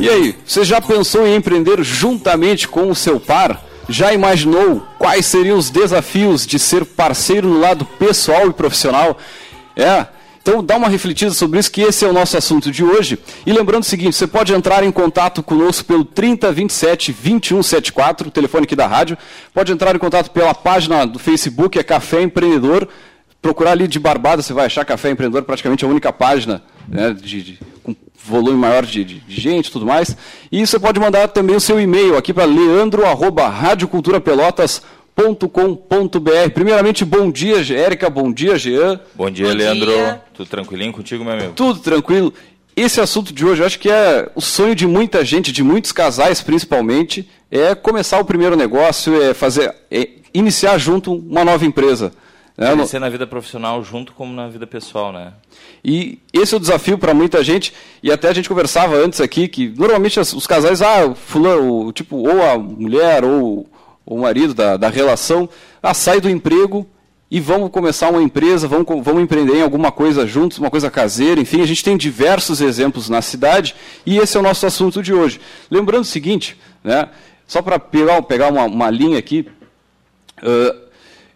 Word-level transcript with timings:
E 0.00 0.08
aí, 0.08 0.36
você 0.46 0.64
já 0.64 0.80
pensou 0.80 1.26
em 1.26 1.34
empreender 1.34 1.82
juntamente 1.82 2.68
com 2.68 2.88
o 2.88 2.94
seu 2.94 3.18
par? 3.18 3.62
Já 3.88 4.12
imaginou 4.12 4.86
quais 4.98 5.26
seriam 5.26 5.58
os 5.58 5.70
desafios 5.70 6.46
de 6.46 6.58
ser 6.58 6.84
parceiro 6.84 7.48
no 7.48 7.58
lado 7.58 7.84
pessoal 7.84 8.48
e 8.48 8.52
profissional? 8.52 9.18
É, 9.74 10.06
então 10.48 10.64
dá 10.64 10.78
uma 10.78 10.88
refletida 10.88 11.30
sobre 11.32 11.60
isso, 11.60 11.70
que 11.70 11.82
esse 11.82 12.06
é 12.06 12.08
o 12.08 12.12
nosso 12.12 12.34
assunto 12.34 12.70
de 12.70 12.82
hoje. 12.82 13.18
E 13.44 13.52
lembrando 13.52 13.82
o 13.82 13.86
seguinte, 13.86 14.16
você 14.16 14.26
pode 14.26 14.54
entrar 14.54 14.82
em 14.82 14.90
contato 14.90 15.42
conosco 15.42 15.84
pelo 15.84 16.06
3027 16.06 17.12
2174, 17.12 18.28
o 18.28 18.30
telefone 18.30 18.64
aqui 18.64 18.74
da 18.74 18.86
rádio. 18.86 19.18
Pode 19.52 19.70
entrar 19.70 19.94
em 19.94 19.98
contato 19.98 20.30
pela 20.30 20.54
página 20.54 21.06
do 21.06 21.18
Facebook, 21.18 21.78
é 21.78 21.82
Café 21.82 22.22
Empreendedor. 22.22 22.88
Procurar 23.42 23.72
ali 23.72 23.86
de 23.86 23.98
Barbada, 23.98 24.40
você 24.40 24.54
vai 24.54 24.64
achar 24.64 24.86
Café 24.86 25.10
Empreendedor, 25.10 25.42
praticamente 25.42 25.84
a 25.84 25.88
única 25.88 26.10
página 26.14 26.62
né, 26.88 27.12
de, 27.12 27.42
de, 27.42 27.58
com 27.82 27.94
volume 28.24 28.56
maior 28.56 28.86
de, 28.86 29.04
de, 29.04 29.22
gente 29.28 29.66
e 29.66 29.70
tudo 29.70 29.84
mais. 29.84 30.16
E 30.50 30.66
você 30.66 30.78
pode 30.78 30.98
mandar 30.98 31.28
também 31.28 31.56
o 31.56 31.60
seu 31.60 31.78
e-mail 31.78 32.16
aqui 32.16 32.32
para 32.32 32.46
leandro.radioculturapelotas.com.br. 35.18 36.50
Primeiramente, 36.54 37.04
bom 37.04 37.30
dia, 37.30 37.56
Érica, 37.76 38.08
bom 38.08 38.32
dia, 38.32 38.56
Jean. 38.58 39.00
Bom 39.14 39.30
dia, 39.30 39.48
Bom 39.48 39.54
Leandro. 39.54 39.86
dia. 39.90 40.20
Tudo 40.32 40.48
tranquilinho 40.48 40.92
contigo, 40.92 41.24
meu 41.24 41.32
amigo? 41.34 41.52
Tudo 41.54 41.80
tranquilo. 41.80 42.32
Esse 42.76 43.00
assunto 43.00 43.32
de 43.32 43.44
hoje, 43.44 43.60
eu 43.62 43.66
acho 43.66 43.78
que 43.78 43.90
é 43.90 44.30
o 44.36 44.40
sonho 44.40 44.74
de 44.74 44.86
muita 44.86 45.24
gente, 45.24 45.50
de 45.50 45.64
muitos 45.64 45.90
casais 45.90 46.40
principalmente, 46.40 47.28
é 47.50 47.74
começar 47.74 48.20
o 48.20 48.24
primeiro 48.24 48.54
negócio, 48.56 49.20
é 49.20 49.34
fazer, 49.34 49.74
é 49.90 50.08
iniciar 50.32 50.78
junto 50.78 51.12
uma 51.12 51.44
nova 51.44 51.66
empresa. 51.66 52.12
né? 52.56 52.72
Crescer 52.76 53.00
na 53.00 53.08
vida 53.08 53.26
profissional 53.26 53.82
junto 53.82 54.12
como 54.12 54.32
na 54.32 54.46
vida 54.46 54.64
pessoal, 54.64 55.12
né? 55.12 55.32
E 55.84 56.20
esse 56.32 56.54
é 56.54 56.56
o 56.56 56.60
desafio 56.60 56.96
para 56.96 57.12
muita 57.12 57.42
gente, 57.42 57.72
e 58.00 58.12
até 58.12 58.28
a 58.28 58.32
gente 58.32 58.48
conversava 58.48 58.94
antes 58.94 59.20
aqui, 59.20 59.48
que 59.48 59.74
normalmente 59.76 60.20
os 60.20 60.46
casais, 60.46 60.80
ah, 60.80 61.12
fulano, 61.16 61.90
tipo, 61.92 62.16
ou 62.16 62.42
a 62.44 62.56
mulher 62.56 63.24
ou 63.24 63.66
o 64.08 64.18
marido 64.18 64.54
da, 64.54 64.76
da 64.76 64.88
relação, 64.88 65.48
ah, 65.82 65.92
sai 65.92 66.20
do 66.20 66.30
emprego 66.30 66.86
e 67.30 67.40
vamos 67.40 67.70
começar 67.70 68.08
uma 68.08 68.22
empresa, 68.22 68.66
vamos, 68.66 68.86
vamos 69.04 69.22
empreender 69.22 69.56
em 69.56 69.62
alguma 69.62 69.92
coisa 69.92 70.26
juntos, 70.26 70.56
uma 70.56 70.70
coisa 70.70 70.90
caseira, 70.90 71.40
enfim, 71.40 71.60
a 71.60 71.66
gente 71.66 71.84
tem 71.84 71.96
diversos 71.96 72.62
exemplos 72.62 73.10
na 73.10 73.20
cidade, 73.20 73.74
e 74.06 74.16
esse 74.16 74.36
é 74.36 74.40
o 74.40 74.42
nosso 74.42 74.64
assunto 74.64 75.02
de 75.02 75.12
hoje. 75.12 75.38
Lembrando 75.70 76.02
o 76.02 76.06
seguinte, 76.06 76.56
né, 76.82 77.10
só 77.46 77.60
para 77.60 77.78
pegar, 77.78 78.22
pegar 78.22 78.50
uma, 78.50 78.64
uma 78.64 78.90
linha 78.90 79.18
aqui, 79.18 79.46
ah, 80.42 80.74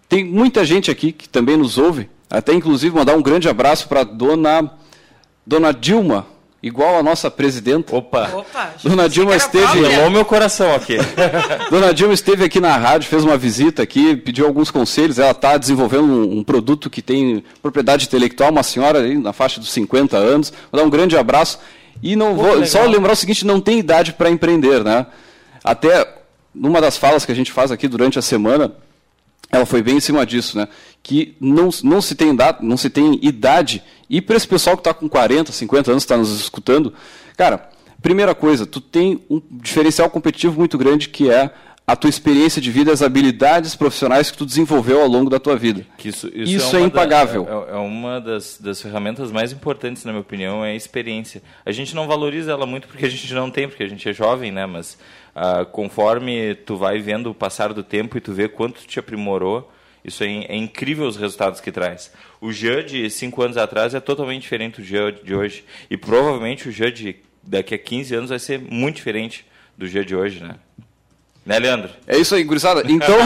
tem 0.08 0.24
muita 0.24 0.64
gente 0.64 0.90
aqui 0.90 1.12
que 1.12 1.28
também 1.28 1.56
nos 1.56 1.76
ouve, 1.76 2.08
até 2.30 2.54
inclusive 2.54 2.94
mandar 2.94 3.14
um 3.14 3.22
grande 3.22 3.48
abraço 3.48 3.86
para 3.86 4.02
dona 4.02 4.70
dona 5.46 5.72
Dilma, 5.72 6.26
igual 6.62 6.98
a 6.98 7.02
nossa 7.02 7.30
presidenta. 7.30 7.94
Opa! 7.94 8.30
Opa, 8.34 8.74
Dona 8.82 9.08
Dilma 9.08 9.34
esteve-. 9.34 9.84
Gelou 9.84 10.10
meu 10.10 10.24
coração 10.24 10.74
aqui. 10.74 10.96
Dona 11.70 11.92
Dilma 11.92 12.14
esteve 12.14 12.44
aqui 12.44 12.60
na 12.60 12.76
rádio, 12.76 13.08
fez 13.08 13.24
uma 13.24 13.36
visita 13.36 13.82
aqui, 13.82 14.16
pediu 14.16 14.46
alguns 14.46 14.70
conselhos. 14.70 15.18
Ela 15.18 15.32
está 15.32 15.56
desenvolvendo 15.56 16.04
um, 16.04 16.38
um 16.38 16.44
produto 16.44 16.88
que 16.88 17.02
tem 17.02 17.42
propriedade 17.60 18.06
intelectual, 18.06 18.50
uma 18.50 18.62
senhora 18.62 19.00
aí 19.00 19.18
na 19.18 19.32
faixa 19.32 19.58
dos 19.58 19.72
50 19.72 20.16
anos. 20.16 20.52
Vou 20.70 20.80
dar 20.80 20.86
um 20.86 20.90
grande 20.90 21.16
abraço. 21.16 21.58
E 22.02 22.14
não 22.16 22.34
vou, 22.34 22.52
legal. 22.52 22.66
só 22.66 22.84
lembrar 22.84 23.12
o 23.12 23.16
seguinte, 23.16 23.44
não 23.44 23.60
tem 23.60 23.78
idade 23.78 24.12
para 24.12 24.30
empreender, 24.30 24.84
né? 24.84 25.06
Até 25.62 26.22
numa 26.54 26.80
das 26.80 26.96
falas 26.96 27.24
que 27.24 27.32
a 27.32 27.34
gente 27.34 27.52
faz 27.52 27.70
aqui 27.70 27.88
durante 27.88 28.18
a 28.18 28.22
semana, 28.22 28.72
ela 29.50 29.66
foi 29.66 29.82
bem 29.82 29.96
em 29.96 30.00
cima 30.00 30.24
disso, 30.24 30.56
né? 30.56 30.68
Que 31.02 31.34
não, 31.40 31.68
não, 31.82 32.00
se, 32.00 32.14
tem 32.14 32.34
da, 32.34 32.56
não 32.60 32.76
se 32.76 32.88
tem 32.88 33.18
idade. 33.22 33.82
E 34.08 34.20
para 34.20 34.36
esse 34.36 34.46
pessoal 34.46 34.76
que 34.76 34.80
está 34.80 34.94
com 34.94 35.08
40, 35.08 35.50
50 35.50 35.90
anos, 35.90 36.02
está 36.04 36.16
nos 36.16 36.30
escutando, 36.40 36.92
cara, 37.36 37.68
primeira 38.00 38.34
coisa, 38.34 38.64
tu 38.66 38.80
tem 38.80 39.20
um 39.28 39.42
diferencial 39.50 40.08
competitivo 40.08 40.56
muito 40.58 40.78
grande 40.78 41.08
que 41.08 41.28
é 41.30 41.50
a 41.84 41.96
tua 41.96 42.08
experiência 42.08 42.62
de 42.62 42.70
vida, 42.70 42.92
as 42.92 43.02
habilidades 43.02 43.74
profissionais 43.74 44.30
que 44.30 44.38
tu 44.38 44.46
desenvolveu 44.46 45.00
ao 45.02 45.08
longo 45.08 45.28
da 45.28 45.40
tua 45.40 45.56
vida. 45.56 45.84
Que 45.98 46.10
isso, 46.10 46.30
Isso 46.32 46.76
é 46.76 46.80
da- 46.80 46.86
impagável. 46.86 47.66
é, 47.68 47.72
é 47.72 47.76
uma 47.76 48.20
das, 48.20 48.58
das 48.60 48.80
ferramentas 48.80 49.32
mais 49.32 49.50
importantes, 49.52 50.04
na 50.04 50.12
minha 50.12 50.20
opinião, 50.22 50.64
é 50.64 50.70
a 50.70 50.74
experiência. 50.76 51.42
A 51.66 51.72
gente 51.72 51.92
não 51.96 52.06
valoriza 52.06 52.52
ela 52.52 52.64
muito 52.66 52.86
porque 52.86 53.04
a 53.04 53.08
gente 53.10 53.34
não 53.34 53.50
tem, 53.50 53.66
porque 53.68 53.82
a 53.82 53.88
gente 53.88 54.08
é 54.08 54.12
jovem, 54.12 54.52
né? 54.52 54.64
Mas 54.64 54.96
ah, 55.34 55.64
conforme 55.64 56.54
tu 56.54 56.76
vai 56.76 57.00
vendo 57.00 57.30
o 57.30 57.34
passar 57.34 57.72
do 57.72 57.82
tempo 57.82 58.16
e 58.16 58.20
tu 58.20 58.32
vê 58.32 58.46
quanto 58.48 58.80
tu 58.80 58.86
te 58.86 59.00
aprimorou, 59.00 59.68
isso 60.04 60.24
é, 60.24 60.26
é 60.26 60.56
incrível 60.56 61.06
os 61.06 61.16
resultados 61.16 61.60
que 61.60 61.70
traz. 61.70 62.10
O 62.40 62.52
Jean 62.52 62.84
de 62.84 63.08
5 63.08 63.42
anos 63.42 63.56
atrás 63.56 63.94
é 63.94 64.00
totalmente 64.00 64.42
diferente 64.42 64.80
do 64.80 64.86
Jean 64.86 65.12
de 65.12 65.34
hoje. 65.34 65.64
E 65.90 65.96
provavelmente 65.96 66.68
o 66.68 66.72
Jean 66.72 66.92
de 66.92 67.16
daqui 67.42 67.74
a 67.74 67.78
15 67.78 68.14
anos 68.14 68.30
vai 68.30 68.38
ser 68.38 68.58
muito 68.58 68.96
diferente 68.96 69.44
do 69.76 69.86
Jean 69.86 70.04
de 70.04 70.14
hoje, 70.14 70.42
né? 70.42 70.56
Né, 71.44 71.58
Leandro? 71.58 71.90
É 72.06 72.16
isso 72.16 72.34
aí, 72.34 72.44
gurizada. 72.44 72.82
Então, 72.88 73.16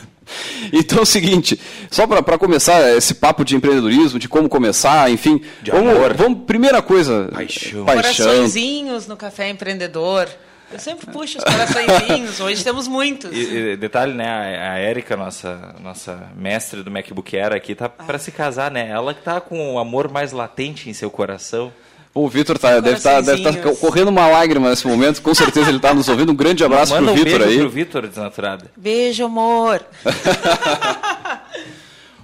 então 0.72 0.98
é 0.98 1.02
o 1.02 1.06
seguinte, 1.06 1.58
só 1.90 2.06
para 2.06 2.38
começar 2.38 2.94
esse 2.96 3.14
papo 3.14 3.44
de 3.44 3.56
empreendedorismo, 3.56 4.18
de 4.18 4.28
como 4.28 4.48
começar, 4.48 5.10
enfim, 5.10 5.40
De 5.62 5.70
vamos, 5.70 5.94
amor. 5.94 6.14
vamos, 6.14 6.44
primeira 6.46 6.82
coisa, 6.82 7.30
Paixão. 7.32 7.86
Coraçõezinhos 7.86 9.06
no 9.06 9.16
Café 9.16 9.48
Empreendedor. 9.48 10.28
Eu 10.70 10.78
sempre 10.78 11.06
puxo 11.10 11.38
os 11.38 11.44
coraçõezinhos, 11.44 12.40
hoje 12.40 12.62
temos 12.62 12.86
muitos. 12.86 13.30
E, 13.32 13.72
e, 13.72 13.76
detalhe, 13.76 14.12
né? 14.12 14.28
A, 14.28 14.72
a 14.74 14.78
Érica, 14.78 15.16
nossa, 15.16 15.74
nossa 15.82 16.28
mestre 16.36 16.82
do 16.82 16.90
MacBook 16.90 17.36
Air 17.38 17.54
aqui, 17.54 17.74
tá 17.74 17.88
para 17.88 18.18
se 18.18 18.30
casar, 18.30 18.70
né? 18.70 18.86
Ela 18.90 19.14
que 19.14 19.22
tá 19.22 19.40
com 19.40 19.74
o 19.74 19.78
amor 19.78 20.10
mais 20.10 20.30
latente 20.32 20.90
em 20.90 20.92
seu 20.92 21.10
coração. 21.10 21.72
O 22.14 22.28
Vitor 22.28 22.58
tá, 22.58 22.80
deve 22.80 22.96
estar 22.96 23.20
deve 23.22 23.42
tá 23.42 23.52
correndo 23.76 24.08
uma 24.08 24.26
lágrima 24.26 24.68
nesse 24.70 24.86
momento, 24.86 25.22
com 25.22 25.34
certeza 25.34 25.68
ele 25.68 25.76
está 25.78 25.94
nos 25.94 26.08
ouvindo. 26.08 26.32
Um 26.32 26.36
grande 26.36 26.64
abraço 26.64 26.92
Manda 26.92 27.12
pro 27.12 27.12
um 27.12 27.24
Vitor 27.24 27.38
beijo 27.38 27.52
aí. 27.52 27.58
pro 27.60 27.70
Vitor, 27.70 28.06
desnaturada. 28.08 28.70
Beijo, 28.76 29.24
amor. 29.24 29.82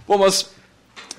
Bom, 0.07 0.19
mas. 0.19 0.51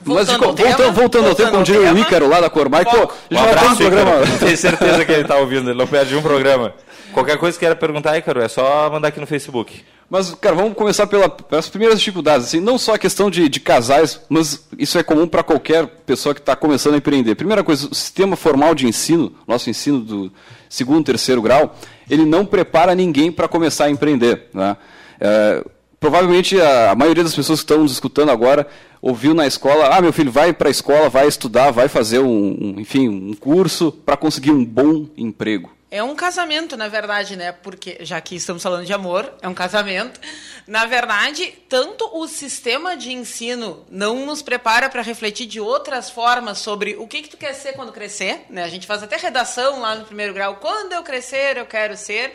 Mas 0.03 0.27
Voltando 0.27 0.39
co- 0.39 0.45
ao 0.45 0.53
tema, 0.53 0.69
voltando, 0.69 0.93
voltando 0.93 1.27
ao 1.29 1.35
tempo, 1.35 1.51
como 1.51 1.63
diria 1.63 1.91
o. 1.93 1.97
Ícaro 1.97 2.27
lá 2.27 2.39
da 2.41 2.49
Cormai, 2.49 2.85
pô, 2.85 3.11
Um 3.31 3.35
um 3.35 3.39
abraço, 3.43 3.77
programa. 3.77 4.11
Ícaro. 4.21 4.37
Tenho 4.39 4.57
certeza 4.57 5.05
que 5.05 5.11
ele 5.11 5.23
tá 5.23 5.37
ouvindo, 5.37 5.69
ele 5.71 5.79
não 5.79 5.87
perde 5.87 6.15
um 6.15 6.21
programa. 6.21 6.73
Qualquer 7.15 7.37
coisa 7.37 7.55
que 7.55 7.61
queira 7.61 7.77
perguntar, 7.77 8.17
Ícaro, 8.17 8.41
é 8.41 8.47
só 8.49 8.89
mandar 8.89 9.07
aqui 9.07 9.21
no 9.21 9.25
Facebook. 9.25 9.81
Mas, 10.09 10.35
cara, 10.35 10.53
vamos 10.53 10.73
começar 10.73 11.07
pela, 11.07 11.29
pelas 11.29 11.69
primeiras 11.69 11.97
dificuldades. 11.97 12.47
Assim, 12.47 12.59
não 12.59 12.77
só 12.77 12.95
a 12.95 12.99
questão 12.99 13.31
de, 13.31 13.47
de 13.47 13.61
casais, 13.61 14.19
mas 14.27 14.67
isso 14.77 14.99
é 14.99 15.03
comum 15.03 15.25
para 15.25 15.41
qualquer 15.41 15.87
pessoa 16.05 16.35
que 16.35 16.41
está 16.41 16.57
começando 16.57 16.95
a 16.95 16.97
empreender. 16.97 17.35
Primeira 17.35 17.63
coisa, 17.63 17.87
o 17.89 17.95
sistema 17.95 18.35
formal 18.35 18.75
de 18.75 18.85
ensino, 18.85 19.33
nosso 19.47 19.69
ensino 19.69 20.01
do 20.01 20.31
segundo, 20.67 21.05
terceiro 21.05 21.41
grau, 21.41 21.73
ele 22.09 22.25
não 22.25 22.45
prepara 22.45 22.93
ninguém 22.93 23.31
para 23.31 23.47
começar 23.47 23.85
a 23.85 23.89
empreender. 23.89 24.49
Né? 24.53 24.75
É, 25.17 25.63
provavelmente 26.01 26.59
a, 26.59 26.91
a, 26.91 26.95
maioria 26.95 27.23
das 27.23 27.33
pessoas 27.33 27.59
que 27.61 27.63
estão 27.63 27.81
nos 27.81 27.93
escutando 27.93 28.29
agora 28.29 28.67
ouviu 29.05 29.35
na 29.35 29.45
escola, 29.45 29.95
ah, 29.95 30.01
meu 30.01 30.11
filho, 30.11 30.31
vai 30.31 30.51
para 30.51 30.67
a 30.67 30.71
escola, 30.71 31.09
vai 31.09 31.27
estudar, 31.27 31.69
vai 31.69 31.87
fazer 31.87 32.17
um, 32.17 32.57
um 32.59 32.79
enfim, 32.79 33.07
um 33.07 33.35
curso 33.35 33.91
para 33.91 34.17
conseguir 34.17 34.49
um 34.49 34.65
bom 34.65 35.07
emprego. 35.15 35.71
É 35.91 36.01
um 36.01 36.15
casamento, 36.15 36.75
na 36.75 36.87
verdade, 36.87 37.35
né? 37.35 37.51
Porque, 37.51 37.99
já 38.01 38.19
que 38.19 38.35
estamos 38.35 38.63
falando 38.63 38.83
de 38.83 38.91
amor, 38.91 39.31
é 39.43 39.47
um 39.47 39.53
casamento. 39.53 40.19
Na 40.65 40.87
verdade, 40.87 41.53
tanto 41.69 42.09
o 42.17 42.27
sistema 42.27 42.97
de 42.97 43.13
ensino 43.13 43.85
não 43.91 44.25
nos 44.25 44.41
prepara 44.41 44.89
para 44.89 45.03
refletir 45.03 45.45
de 45.45 45.59
outras 45.59 46.09
formas 46.09 46.57
sobre 46.57 46.95
o 46.95 47.07
que, 47.07 47.21
que 47.21 47.29
tu 47.29 47.37
quer 47.37 47.53
ser 47.53 47.73
quando 47.73 47.91
crescer, 47.91 48.45
né? 48.49 48.63
A 48.63 48.69
gente 48.69 48.87
faz 48.87 49.03
até 49.03 49.17
redação 49.17 49.81
lá 49.81 49.93
no 49.93 50.05
primeiro 50.05 50.33
grau. 50.33 50.55
Quando 50.55 50.93
eu 50.93 51.03
crescer, 51.03 51.57
eu 51.57 51.67
quero 51.67 51.95
ser. 51.95 52.33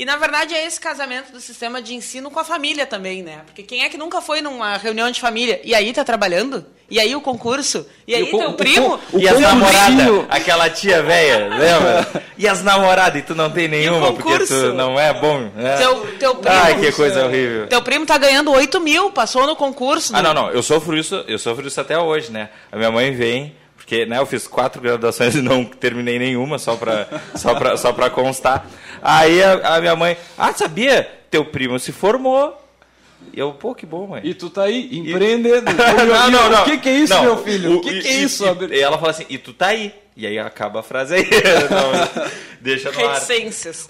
E, 0.00 0.04
na 0.06 0.16
verdade, 0.16 0.54
é 0.54 0.64
esse 0.64 0.80
casamento 0.80 1.30
do 1.30 1.42
sistema 1.42 1.82
de 1.82 1.94
ensino 1.94 2.30
com 2.30 2.40
a 2.40 2.44
família 2.44 2.86
também, 2.86 3.22
né? 3.22 3.42
Porque 3.44 3.62
quem 3.62 3.84
é 3.84 3.88
que 3.90 3.98
nunca 3.98 4.22
foi 4.22 4.40
numa 4.40 4.78
reunião 4.78 5.10
de 5.10 5.20
família? 5.20 5.60
E 5.62 5.74
aí, 5.74 5.92
tá 5.92 6.02
trabalhando? 6.02 6.64
E 6.88 6.98
aí, 6.98 7.14
o 7.14 7.20
concurso? 7.20 7.86
E 8.06 8.14
aí, 8.14 8.22
e 8.22 8.34
o, 8.34 8.38
teu 8.38 8.52
primo? 8.54 8.98
O, 9.12 9.18
o, 9.18 9.20
e 9.20 9.28
as 9.28 9.38
namoradas? 9.38 10.24
Aquela 10.30 10.70
tia 10.70 11.02
velha, 11.02 11.48
lembra? 11.50 12.24
e 12.38 12.48
as 12.48 12.62
namoradas? 12.62 13.20
E 13.20 13.26
tu 13.26 13.34
não 13.34 13.50
tem 13.50 13.68
nenhuma, 13.68 14.14
porque 14.14 14.46
tu 14.46 14.72
não 14.72 14.98
é 14.98 15.12
bom, 15.12 15.50
né? 15.54 15.76
Teu, 15.76 16.06
teu 16.18 16.34
primo... 16.36 16.56
Ai, 16.56 16.80
que 16.80 16.92
coisa 16.92 17.26
horrível. 17.26 17.66
Teu 17.66 17.82
primo 17.82 18.06
tá 18.06 18.16
ganhando 18.16 18.50
8 18.52 18.80
mil, 18.80 19.10
passou 19.10 19.46
no 19.46 19.54
concurso. 19.54 20.16
Ah, 20.16 20.22
não, 20.22 20.32
não. 20.32 20.50
Eu 20.50 20.62
sofro 20.62 20.96
isso, 20.96 21.22
eu 21.28 21.38
sofro 21.38 21.68
isso 21.68 21.78
até 21.78 21.98
hoje, 21.98 22.32
né? 22.32 22.48
A 22.72 22.76
minha 22.78 22.90
mãe 22.90 23.14
vem 23.14 23.54
porque 23.90 24.06
né, 24.06 24.18
eu 24.18 24.26
fiz 24.26 24.46
quatro 24.46 24.80
graduações 24.80 25.34
e 25.34 25.42
não 25.42 25.64
terminei 25.64 26.16
nenhuma, 26.16 26.60
só 26.60 26.76
para 26.76 27.08
só 27.34 27.54
pra, 27.56 27.76
só 27.76 27.92
pra 27.92 28.08
constar. 28.08 28.64
Aí 29.02 29.42
a, 29.42 29.76
a 29.76 29.80
minha 29.80 29.96
mãe, 29.96 30.16
ah, 30.36 30.52
sabia? 30.52 31.08
Teu 31.30 31.44
primo 31.44 31.78
se 31.78 31.92
formou. 31.92 32.56
E 33.32 33.38
eu, 33.38 33.52
pô, 33.52 33.74
que 33.74 33.86
bom, 33.86 34.06
mãe. 34.08 34.22
E 34.24 34.34
tu 34.34 34.50
tá 34.50 34.64
aí, 34.64 34.88
empreendendo. 34.98 35.70
E... 35.70 35.74
não, 36.04 36.30
não, 36.30 36.50
não. 36.50 36.62
O 36.62 36.64
que, 36.64 36.78
que 36.78 36.88
é 36.88 36.94
isso, 36.94 37.14
não, 37.14 37.22
meu 37.22 37.36
filho? 37.38 37.76
O, 37.76 37.80
que, 37.80 38.00
que 38.00 38.08
é 38.08 38.14
isso? 38.14 38.44
E, 38.44 38.76
e 38.76 38.80
ela 38.80 38.98
fala 38.98 39.10
assim, 39.10 39.26
e 39.28 39.38
tu 39.38 39.52
tá 39.52 39.68
aí. 39.68 39.94
E 40.20 40.26
aí 40.26 40.38
acaba 40.38 40.80
a 40.80 40.82
frase 40.82 41.14
aí. 41.14 41.24
Não, 41.70 42.30
deixa 42.60 42.92
no 42.92 43.08
ar. 43.08 43.22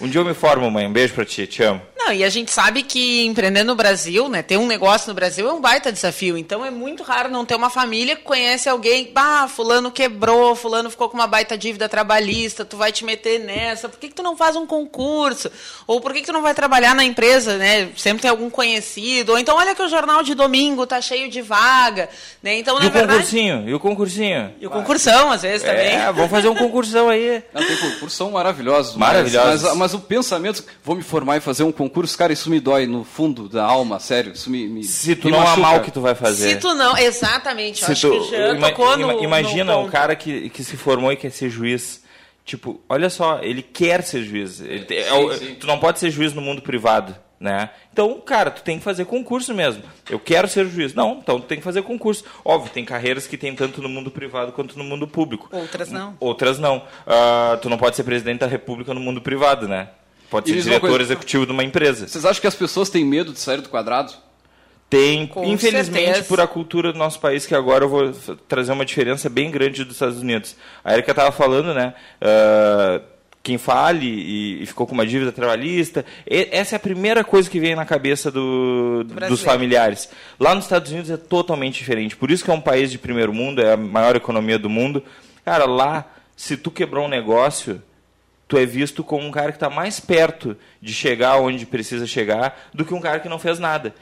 Um 0.00 0.08
dia 0.08 0.20
eu 0.20 0.24
me 0.24 0.32
formo, 0.32 0.70
mãe. 0.70 0.86
Um 0.86 0.92
beijo 0.92 1.12
pra 1.12 1.24
ti, 1.24 1.44
te 1.44 1.60
amo. 1.64 1.82
Não, 1.98 2.12
e 2.12 2.24
a 2.24 2.28
gente 2.30 2.50
sabe 2.50 2.82
que 2.82 3.26
empreender 3.26 3.62
no 3.62 3.74
Brasil, 3.74 4.26
né, 4.28 4.42
ter 4.42 4.56
um 4.56 4.66
negócio 4.66 5.08
no 5.08 5.14
Brasil 5.14 5.46
é 5.48 5.52
um 5.52 5.60
baita 5.60 5.92
desafio. 5.92 6.38
Então 6.38 6.64
é 6.64 6.70
muito 6.70 7.02
raro 7.02 7.28
não 7.28 7.44
ter 7.44 7.54
uma 7.54 7.68
família 7.68 8.16
que 8.16 8.22
conhece 8.22 8.68
alguém, 8.68 9.12
bah, 9.12 9.46
fulano 9.48 9.90
quebrou, 9.90 10.56
fulano 10.56 10.90
ficou 10.90 11.10
com 11.10 11.16
uma 11.16 11.26
baita 11.26 11.58
dívida 11.58 11.88
trabalhista, 11.90 12.64
tu 12.64 12.76
vai 12.78 12.90
te 12.90 13.04
meter 13.04 13.38
nessa, 13.40 13.88
por 13.88 13.98
que, 13.98 14.08
que 14.08 14.14
tu 14.14 14.22
não 14.22 14.34
faz 14.34 14.56
um 14.56 14.66
concurso? 14.66 15.50
Ou 15.86 16.00
por 16.00 16.12
que, 16.14 16.20
que 16.20 16.26
tu 16.26 16.32
não 16.32 16.40
vai 16.40 16.54
trabalhar 16.54 16.94
na 16.94 17.04
empresa, 17.04 17.58
né? 17.58 17.90
Sempre 17.96 18.22
tem 18.22 18.30
algum 18.30 18.48
conhecido. 18.48 19.32
Ou 19.32 19.38
então 19.38 19.56
olha 19.56 19.74
que 19.74 19.82
o 19.82 19.88
jornal 19.88 20.22
de 20.22 20.34
domingo 20.34 20.86
tá 20.86 21.02
cheio 21.02 21.28
de 21.28 21.42
vaga, 21.42 22.08
né? 22.42 22.56
Então, 22.56 22.76
e 22.76 22.86
o 22.86 22.90
verdade... 22.90 23.08
concursinho? 23.08 23.68
E 23.68 23.74
o 23.74 23.78
concursinho? 23.78 24.54
E 24.58 24.66
o 24.66 24.70
concursão, 24.70 25.30
às 25.30 25.42
vezes, 25.42 25.62
também. 25.62 25.96
Vamos 26.20 26.30
fazer 26.30 26.48
um 26.48 26.54
concursão 26.54 27.08
aí. 27.08 27.42
Não, 27.52 27.66
tem 27.66 27.76
concursão 27.76 28.30
maravilhosos. 28.30 28.96
Maravilhosos. 28.96 29.62
Mas, 29.62 29.70
mas, 29.70 29.78
mas, 29.78 29.94
o 29.94 30.00
pensamento, 30.00 30.64
vou 30.84 30.96
me 30.96 31.02
formar 31.02 31.36
e 31.36 31.40
fazer 31.40 31.62
um 31.62 31.72
concurso, 31.72 32.16
cara, 32.16 32.32
isso 32.32 32.48
me 32.48 32.60
dói 32.60 32.86
no 32.86 33.04
fundo 33.04 33.48
da 33.48 33.64
alma, 33.64 33.98
sério. 33.98 34.32
Isso 34.32 34.50
me, 34.50 34.68
me 34.68 34.84
Se 34.84 35.16
tu 35.16 35.26
me 35.26 35.32
não 35.32 35.40
machuca. 35.40 35.60
amar 35.60 35.80
o 35.80 35.82
que 35.82 35.90
tu 35.90 36.00
vai 36.00 36.14
fazer. 36.14 36.50
Se 36.50 36.56
tu 36.56 36.74
não, 36.74 36.96
exatamente. 36.96 37.84
Se 37.84 37.92
acho 37.92 38.08
tu, 38.08 38.20
que 38.20 38.30
já 38.30 38.54
ima, 38.54 38.68
tocou 38.68 38.96
no, 38.96 39.22
Imagina 39.22 39.72
no 39.72 39.80
um 39.80 39.88
cara 39.88 40.14
que, 40.14 40.50
que 40.50 40.62
se 40.62 40.76
formou 40.76 41.12
e 41.12 41.16
quer 41.16 41.30
ser 41.30 41.50
juiz. 41.50 42.02
Tipo, 42.44 42.80
olha 42.88 43.10
só, 43.10 43.38
ele 43.42 43.62
quer 43.62 44.02
ser 44.02 44.22
juiz. 44.24 44.60
Ele, 44.60 44.86
sim, 44.88 44.94
é, 44.94 45.36
sim. 45.36 45.54
Tu 45.54 45.66
não 45.66 45.78
pode 45.78 45.98
ser 45.98 46.10
juiz 46.10 46.32
no 46.32 46.40
mundo 46.40 46.62
privado 46.62 47.14
né? 47.40 47.70
Então, 47.90 48.20
cara, 48.20 48.50
tu 48.50 48.62
tem 48.62 48.76
que 48.76 48.84
fazer 48.84 49.06
concurso 49.06 49.54
mesmo. 49.54 49.82
Eu 50.10 50.20
quero 50.20 50.46
ser 50.46 50.66
juiz. 50.66 50.92
Não, 50.92 51.18
então 51.22 51.40
tu 51.40 51.46
tem 51.46 51.56
que 51.56 51.64
fazer 51.64 51.80
concurso. 51.82 52.22
Óbvio, 52.44 52.70
tem 52.70 52.84
carreiras 52.84 53.26
que 53.26 53.38
tem 53.38 53.56
tanto 53.56 53.80
no 53.80 53.88
mundo 53.88 54.10
privado 54.10 54.52
quanto 54.52 54.76
no 54.76 54.84
mundo 54.84 55.08
público. 55.08 55.48
Outras 55.50 55.90
não. 55.90 56.14
Outras 56.20 56.58
não. 56.58 56.76
Uh, 56.78 57.56
tu 57.62 57.70
não 57.70 57.78
pode 57.78 57.96
ser 57.96 58.04
presidente 58.04 58.40
da 58.40 58.46
república 58.46 58.92
no 58.92 59.00
mundo 59.00 59.22
privado, 59.22 59.66
né? 59.66 59.88
Pode 60.28 60.50
ser 60.50 60.60
diretor 60.60 60.88
coisa, 60.90 61.02
executivo 61.02 61.46
de 61.46 61.52
uma 61.52 61.64
empresa. 61.64 62.06
Vocês 62.06 62.24
acham 62.24 62.40
que 62.40 62.46
as 62.46 62.54
pessoas 62.54 62.90
têm 62.90 63.04
medo 63.04 63.32
de 63.32 63.40
sair 63.40 63.62
do 63.62 63.70
quadrado? 63.70 64.12
Tem, 64.90 65.26
Com 65.26 65.44
infelizmente, 65.44 66.04
certeza. 66.04 66.28
por 66.28 66.40
a 66.40 66.46
cultura 66.46 66.92
do 66.92 66.98
nosso 66.98 67.20
país, 67.20 67.46
que 67.46 67.54
agora 67.54 67.84
eu 67.84 67.88
vou 67.88 68.12
trazer 68.48 68.72
uma 68.72 68.84
diferença 68.84 69.28
bem 69.30 69.50
grande 69.50 69.84
dos 69.84 69.94
Estados 69.94 70.20
Unidos. 70.20 70.56
A 70.84 70.92
Erika 70.92 71.12
estava 71.12 71.30
falando, 71.30 71.72
né? 71.72 71.94
Uh, 72.20 73.00
quem 73.42 73.56
fale 73.56 74.06
e, 74.06 74.62
e, 74.62 74.66
ficou 74.66 74.86
com 74.86 74.92
uma 74.92 75.06
dívida 75.06 75.32
trabalhista. 75.32 76.04
E, 76.26 76.48
essa 76.50 76.74
é 76.74 76.76
a 76.76 76.80
primeira 76.80 77.24
coisa 77.24 77.48
que 77.48 77.58
vem 77.58 77.74
na 77.74 77.84
cabeça 77.84 78.30
do, 78.30 79.04
dos 79.28 79.42
familiares. 79.42 80.10
Lá 80.38 80.54
nos 80.54 80.64
Estados 80.64 80.92
Unidos 80.92 81.10
é 81.10 81.16
totalmente 81.16 81.78
diferente. 81.78 82.16
Por 82.16 82.30
isso 82.30 82.44
que 82.44 82.50
é 82.50 82.54
um 82.54 82.60
país 82.60 82.90
de 82.90 82.98
primeiro 82.98 83.32
mundo, 83.32 83.62
é 83.62 83.72
a 83.72 83.76
maior 83.76 84.14
economia 84.14 84.58
do 84.58 84.68
mundo. 84.68 85.02
Cara, 85.44 85.64
lá, 85.64 86.12
se 86.36 86.56
tu 86.56 86.70
quebrou 86.70 87.06
um 87.06 87.08
negócio, 87.08 87.82
tu 88.46 88.58
é 88.58 88.66
visto 88.66 89.02
como 89.02 89.26
um 89.26 89.30
cara 89.30 89.52
que 89.52 89.56
está 89.56 89.70
mais 89.70 89.98
perto 89.98 90.56
de 90.80 90.92
chegar 90.92 91.36
onde 91.36 91.64
precisa 91.64 92.06
chegar 92.06 92.68
do 92.74 92.84
que 92.84 92.92
um 92.92 93.00
cara 93.00 93.20
que 93.20 93.28
não 93.28 93.38
fez 93.38 93.58
nada 93.58 93.94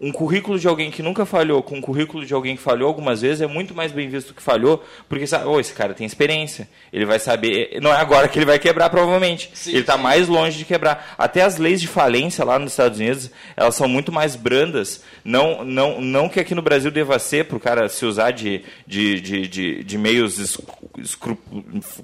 um 0.00 0.10
currículo 0.10 0.58
de 0.58 0.66
alguém 0.66 0.90
que 0.90 1.02
nunca 1.02 1.26
falhou 1.26 1.62
com 1.62 1.76
um 1.76 1.80
currículo 1.80 2.24
de 2.24 2.32
alguém 2.32 2.56
que 2.56 2.62
falhou 2.62 2.88
algumas 2.88 3.20
vezes 3.20 3.42
é 3.42 3.46
muito 3.46 3.74
mais 3.74 3.92
bem 3.92 4.08
visto 4.08 4.32
que 4.32 4.42
falhou, 4.42 4.82
porque 5.06 5.26
sabe, 5.26 5.44
oh, 5.46 5.60
esse 5.60 5.74
cara 5.74 5.92
tem 5.92 6.06
experiência, 6.06 6.66
ele 6.90 7.04
vai 7.04 7.18
saber, 7.18 7.78
não 7.82 7.92
é 7.92 7.96
agora 7.96 8.26
que 8.26 8.38
ele 8.38 8.46
vai 8.46 8.58
quebrar 8.58 8.88
provavelmente, 8.88 9.50
sim, 9.52 9.70
ele 9.70 9.80
está 9.80 9.98
mais 9.98 10.26
longe 10.26 10.56
de 10.56 10.64
quebrar. 10.64 11.14
Até 11.18 11.42
as 11.42 11.58
leis 11.58 11.82
de 11.82 11.86
falência 11.86 12.44
lá 12.44 12.58
nos 12.58 12.72
Estados 12.72 12.98
Unidos, 12.98 13.30
elas 13.54 13.74
são 13.74 13.86
muito 13.86 14.10
mais 14.10 14.36
brandas, 14.36 15.04
não 15.22 15.62
não 15.64 16.00
não 16.00 16.28
que 16.30 16.40
aqui 16.40 16.54
no 16.54 16.62
Brasil 16.62 16.90
deva 16.90 17.18
ser 17.18 17.44
para 17.44 17.56
o 17.58 17.60
cara 17.60 17.86
se 17.88 18.06
usar 18.06 18.30
de, 18.30 18.62
de, 18.86 19.20
de, 19.20 19.48
de, 19.48 19.84
de 19.84 19.98
meios 19.98 20.38
escru, 20.98 21.36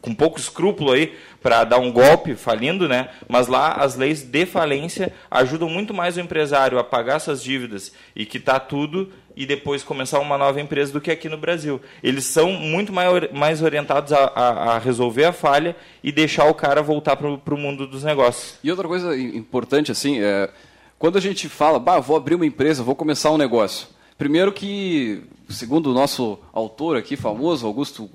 com 0.02 0.14
pouco 0.14 0.38
escrúpulo 0.38 0.92
aí 0.92 1.14
para 1.42 1.64
dar 1.64 1.78
um 1.78 1.92
golpe 1.92 2.34
falindo, 2.34 2.88
né? 2.88 3.08
Mas 3.28 3.46
lá 3.46 3.72
as 3.75 3.96
leis 3.96 4.22
de 4.22 4.44
falência 4.44 5.12
ajudam 5.31 5.69
muito 5.69 5.94
mais 5.94 6.16
o 6.16 6.20
empresário 6.20 6.78
a 6.78 6.84
pagar 6.84 7.20
suas 7.20 7.42
dívidas 7.42 7.85
e 8.14 8.26
quitar 8.26 8.60
tudo 8.60 9.12
e 9.36 9.44
depois 9.44 9.82
começar 9.82 10.18
uma 10.18 10.38
nova 10.38 10.60
empresa 10.60 10.92
do 10.92 11.00
que 11.00 11.10
aqui 11.10 11.28
no 11.28 11.36
Brasil. 11.36 11.80
Eles 12.02 12.24
são 12.24 12.52
muito 12.52 12.92
mais 12.92 13.62
orientados 13.62 14.12
a, 14.12 14.24
a, 14.34 14.48
a 14.74 14.78
resolver 14.78 15.24
a 15.24 15.32
falha 15.32 15.76
e 16.02 16.10
deixar 16.10 16.46
o 16.46 16.54
cara 16.54 16.82
voltar 16.82 17.16
para 17.16 17.54
o 17.54 17.58
mundo 17.58 17.87
dos 17.87 18.02
negócios. 18.02 18.58
E 18.64 18.70
outra 18.70 18.88
coisa 18.88 19.16
importante, 19.16 19.92
assim, 19.92 20.20
é, 20.20 20.49
quando 20.99 21.18
a 21.18 21.20
gente 21.20 21.49
fala, 21.49 21.78
bah, 21.78 22.00
vou 22.00 22.16
abrir 22.16 22.34
uma 22.34 22.46
empresa, 22.46 22.82
vou 22.82 22.94
começar 22.94 23.30
um 23.30 23.37
negócio. 23.37 23.88
Primeiro 24.16 24.50
que, 24.50 25.22
segundo 25.50 25.90
o 25.90 25.94
nosso 25.94 26.38
autor 26.52 26.96
aqui 26.96 27.16
famoso, 27.16 27.66
Augusto, 27.66 28.08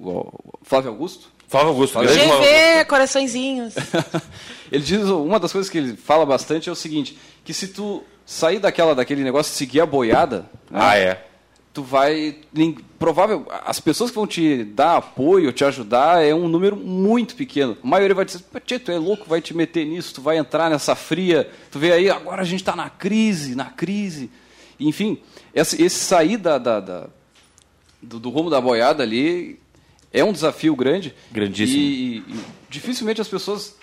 Flávio 0.64 0.90
Augusto, 0.90 1.30
Flávio 1.48 1.70
Augusto. 1.70 1.94
Flávio 1.94 2.10
GV, 2.10 2.86
coraçõezinhos. 2.86 3.76
ele 4.72 4.84
diz, 4.84 5.04
uma 5.04 5.40
das 5.40 5.52
coisas 5.52 5.70
que 5.70 5.78
ele 5.78 5.96
fala 5.96 6.26
bastante 6.26 6.70
é 6.70 6.72
o 6.72 6.76
seguinte, 6.76 7.16
que 7.44 7.54
se 7.54 7.68
tu 7.68 8.04
sair 8.32 8.60
daquela, 8.60 8.96
daquele 8.96 9.24
negócio, 9.24 9.54
seguir 9.54 9.82
a 9.82 9.86
boiada... 9.86 10.46
Né, 10.70 10.80
ah, 10.82 10.98
é? 10.98 11.28
Tu 11.74 11.84
vai... 11.84 12.38
Provável, 12.98 13.46
as 13.66 13.80
pessoas 13.82 14.10
que 14.10 14.16
vão 14.16 14.26
te 14.26 14.64
dar 14.64 14.98
apoio, 14.98 15.52
te 15.52 15.66
ajudar, 15.66 16.24
é 16.24 16.34
um 16.34 16.48
número 16.48 16.78
muito 16.78 17.36
pequeno. 17.36 17.78
A 17.84 17.88
maioria 17.88 18.16
vai 18.16 18.24
dizer, 18.24 18.42
Tchê, 18.66 18.80
tu 18.80 18.90
é 18.90 18.98
louco, 18.98 19.28
vai 19.28 19.42
te 19.42 19.54
meter 19.54 19.86
nisso, 19.86 20.14
tu 20.14 20.22
vai 20.22 20.38
entrar 20.38 20.70
nessa 20.70 20.96
fria. 20.96 21.50
Tu 21.70 21.78
vê 21.78 21.92
aí, 21.92 22.10
agora 22.10 22.42
a 22.42 22.46
gente 22.46 22.62
está 22.62 22.74
na 22.74 22.90
crise, 22.90 23.54
na 23.54 23.66
crise. 23.66 24.32
Enfim, 24.80 25.18
esse, 25.54 25.82
esse 25.82 26.00
sair 26.00 26.38
da, 26.38 26.58
da, 26.58 26.80
da 26.80 27.08
do, 28.02 28.18
do 28.18 28.30
rumo 28.30 28.50
da 28.50 28.62
boiada 28.62 29.04
ali 29.04 29.60
é 30.14 30.24
um 30.24 30.32
desafio 30.32 30.74
grande. 30.74 31.14
Grandíssimo. 31.32 31.82
E, 31.82 32.18
e 32.20 32.40
dificilmente 32.70 33.20
as 33.20 33.28
pessoas 33.28 33.76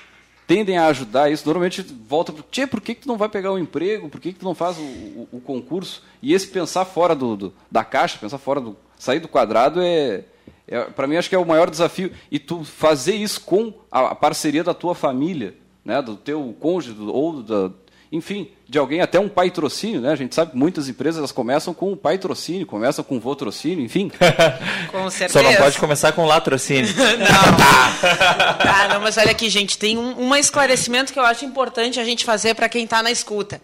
tendem 0.49 0.79
a 0.79 0.87
ajudar 0.87 1.31
isso. 1.31 1.45
Normalmente 1.45 1.83
volta 1.83 2.33
para 2.33 2.43
Tchê, 2.51 2.67
por 2.67 2.81
que, 2.81 2.95
que 2.95 3.03
tu 3.03 3.09
não 3.09 3.19
vai 3.19 3.29
pegar 3.29 3.53
o 3.53 3.57
um 3.57 3.59
emprego? 3.59 4.09
Por 4.09 4.19
que, 4.19 4.33
que 4.33 4.39
tu 4.39 4.47
não 4.47 4.55
faz 4.55 4.79
o, 4.79 4.83
o, 4.83 5.29
o 5.33 5.41
concurso? 5.43 6.03
E 6.23 6.33
esse 6.33 6.49
pensar 6.49 6.87
fora 6.87 7.15
do, 7.15 7.37
do, 7.37 7.55
da 7.71 7.85
caixa, 7.85 8.19
pensar 8.19 8.39
fora 8.39 8.59
do. 8.59 8.75
sair 8.99 9.21
do 9.21 9.29
quadrado 9.29 9.83
é. 9.83 10.25
é 10.67 10.85
para 10.85 11.07
mim, 11.07 11.17
acho 11.17 11.29
que 11.29 11.35
é 11.35 11.39
o 11.39 11.45
maior 11.45 11.69
desafio. 11.69 12.11
E 12.31 12.39
tu 12.39 12.65
fazer 12.65 13.15
isso 13.15 13.43
com 13.43 13.75
a, 13.93 14.09
a 14.09 14.15
parceria 14.15 14.65
da 14.65 14.73
tua 14.73 14.95
família, 14.95 15.55
né, 15.85 16.01
do 16.01 16.17
teu 16.17 16.57
cônjuge, 16.59 16.97
ou 16.99 17.43
da, 17.43 17.71
enfim, 18.11 18.51
de 18.69 18.79
alguém, 18.79 19.01
até 19.01 19.19
um 19.19 19.31
patrocínio, 19.31 20.03
né? 20.03 20.13
A 20.13 20.17
gente 20.17 20.35
sabe 20.35 20.51
que 20.51 20.57
muitas 20.59 20.91
empresas 20.91 21.17
elas 21.17 21.33
começam 21.33 21.73
com 21.73 21.91
o 21.91 21.97
patrocínio, 21.97 22.67
começam 22.67 23.03
com 23.03 23.17
o 23.17 23.21
votrocínio, 23.21 23.83
enfim. 23.83 24.13
Com 24.93 25.09
certeza. 25.09 25.43
Só 25.43 25.43
não 25.43 25.57
pode 25.57 25.79
começar 25.79 26.13
com 26.13 26.27
latrocínio. 26.27 26.93
não. 26.95 28.71
ah, 28.71 28.89
não, 28.93 29.01
mas 29.01 29.17
olha 29.17 29.31
aqui, 29.31 29.49
gente, 29.49 29.79
tem 29.79 29.97
um, 29.97 30.21
um 30.21 30.37
esclarecimento 30.37 31.15
que 31.15 31.19
eu 31.19 31.25
acho 31.25 31.47
importante 31.47 31.99
a 31.99 32.05
gente 32.05 32.27
fazer 32.27 32.55
para 32.55 32.69
quem 32.69 32.85
está 32.85 33.03
na 33.03 33.11
escuta. 33.11 33.59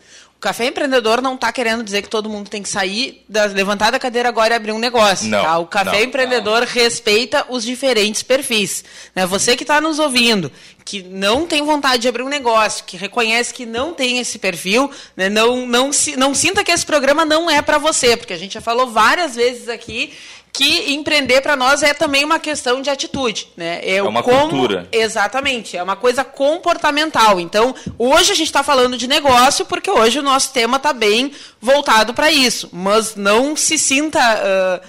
O 0.44 0.52
Café 0.54 0.66
Empreendedor 0.66 1.22
não 1.22 1.36
está 1.36 1.50
querendo 1.50 1.82
dizer 1.82 2.02
que 2.02 2.08
todo 2.10 2.28
mundo 2.28 2.50
tem 2.50 2.62
que 2.62 2.68
sair, 2.68 3.24
da, 3.26 3.46
levantar 3.46 3.90
da 3.90 3.98
cadeira 3.98 4.28
agora 4.28 4.52
e 4.52 4.56
abrir 4.56 4.72
um 4.72 4.78
negócio. 4.78 5.26
Não, 5.26 5.42
tá? 5.42 5.56
O 5.56 5.66
Café 5.66 5.92
não. 5.92 6.04
Empreendedor 6.04 6.64
respeita 6.64 7.46
os 7.48 7.64
diferentes 7.64 8.22
perfis. 8.22 8.84
Né? 9.14 9.24
Você 9.24 9.56
que 9.56 9.62
está 9.62 9.80
nos 9.80 9.98
ouvindo, 9.98 10.52
que 10.84 11.02
não 11.02 11.46
tem 11.46 11.64
vontade 11.64 12.02
de 12.02 12.08
abrir 12.08 12.24
um 12.24 12.28
negócio, 12.28 12.84
que 12.84 12.94
reconhece 12.94 13.54
que 13.54 13.64
não 13.64 13.94
tem 13.94 14.18
esse 14.18 14.38
perfil, 14.38 14.90
né? 15.16 15.30
não, 15.30 15.66
não, 15.66 15.90
se, 15.94 16.14
não 16.14 16.34
sinta 16.34 16.62
que 16.62 16.70
esse 16.70 16.84
programa 16.84 17.24
não 17.24 17.50
é 17.50 17.62
para 17.62 17.78
você, 17.78 18.14
porque 18.14 18.34
a 18.34 18.38
gente 18.38 18.52
já 18.52 18.60
falou 18.60 18.88
várias 18.88 19.34
vezes 19.34 19.70
aqui 19.70 20.12
que 20.54 20.92
empreender 20.94 21.40
para 21.40 21.56
nós 21.56 21.82
é 21.82 21.92
também 21.92 22.25
uma 22.25 22.38
questão 22.38 22.80
de 22.80 22.88
atitude, 22.88 23.49
né? 23.56 23.80
É 23.82 24.00
o 24.00 24.08
uma 24.08 24.23
como- 24.23 24.49
cultura. 24.49 24.88
Exatamente, 24.92 25.76
é 25.76 25.82
uma 25.82 25.96
coisa 25.96 26.23
comportamental. 26.23 27.40
Então, 27.40 27.75
hoje 27.99 28.30
a 28.30 28.37
gente 28.37 28.46
está 28.46 28.62
falando 28.62 28.96
de 28.96 29.08
negócio 29.08 29.66
porque 29.66 29.90
hoje 29.90 30.20
o 30.20 30.23
nosso 30.23 30.52
tema 30.52 30.76
está 30.76 30.92
bem 30.92 31.32
voltado 31.61 32.14
para 32.14 32.30
isso. 32.30 32.70
Mas 32.73 33.16
não 33.16 33.56
se 33.56 33.76
sinta 33.76 34.20
ah, 34.20 34.80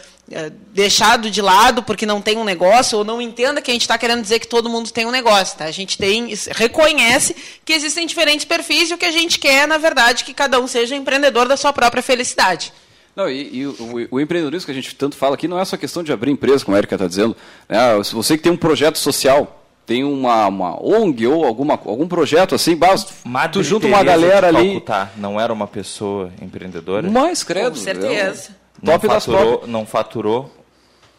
deixado 0.71 1.31
de 1.31 1.41
lado 1.41 1.81
porque 1.81 2.05
não 2.05 2.21
tem 2.21 2.37
um 2.37 2.43
negócio 2.43 2.99
ou 2.99 3.03
não 3.03 3.19
entenda 3.19 3.59
que 3.59 3.71
a 3.71 3.73
gente 3.73 3.81
está 3.83 3.97
querendo 3.97 4.21
dizer 4.21 4.39
que 4.39 4.47
todo 4.47 4.69
mundo 4.69 4.91
tem 4.91 5.07
um 5.07 5.11
negócio. 5.11 5.57
Tá? 5.57 5.65
A 5.65 5.71
gente 5.71 5.97
tem 5.97 6.31
reconhece 6.51 7.35
que 7.65 7.73
existem 7.73 8.05
diferentes 8.05 8.45
perfis 8.45 8.91
e 8.91 8.93
o 8.93 8.97
que 8.99 9.05
a 9.05 9.11
gente 9.11 9.39
quer, 9.39 9.67
na 9.67 9.79
verdade, 9.79 10.21
é 10.21 10.25
que 10.27 10.33
cada 10.33 10.59
um 10.59 10.67
seja 10.67 10.95
empreendedor 10.95 11.47
da 11.47 11.57
sua 11.57 11.73
própria 11.73 12.03
felicidade. 12.03 12.71
Não, 13.15 13.29
e, 13.29 13.59
e 13.59 13.65
o, 13.65 14.07
o 14.11 14.19
empreendedorismo 14.19 14.65
que 14.65 14.71
a 14.71 14.75
gente 14.75 14.93
tanto 14.95 15.15
fala 15.15 15.35
aqui 15.35 15.47
não 15.47 15.57
é 15.57 15.63
só 15.63 15.77
questão 15.77 16.03
de 16.03 16.11
abrir 16.11 16.31
empresa, 16.31 16.65
como 16.65 16.75
a 16.75 16.79
Erika 16.79 16.95
está 16.95 17.07
dizendo. 17.07 17.35
né? 17.69 18.03
se 18.03 18.13
você 18.13 18.35
que 18.35 18.43
tem 18.43 18.51
um 18.51 18.57
projeto 18.57 18.97
social, 18.97 19.63
tem 19.85 20.03
uma, 20.03 20.47
uma 20.47 20.83
ONG 20.83 21.25
ou 21.27 21.45
alguma, 21.45 21.75
algum 21.75 22.07
projeto 22.07 22.55
assim, 22.55 22.75
bah, 22.75 22.95
Madre 23.23 23.53
tu 23.53 23.63
junta 23.63 23.87
uma 23.87 24.03
galera 24.03 24.47
ali. 24.47 24.71
Calcutá 24.71 25.11
não 25.15 25.39
era 25.39 25.53
uma 25.53 25.67
pessoa 25.67 26.31
empreendedora? 26.41 27.09
Mais 27.09 27.43
credo. 27.43 27.71
Com 27.71 27.75
certeza. 27.75 28.49
é 28.49 28.81
um 28.81 28.85
top 28.85 29.07
não 29.07 29.13
das 29.13 29.25
faturou, 29.25 29.57
top. 29.57 29.69
não 29.71 29.85
faturou 29.85 30.51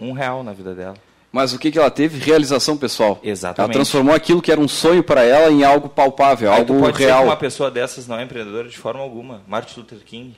um 0.01 0.13
real 0.13 0.43
na 0.43 0.53
vida 0.53 0.75
dela. 0.75 0.95
Mas 1.33 1.53
o 1.53 1.59
que, 1.59 1.71
que 1.71 1.79
ela 1.79 1.91
teve? 1.91 2.19
Realização 2.19 2.77
pessoal. 2.77 3.19
Exatamente. 3.23 3.71
Ela 3.71 3.73
transformou 3.73 4.15
aquilo 4.15 4.41
que 4.41 4.51
era 4.51 4.61
um 4.61 4.69
sonho 4.69 5.03
para 5.03 5.23
ela 5.23 5.51
em 5.51 5.65
algo 5.65 5.89
palpável, 5.89 6.51
Aí 6.51 6.61
algo 6.61 6.75
tu 6.75 6.81
pode 6.81 6.99
real. 6.99 7.21
que 7.21 7.29
uma 7.29 7.37
pessoa 7.37 7.71
dessas 7.71 8.07
não 8.07 8.19
é 8.19 8.23
empreendedora 8.23 8.69
de 8.69 8.79
forma 8.79 9.01
alguma. 9.01 9.43
Martin 9.47 9.81
Luther 9.81 9.99
King. 10.05 10.35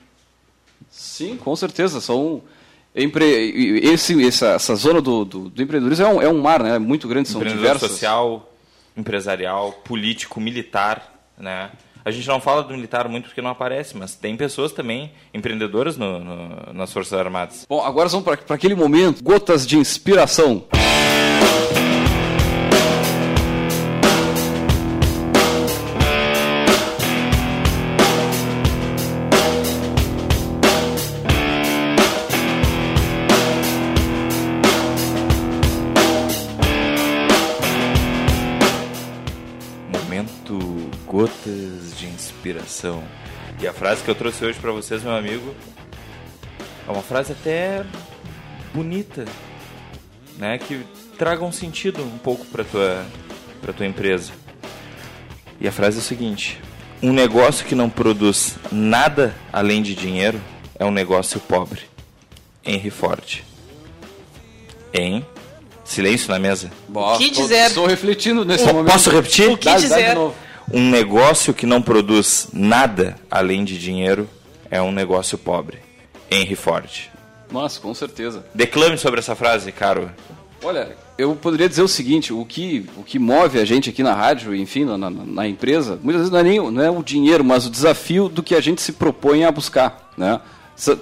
Sim, 0.89 1.37
com 1.37 1.55
certeza. 1.55 1.99
São 2.01 2.41
empre... 2.95 3.25
esse, 3.83 4.25
essa, 4.25 4.47
essa 4.51 4.75
zona 4.75 5.01
do, 5.01 5.23
do, 5.25 5.49
do 5.49 5.61
empreendedorismo 5.61 6.05
é 6.05 6.09
um, 6.09 6.21
é 6.21 6.29
um 6.29 6.41
mar, 6.41 6.61
né? 6.63 6.77
Muito 6.79 7.07
grande, 7.07 7.29
são 7.29 7.41
diversas. 7.43 7.91
social, 7.91 8.51
empresarial, 8.95 9.71
político, 9.83 10.39
militar, 10.39 11.13
né? 11.37 11.71
A 12.03 12.11
gente 12.11 12.27
não 12.27 12.39
fala 12.39 12.63
do 12.63 12.73
militar 12.73 13.07
muito 13.09 13.25
porque 13.25 13.41
não 13.41 13.51
aparece, 13.51 13.95
mas 13.95 14.15
tem 14.15 14.35
pessoas 14.35 14.71
também 14.71 15.11
empreendedoras 15.33 15.97
no- 15.97 16.17
no- 16.19 16.73
nas 16.73 16.91
Forças 16.91 17.13
Armadas. 17.19 17.65
Bom, 17.69 17.81
agora 17.83 18.07
vamos 18.09 18.23
para 18.25 18.55
aquele 18.55 18.73
momento, 18.73 19.21
gotas 19.23 19.67
de 19.67 19.77
inspiração. 19.77 20.63
Momento 40.09 40.57
Gotas 41.05 41.95
de 41.95 42.07
Inspiração. 42.07 43.03
E 43.61 43.67
a 43.67 43.71
frase 43.71 44.03
que 44.03 44.09
eu 44.09 44.15
trouxe 44.15 44.43
hoje 44.43 44.57
para 44.57 44.71
vocês, 44.71 45.03
meu 45.03 45.13
amigo, 45.13 45.53
é 46.87 46.91
uma 46.91 47.03
frase 47.03 47.33
até 47.33 47.85
bonita, 48.73 49.25
né, 50.35 50.57
que 50.57 50.83
traga 51.15 51.45
um 51.45 51.51
sentido 51.51 52.01
um 52.01 52.17
pouco 52.17 52.43
para 52.47 52.63
tua 52.63 53.05
para 53.61 53.71
tua 53.71 53.85
empresa. 53.85 54.31
E 55.61 55.67
a 55.67 55.71
frase 55.71 55.97
é 55.97 55.99
o 55.99 56.03
seguinte: 56.03 56.59
um 57.03 57.13
negócio 57.13 57.63
que 57.63 57.75
não 57.75 57.87
produz 57.87 58.57
nada 58.71 59.35
além 59.53 59.83
de 59.83 59.93
dinheiro 59.93 60.41
é 60.79 60.85
um 60.85 60.91
negócio 60.91 61.39
pobre. 61.39 61.81
Henry 62.65 62.89
Ford. 62.89 63.43
Em 64.91 65.23
silêncio 65.89 66.29
na 66.29 66.39
mesa. 66.39 66.69
Bom, 66.87 67.17
que 67.17 67.31
tô- 67.31 67.41
dizer? 67.41 67.67
Estou 67.67 67.85
refletindo 67.87 68.45
nesse 68.45 68.63
Oh, 68.65 68.73
momento. 68.73 68.91
posso 68.93 69.09
repetir? 69.09 69.49
O 69.49 69.57
que 69.57 69.65
Dá- 69.65 69.73
dá 69.73 69.79
dizer? 69.79 70.09
de 70.09 70.15
novo. 70.15 70.35
Um 70.71 70.89
negócio 70.89 71.53
que 71.53 71.65
não 71.65 71.81
produz 71.81 72.47
nada 72.53 73.15
além 73.29 73.65
de 73.65 73.77
dinheiro 73.77 74.29
é 74.69 74.79
um 74.81 74.91
negócio 74.91 75.37
pobre. 75.37 75.79
Henry 76.29 76.55
Ford. 76.55 77.09
Nossa, 77.51 77.79
com 77.79 77.91
certeza. 77.95 78.45
Declame 78.53 78.97
sobre 78.97 79.19
essa 79.19 79.35
frase, 79.35 79.71
caro. 79.71 80.11
Olha, 80.63 80.95
eu 81.17 81.35
poderia 81.35 81.67
dizer 81.67 81.81
o 81.81 81.87
seguinte, 81.87 82.31
o 82.31 82.45
que, 82.45 82.85
o 82.97 83.01
que 83.03 83.17
move 83.17 83.59
a 83.59 83.65
gente 83.65 83.89
aqui 83.89 84.03
na 84.03 84.13
rádio, 84.13 84.53
enfim, 84.55 84.85
na, 84.85 84.95
na- 84.97 85.09
na 85.09 85.47
empresa, 85.47 85.97
muitas 86.03 86.21
vezes 86.21 86.31
não 86.31 86.39
é, 86.39 86.43
nem, 86.43 86.59
o- 86.59 86.69
não 86.69 86.83
é 86.83 86.91
o 86.91 87.01
dinheiro, 87.01 87.43
mas 87.43 87.65
o 87.65 87.69
desafio 87.71 88.29
do 88.29 88.43
que 88.43 88.53
a 88.53 88.61
gente 88.61 88.79
se 88.81 88.91
propõe 88.91 89.45
a 89.45 89.51
buscar, 89.51 90.11
né? 90.15 90.39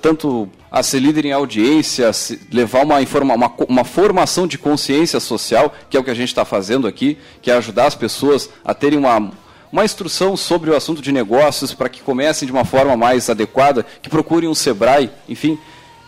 Tanto 0.02 0.50
a 0.72 0.82
ser 0.82 1.00
líder 1.00 1.26
em 1.26 1.32
audiência, 1.32 2.10
levar 2.52 2.84
uma, 2.84 3.02
informa, 3.02 3.36
uma, 3.36 3.54
uma 3.70 3.84
formação 3.84 4.48
de 4.48 4.58
consciência 4.58 5.20
social, 5.20 5.74
que 5.90 5.96
é 5.96 6.00
o 6.00 6.04
que 6.04 6.10
a 6.10 6.16
gente 6.16 6.30
está 6.30 6.44
fazendo 6.44 6.88
aqui, 6.88 7.18
que 7.42 7.52
é 7.52 7.56
ajudar 7.56 7.86
as 7.86 7.96
pessoas 7.96 8.50
a 8.66 8.74
terem 8.74 8.98
uma, 8.98 9.32
uma 9.72 9.86
instrução 9.86 10.36
sobre 10.36 10.72
o 10.72 10.76
assunto 10.76 11.02
de 11.02 11.12
negócios 11.12 11.74
para 11.74 11.90
que 11.90 12.02
comecem 12.02 12.46
de 12.46 12.52
uma 12.52 12.66
forma 12.66 12.98
mais 12.98 13.30
adequada, 13.30 13.86
que 14.02 14.10
procurem 14.10 14.50
um 14.50 14.56
Sebrae, 14.56 15.12
enfim. 15.30 15.60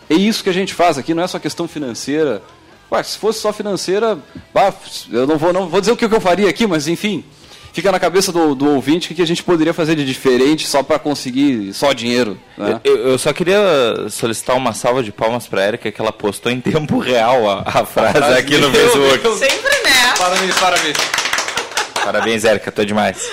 É 0.08 0.14
isso 0.14 0.42
que 0.42 0.50
a 0.50 0.54
gente 0.54 0.74
faz 0.74 0.98
aqui, 0.98 1.14
não 1.14 1.22
é 1.22 1.26
só 1.28 1.38
questão 1.38 1.68
financeira. 1.68 2.42
Ué, 2.90 3.02
se 3.04 3.16
fosse 3.16 3.38
só 3.38 3.52
financeira, 3.52 4.18
bah, 4.52 4.74
eu 5.12 5.26
não 5.26 5.38
vou, 5.38 5.52
não 5.52 5.68
vou 5.68 5.80
dizer 5.80 5.92
o 5.92 5.96
que 5.96 6.04
eu 6.04 6.20
faria 6.20 6.48
aqui, 6.48 6.66
mas 6.66 6.88
enfim, 6.88 7.24
fica 7.72 7.90
na 7.90 7.98
cabeça 7.98 8.32
do, 8.32 8.54
do 8.54 8.68
ouvinte 8.70 9.12
o 9.12 9.14
que 9.14 9.22
a 9.22 9.26
gente 9.26 9.42
poderia 9.42 9.72
fazer 9.72 9.94
de 9.94 10.04
diferente 10.04 10.66
só 10.66 10.82
para 10.82 10.98
conseguir 10.98 11.72
só 11.72 11.92
dinheiro. 11.92 12.38
Né? 12.56 12.80
Eu, 12.84 12.96
eu 13.08 13.18
só 13.18 13.32
queria 13.32 13.58
solicitar 14.08 14.56
uma 14.56 14.72
salva 14.72 15.02
de 15.02 15.12
palmas 15.12 15.46
para 15.46 15.66
Erika, 15.66 15.90
que 15.90 16.00
ela 16.00 16.12
postou 16.12 16.50
em 16.50 16.60
tempo 16.60 16.98
real 16.98 17.48
a, 17.50 17.62
a 17.64 17.84
frase 17.86 18.18
frase, 18.18 18.38
aqui 18.38 18.56
no 18.58 18.70
Facebook. 18.70 19.38
Sempre, 19.38 19.82
né? 19.84 20.14
Parabéns, 20.18 20.54
parabéns. 20.58 20.96
Parabéns, 22.04 22.44
Erika, 22.44 22.72
tô 22.72 22.84
demais. 22.84 23.30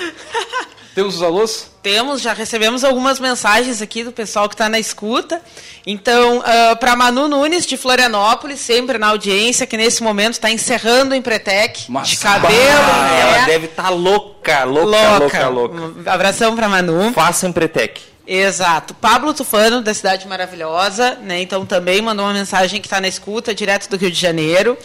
Temos 0.97 1.17
os 1.17 1.21
alôs? 1.21 1.69
Temos, 1.83 2.21
já 2.23 2.33
recebemos 2.33 2.83
algumas 2.83 3.19
mensagens 3.19 3.83
aqui 3.83 4.03
do 4.03 4.11
pessoal 4.11 4.49
que 4.49 4.55
está 4.55 4.67
na 4.67 4.79
escuta. 4.79 5.39
Então, 5.85 6.43
para 6.79 6.95
Manu 6.95 7.27
Nunes, 7.27 7.67
de 7.67 7.77
Florianópolis, 7.77 8.59
sempre 8.59 8.97
na 8.97 9.09
audiência, 9.09 9.67
que 9.67 9.77
nesse 9.77 10.01
momento 10.01 10.33
está 10.33 10.49
encerrando 10.49 11.11
o 11.11 11.15
Empretec, 11.15 11.85
Mas- 11.87 12.07
de 12.07 12.17
cabelo. 12.17 12.55
Ah, 12.57 13.09
né? 13.11 13.21
ela 13.37 13.45
deve 13.45 13.67
estar 13.67 13.89
louca, 13.91 14.63
louca, 14.63 15.19
louca, 15.19 15.47
louca. 15.49 15.75
Um 15.75 16.03
abração 16.07 16.55
para 16.55 16.67
Manu. 16.67 17.13
Faça 17.13 17.47
Empretec. 17.47 18.01
Exato. 18.27 18.93
Pablo 18.93 19.33
Tufano, 19.33 19.81
da 19.81 19.93
Cidade 19.93 20.27
Maravilhosa, 20.27 21.17
né? 21.21 21.41
Então 21.41 21.65
também 21.65 22.01
mandou 22.01 22.25
uma 22.25 22.33
mensagem 22.33 22.81
que 22.81 22.87
está 22.87 22.99
na 22.99 23.07
escuta, 23.07 23.55
direto 23.55 23.89
do 23.89 23.95
Rio 23.95 24.11
de 24.11 24.19
Janeiro. 24.19 24.77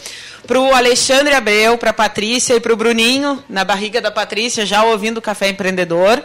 Para 0.47 0.59
o 0.59 0.73
Alexandre 0.73 1.33
Abreu, 1.33 1.77
para 1.77 1.89
a 1.89 1.93
Patrícia 1.93 2.55
e 2.55 2.59
para 2.61 2.71
o 2.71 2.77
Bruninho, 2.77 3.43
na 3.49 3.65
barriga 3.65 3.99
da 3.99 4.09
Patrícia, 4.09 4.65
já 4.65 4.83
ouvindo 4.85 5.17
o 5.17 5.21
Café 5.21 5.49
Empreendedor. 5.49 6.23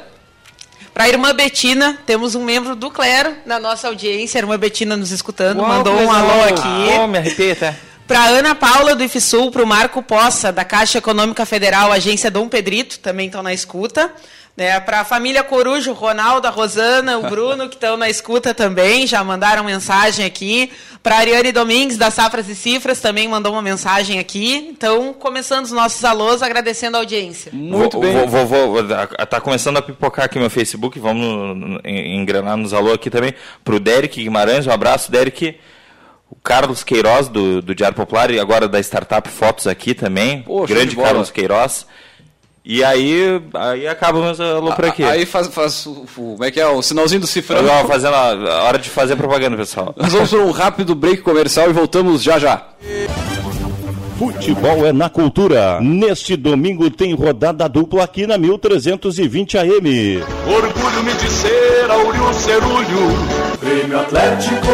Para 0.95 1.05
a 1.05 1.09
irmã 1.09 1.35
Betina, 1.35 1.99
temos 2.07 2.37
um 2.37 2.45
membro 2.45 2.77
do 2.77 2.91
Clero 2.91 3.35
na 3.45 3.59
nossa 3.59 3.89
audiência, 3.89 4.39
a 4.39 4.43
irmã 4.43 4.57
Betina 4.57 4.97
nos 4.97 5.11
escutando, 5.11 5.63
mandou 5.63 5.95
um 5.95 6.11
alô 6.11 6.45
aqui. 6.45 6.99
Oh, 7.01 7.07
me 7.09 7.19
arrepiei 7.19 7.53
até. 7.53 7.77
Para 8.07 8.25
Ana 8.25 8.55
Paula 8.55 8.95
do 8.95 9.05
IFSUL, 9.05 9.51
para 9.51 9.63
o 9.63 9.67
Marco 9.67 10.03
Poça, 10.03 10.51
da 10.51 10.65
Caixa 10.65 10.99
Econômica 10.99 11.45
Federal, 11.45 11.93
Agência 11.93 12.31
Dom 12.31 12.49
Pedrito, 12.49 13.01
também 13.01 13.27
estão 13.27 13.43
na 13.43 13.53
escuta. 13.53 14.11
Né? 14.59 14.81
Para 14.81 15.03
a 15.03 15.05
família 15.05 15.45
Corujo, 15.45 15.93
o 15.93 15.95
Ronaldo, 15.95 16.49
a 16.49 16.51
Rosana, 16.51 17.17
o 17.17 17.31
Bruno, 17.31 17.69
que 17.69 17.77
estão 17.77 17.97
na 17.97 18.11
escuta 18.11 18.53
também, 18.53 19.07
já 19.07 19.23
mandaram 19.23 19.63
mensagem 19.63 20.27
aqui. 20.27 20.73
Para 21.01 21.15
a 21.15 21.19
Ariane 21.21 21.53
Domingues, 21.53 21.97
da 21.97 22.11
Safras 22.11 22.49
e 22.49 22.57
Cifras, 22.57 23.01
também 23.01 23.29
mandou 23.29 23.53
uma 23.53 23.63
mensagem 23.63 24.19
aqui. 24.19 24.57
Então, 24.57 25.13
começando 25.13 25.67
os 25.67 25.71
nossos 25.71 26.05
alôs, 26.05 26.43
agradecendo 26.43 26.97
a 26.97 27.01
audiência. 27.01 27.53
Muito 27.55 27.93
vou, 27.93 28.01
bem. 28.01 28.27
Vou, 28.27 28.47
vou, 28.47 28.73
vou, 28.73 28.85
tá 29.31 29.41
começando 29.41 29.77
a 29.77 29.83
pipocar 29.83 30.25
aqui 30.25 30.41
meu 30.41 30.51
Facebook, 30.51 30.99
vamos 30.99 31.81
engrenar 31.85 32.57
nos 32.57 32.75
alô 32.75 32.93
aqui 32.93 33.11
também. 33.11 33.35
Pro 33.63 33.79
Derek 33.79 34.21
Guimarães, 34.21 34.67
um 34.67 34.73
abraço, 34.73 35.09
Derek. 35.13 35.57
O 36.29 36.35
Carlos 36.35 36.83
Queiroz, 36.83 37.29
do, 37.29 37.63
do 37.63 37.77
Diário 37.77 37.97
Popular, 37.97 38.29
e 38.33 38.41
agora 38.41 38.67
da 38.67 38.81
Startup 38.81 39.29
Fotos 39.29 39.69
aqui 39.69 39.95
também. 39.95 40.43
Show 40.45 40.67
Grande. 40.67 40.97
Carlos 40.97 41.31
Queiroz. 41.31 41.87
E 42.71 42.85
aí, 42.85 43.41
aí 43.55 43.89
acaba 43.89 44.21
meus 44.21 44.39
alô 44.39 44.75
por 44.75 44.85
aqui. 44.85 45.03
Aí 45.03 45.25
faz, 45.25 45.47
faz 45.47 45.87
o, 45.87 45.91
o- 45.91 46.07
como 46.35 46.45
é 46.45 46.51
que 46.51 46.61
é, 46.61 46.67
o 46.67 46.83
sinalzinho 46.83 47.23
do 47.23 47.27
cifrão. 47.27 47.65
tava 47.65 47.89
fazendo 47.89 48.15
a, 48.15 48.29
a 48.29 48.63
hora 48.65 48.79
de 48.79 48.91
fazer 48.91 49.17
propaganda, 49.17 49.57
pessoal. 49.57 49.95
Nós 49.97 50.13
vamos 50.13 50.29
para 50.29 50.41
um 50.41 50.51
rápido 50.51 50.95
break 50.95 51.23
comercial 51.23 51.71
e 51.71 51.73
voltamos 51.73 52.23
já 52.23 52.39
já. 52.39 52.63
Futebol 54.19 54.85
é 54.85 54.93
na 54.93 55.09
cultura. 55.09 55.81
Neste 55.81 56.37
domingo 56.37 56.91
tem 56.91 57.15
rodada 57.15 57.67
dupla 57.69 58.05
aqui 58.05 58.27
na 58.27 58.37
1320 58.37 59.57
AM. 59.57 60.23
Orgulho-me 60.47 61.13
de 61.15 61.31
ser 61.31 61.58
Cerulho. 62.49 63.59
Prêmio 63.59 63.99
Atlético 63.99 64.67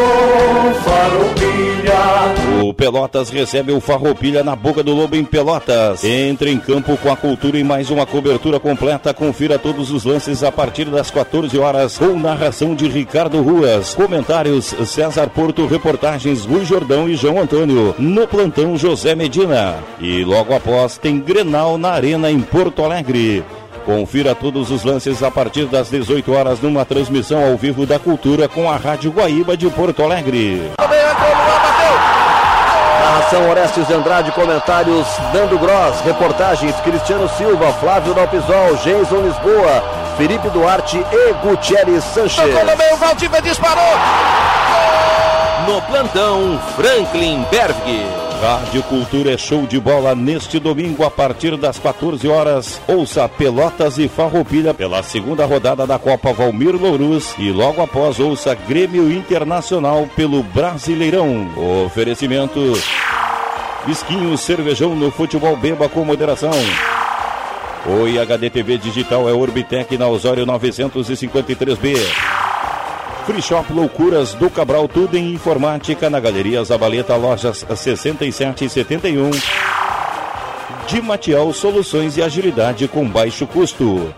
Farroupilha. 0.84 2.62
O 2.62 2.74
Pelotas 2.74 3.30
recebe 3.30 3.72
o 3.72 3.80
Farroupilha 3.80 4.42
na 4.42 4.56
boca 4.56 4.82
do 4.82 4.92
Lobo 4.92 5.14
em 5.14 5.24
Pelotas. 5.24 6.02
Entre 6.04 6.50
em 6.50 6.58
campo 6.58 6.96
com 6.96 7.12
a 7.12 7.16
cultura 7.16 7.56
e 7.58 7.64
mais 7.64 7.90
uma 7.90 8.04
cobertura 8.04 8.58
completa. 8.58 9.14
Confira 9.14 9.58
todos 9.58 9.92
os 9.92 10.04
lances 10.04 10.42
a 10.42 10.50
partir 10.50 10.86
das 10.86 11.10
14 11.10 11.56
horas 11.58 11.96
com 11.96 12.18
narração 12.18 12.74
de 12.74 12.88
Ricardo 12.88 13.40
Ruas. 13.42 13.94
Comentários 13.94 14.66
César 14.86 15.28
Porto, 15.28 15.66
reportagens 15.66 16.44
Rui 16.44 16.64
Jordão 16.64 17.08
e 17.08 17.14
João 17.14 17.40
Antônio. 17.40 17.94
No 17.98 18.26
plantão 18.26 18.76
José 18.76 19.14
Medina. 19.14 19.76
E 20.00 20.24
logo 20.24 20.54
após 20.54 20.98
tem 20.98 21.20
Grenal 21.20 21.78
na 21.78 21.90
Arena 21.90 22.30
em 22.30 22.40
Porto 22.40 22.82
Alegre. 22.84 23.44
Confira 23.84 24.34
todos 24.34 24.70
os 24.70 24.82
lances 24.82 25.22
a 25.22 25.30
partir 25.30 25.66
das 25.66 25.90
18 25.90 26.32
horas 26.32 26.60
numa 26.60 26.84
transmissão 26.86 27.44
ao 27.44 27.56
vivo 27.56 27.84
da 27.84 27.98
Cultura 27.98 28.48
com 28.48 28.70
a 28.70 28.76
Rádio 28.76 29.10
Guaíba 29.10 29.56
de 29.56 29.68
Porto 29.68 30.02
Alegre. 30.02 30.72
Narração 33.00 33.50
Orestes 33.50 33.86
de 33.86 33.92
Andrade, 33.92 34.32
comentários 34.32 35.06
Dando 35.32 35.58
Gross, 35.58 36.00
reportagens 36.04 36.74
Cristiano 36.76 37.28
Silva, 37.36 37.72
Flávio 37.74 38.14
Dalpisol, 38.14 38.76
Jason 38.76 39.20
Lisboa, 39.20 39.84
Felipe 40.16 40.48
Duarte 40.48 41.04
e 41.12 41.32
Gutierrez 41.46 42.02
Sanches. 42.04 42.54
No 42.64 42.76
meio, 42.76 42.96
Valdívia 42.96 43.42
disparou! 43.42 43.84
No 45.66 45.82
plantão, 45.82 46.58
Franklin 46.76 47.44
Berg. 47.50 48.23
Rádio 48.44 48.82
Cultura 48.82 49.32
é 49.32 49.38
show 49.38 49.66
de 49.66 49.80
bola 49.80 50.14
neste 50.14 50.58
domingo 50.58 51.02
a 51.02 51.10
partir 51.10 51.56
das 51.56 51.78
14 51.78 52.28
horas. 52.28 52.78
Ouça 52.86 53.26
Pelotas 53.26 53.96
e 53.96 54.06
Farroupilha 54.06 54.74
pela 54.74 55.02
segunda 55.02 55.46
rodada 55.46 55.86
da 55.86 55.98
Copa 55.98 56.30
Valmir 56.30 56.76
Louruz 56.76 57.34
e 57.38 57.50
logo 57.50 57.80
após 57.80 58.20
ouça 58.20 58.54
Grêmio 58.54 59.10
Internacional 59.10 60.06
pelo 60.14 60.42
Brasileirão. 60.42 61.48
Oferecimento 61.86 62.60
Esquinho 63.88 64.36
Cervejão 64.36 64.94
no 64.94 65.10
futebol 65.10 65.56
beba 65.56 65.88
com 65.88 66.04
moderação. 66.04 66.52
Oi 68.02 68.18
HD 68.18 68.50
TV 68.50 68.76
Digital 68.76 69.26
é 69.26 69.32
Orbitec 69.32 69.96
na 69.96 70.06
Osório 70.06 70.44
953B. 70.44 72.43
Free 73.26 73.40
Shop 73.40 73.72
Loucuras 73.72 74.34
do 74.34 74.50
Cabral, 74.50 74.86
tudo 74.86 75.16
em 75.16 75.32
informática 75.32 76.10
na 76.10 76.20
Galeria 76.20 76.62
Zabaleta, 76.62 77.16
lojas 77.16 77.64
67 77.74 78.66
e 78.66 78.68
71. 78.68 79.30
De 80.86 81.00
Matial 81.00 81.50
Soluções 81.54 82.18
e 82.18 82.22
Agilidade 82.22 82.86
com 82.86 83.08
baixo 83.08 83.46
custo. 83.46 84.12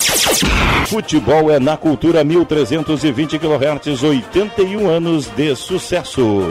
Futebol 0.87 1.51
é 1.53 1.61
na 1.61 1.77
cultura 1.77 2.25
1320 2.25 3.39
kHz, 3.39 4.03
81 4.03 4.89
anos 4.89 5.27
de 5.29 5.55
sucesso. 5.55 6.49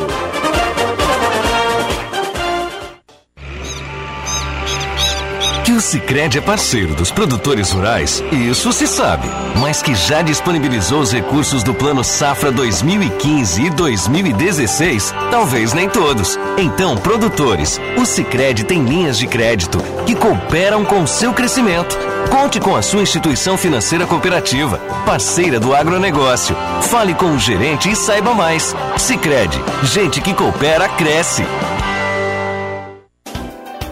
O 5.75 5.81
Cicred 5.81 6.37
é 6.37 6.41
parceiro 6.41 6.95
dos 6.95 7.11
produtores 7.11 7.71
rurais, 7.71 8.23
isso 8.31 8.71
se 8.71 8.87
sabe. 8.87 9.27
Mas 9.59 9.81
que 9.81 9.93
já 9.93 10.21
disponibilizou 10.21 11.01
os 11.01 11.11
recursos 11.11 11.63
do 11.63 11.73
Plano 11.73 12.03
Safra 12.03 12.51
2015 12.51 13.63
e 13.63 13.69
2016, 13.69 15.13
talvez 15.29 15.73
nem 15.73 15.89
todos. 15.89 16.39
Então, 16.57 16.95
produtores, 16.95 17.79
o 17.97 18.05
Cicred 18.05 18.63
tem 18.63 18.85
linhas 18.85 19.17
de 19.17 19.27
crédito 19.27 19.79
que 20.05 20.15
cooperam 20.15 20.85
com 20.85 21.03
o 21.03 21.07
seu 21.07 21.33
crescimento. 21.33 21.97
Conte 22.29 22.59
com 22.59 22.75
a 22.75 22.81
sua 22.81 23.03
instituição 23.03 23.57
financeira 23.57 24.05
cooperativa, 24.07 24.77
parceira 25.05 25.59
do 25.59 25.75
agronegócio. 25.75 26.55
Fale 26.83 27.13
com 27.13 27.31
o 27.31 27.39
gerente 27.39 27.89
e 27.89 27.95
saiba 27.95 28.33
mais. 28.33 28.75
Cicred, 28.97 29.61
gente 29.83 30.21
que 30.21 30.33
coopera, 30.33 30.87
cresce. 30.89 31.43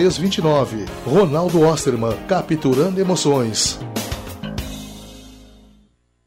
329. 0.00 0.86
Ronaldo 1.04 1.60
Osterman, 1.60 2.16
capturando 2.26 2.98
emoções. 2.98 3.78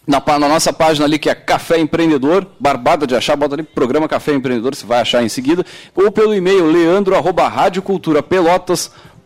na, 0.06 0.22
na, 0.38 0.48
nossa 0.48 0.72
página 0.72 1.06
ali 1.06 1.18
que 1.18 1.30
é 1.30 1.34
Café 1.34 1.78
Empreendedor, 1.78 2.46
barbada 2.60 3.06
de 3.06 3.16
achar, 3.16 3.36
bota 3.36 3.54
ali 3.54 3.62
programa 3.62 4.06
Café 4.06 4.34
Empreendedor, 4.34 4.74
você 4.74 4.84
vai 4.84 5.00
achar 5.00 5.22
em 5.22 5.28
seguida, 5.28 5.64
ou 5.94 6.12
pelo 6.12 6.34
e-mail 6.34 6.66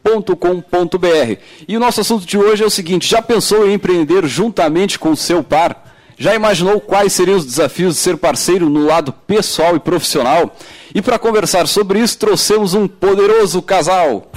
leandro@radioculturapelotas.com.br. 0.09 1.40
E 1.66 1.77
o 1.77 1.81
nosso 1.81 2.01
assunto 2.01 2.27
de 2.27 2.38
hoje 2.38 2.62
é 2.62 2.66
o 2.66 2.71
seguinte: 2.71 3.09
já 3.09 3.21
pensou 3.21 3.68
em 3.68 3.75
empreender 3.75 4.27
juntamente 4.27 4.99
com 4.99 5.11
o 5.11 5.16
seu 5.16 5.42
par? 5.42 5.87
Já 6.16 6.35
imaginou 6.35 6.81
quais 6.81 7.12
seriam 7.12 7.38
os 7.38 7.44
desafios 7.44 7.94
de 7.94 8.01
ser 8.01 8.16
parceiro 8.16 8.68
no 8.68 8.85
lado 8.85 9.12
pessoal 9.12 9.77
e 9.77 9.81
profissional? 9.81 10.57
E 10.92 11.01
para 11.01 11.18
conversar 11.18 11.68
sobre 11.68 12.01
isso, 12.01 12.18
trouxemos 12.18 12.75
um 12.75 12.88
poderoso 12.88 13.62
casal. 13.62 14.29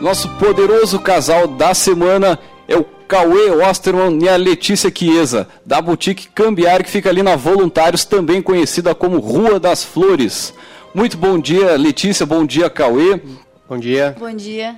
Nosso 0.00 0.28
poderoso 0.36 0.98
casal 0.98 1.46
da 1.46 1.72
semana 1.72 2.38
é 2.68 2.76
o 2.76 2.84
Cauê 3.06 3.50
Osterman 3.50 4.18
e 4.22 4.28
a 4.28 4.36
Letícia 4.36 4.90
Chiesa, 4.94 5.46
da 5.64 5.80
Boutique 5.80 6.28
Cambiar, 6.28 6.82
que 6.82 6.90
fica 6.90 7.10
ali 7.10 7.22
na 7.22 7.36
Voluntários, 7.36 8.04
também 8.04 8.40
conhecida 8.40 8.94
como 8.94 9.18
Rua 9.18 9.60
das 9.60 9.84
Flores. 9.84 10.54
Muito 10.94 11.16
bom 11.16 11.38
dia, 11.38 11.76
Letícia, 11.76 12.24
bom 12.24 12.46
dia, 12.46 12.70
Cauê. 12.70 13.20
Bom 13.68 13.78
dia. 13.78 14.16
Bom 14.18 14.34
dia. 14.34 14.76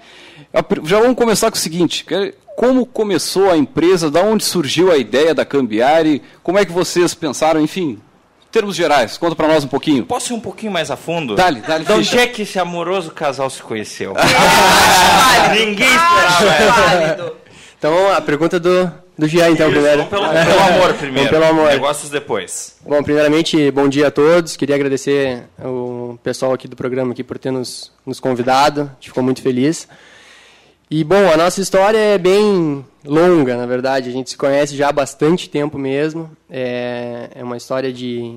Já 0.85 1.01
vamos 1.01 1.17
começar 1.17 1.51
com 1.51 1.57
o 1.57 1.61
seguinte, 1.61 2.05
como 2.57 2.85
começou 2.85 3.51
a 3.51 3.57
empresa, 3.57 4.11
da 4.11 4.23
onde 4.23 4.45
surgiu 4.45 4.91
a 4.91 4.97
ideia 4.97 5.35
da 5.35 5.45
Cambiari, 5.45 6.23
como 6.43 6.59
é 6.59 6.65
que 6.65 6.73
vocês 6.73 7.15
pensaram, 7.15 7.61
enfim, 7.61 8.01
termos 8.51 8.75
gerais, 8.75 9.19
conta 9.19 9.37
para 9.37 9.47
nós 9.47 9.65
um 9.65 9.69
pouquinho. 9.69 10.05
Posso 10.07 10.33
ir 10.33 10.37
um 10.37 10.41
pouquinho 10.41 10.73
mais 10.73 10.91
a 10.91 10.97
fundo? 10.97 11.37
Dale, 11.37 11.61
dale. 11.61 11.85
De 11.85 11.93
onde 11.93 12.19
é 12.19 12.27
que 12.27 12.43
esse 12.43 12.59
amoroso 12.59 13.11
casal 13.11 13.49
se 13.51 13.63
conheceu? 13.63 14.15
Ah, 15.39 15.55
ninguém 15.55 15.87
esperava. 15.87 17.35
Então, 17.79 18.13
a 18.13 18.21
pergunta 18.21 18.59
do, 18.59 18.91
do 19.19 19.29
Jean, 19.29 19.51
então, 19.51 19.69
Isso, 19.69 19.79
primeiro. 19.79 20.05
Vamos 20.05 20.29
pelo, 20.29 20.47
pelo 20.47 20.61
amor 20.61 20.95
primeiro. 20.95 21.31
Pelo 21.31 21.45
amor. 21.45 21.69
Negócios 21.71 22.11
depois. 22.11 22.77
Bom, 22.87 23.03
primeiramente, 23.03 23.71
bom 23.71 23.89
dia 23.89 24.09
a 24.09 24.11
todos. 24.11 24.57
Queria 24.57 24.75
agradecer 24.75 25.45
o 25.59 26.19
pessoal 26.23 26.53
aqui 26.53 26.69
do 26.69 26.77
programa 26.77 27.13
aqui 27.13 27.25
por 27.25 27.39
ter 27.39 27.51
nos, 27.51 27.93
nos 28.05 28.21
convidado. 28.21 28.83
A 28.83 28.95
gente 28.95 29.09
ficou 29.09 29.23
muito 29.23 29.43
feliz. 29.43 29.89
E, 30.91 31.03
bom, 31.03 31.31
a 31.33 31.37
nossa 31.37 31.61
história 31.61 31.99
é 31.99 32.17
bem 32.17 32.85
longa, 33.05 33.57
na 33.57 33.67
verdade. 33.67 34.09
A 34.09 34.13
gente 34.13 34.31
se 34.31 34.37
conhece 34.37 34.77
já 34.77 34.89
há 34.89 34.93
bastante 34.93 35.51
tempo 35.51 35.77
mesmo. 35.79 36.31
É, 36.49 37.31
é 37.35 37.43
uma 37.43 37.57
história 37.57 37.93
de, 37.93 38.37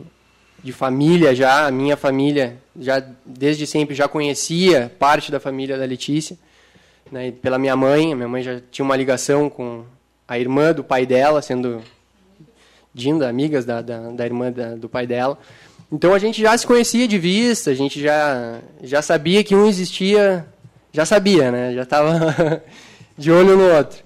de 0.64 0.72
família 0.74 1.36
já. 1.36 1.68
A 1.68 1.72
minha 1.72 1.96
família, 1.96 2.58
já 2.80 3.04
desde 3.24 3.68
sempre, 3.68 3.94
já 3.94 4.08
conhecia 4.08 4.92
parte 4.98 5.32
da 5.32 5.40
família 5.40 5.78
da 5.78 5.86
Letícia. 5.86 6.38
Né, 7.12 7.32
pela 7.32 7.58
minha 7.58 7.76
mãe. 7.76 8.14
A 8.14 8.16
minha 8.16 8.28
mãe 8.28 8.44
já 8.44 8.62
tinha 8.72 8.86
uma 8.86 8.96
ligação 8.96 9.50
com 9.50 9.84
a 10.28 10.38
irmã 10.38 10.74
do 10.74 10.84
pai 10.84 11.06
dela, 11.06 11.42
sendo 11.42 11.82
Dinda, 12.94 13.30
amigas 13.30 13.66
da, 13.66 13.82
da, 13.82 14.10
da 14.10 14.26
irmã 14.26 14.52
da, 14.52 14.76
do 14.76 14.90
pai 14.90 15.06
dela. 15.06 15.38
Então 15.92 16.14
a 16.14 16.20
gente 16.20 16.42
já 16.42 16.58
se 16.58 16.66
conhecia 16.66 17.08
de 17.08 17.18
vista, 17.18 17.72
a 17.72 17.74
gente 17.74 18.00
já, 18.02 18.60
já 18.82 19.02
sabia 19.02 19.44
que 19.44 19.56
um 19.56 19.68
existia 19.68 20.46
já 20.92 21.06
sabia, 21.06 21.52
né? 21.52 21.74
Já 21.74 21.84
estava 21.84 22.64
de 23.18 23.32
olho 23.32 23.56
no 23.58 23.76
outro. 23.76 24.04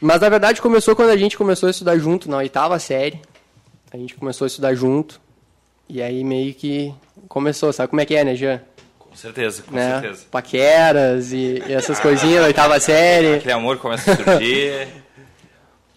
Mas 0.00 0.20
na 0.20 0.28
verdade 0.28 0.60
começou 0.60 0.96
quando 0.96 1.10
a 1.10 1.16
gente 1.16 1.36
começou 1.36 1.66
a 1.66 1.70
estudar 1.70 1.98
junto, 1.98 2.30
na 2.30 2.38
oitava 2.38 2.78
série. 2.78 3.20
A 3.92 3.96
gente 3.96 4.14
começou 4.14 4.46
a 4.46 4.48
estudar 4.48 4.74
junto. 4.74 5.20
E 5.88 6.02
aí 6.02 6.24
meio 6.24 6.54
que 6.54 6.94
começou, 7.28 7.72
sabe 7.72 7.90
como 7.90 8.00
é 8.00 8.06
que 8.06 8.14
é, 8.14 8.24
né, 8.24 8.34
Jean? 8.34 8.60
Com 9.12 9.16
certeza, 9.18 9.62
com 9.62 9.74
né? 9.74 10.00
certeza. 10.00 10.24
Paqueras 10.30 11.32
e, 11.32 11.62
e 11.68 11.72
essas 11.74 12.00
coisinhas 12.00 12.46
oitava 12.46 12.80
série. 12.80 13.34
Aquele 13.34 13.52
amor 13.52 13.76
começa 13.76 14.10
a 14.10 14.16
surgir. 14.16 14.88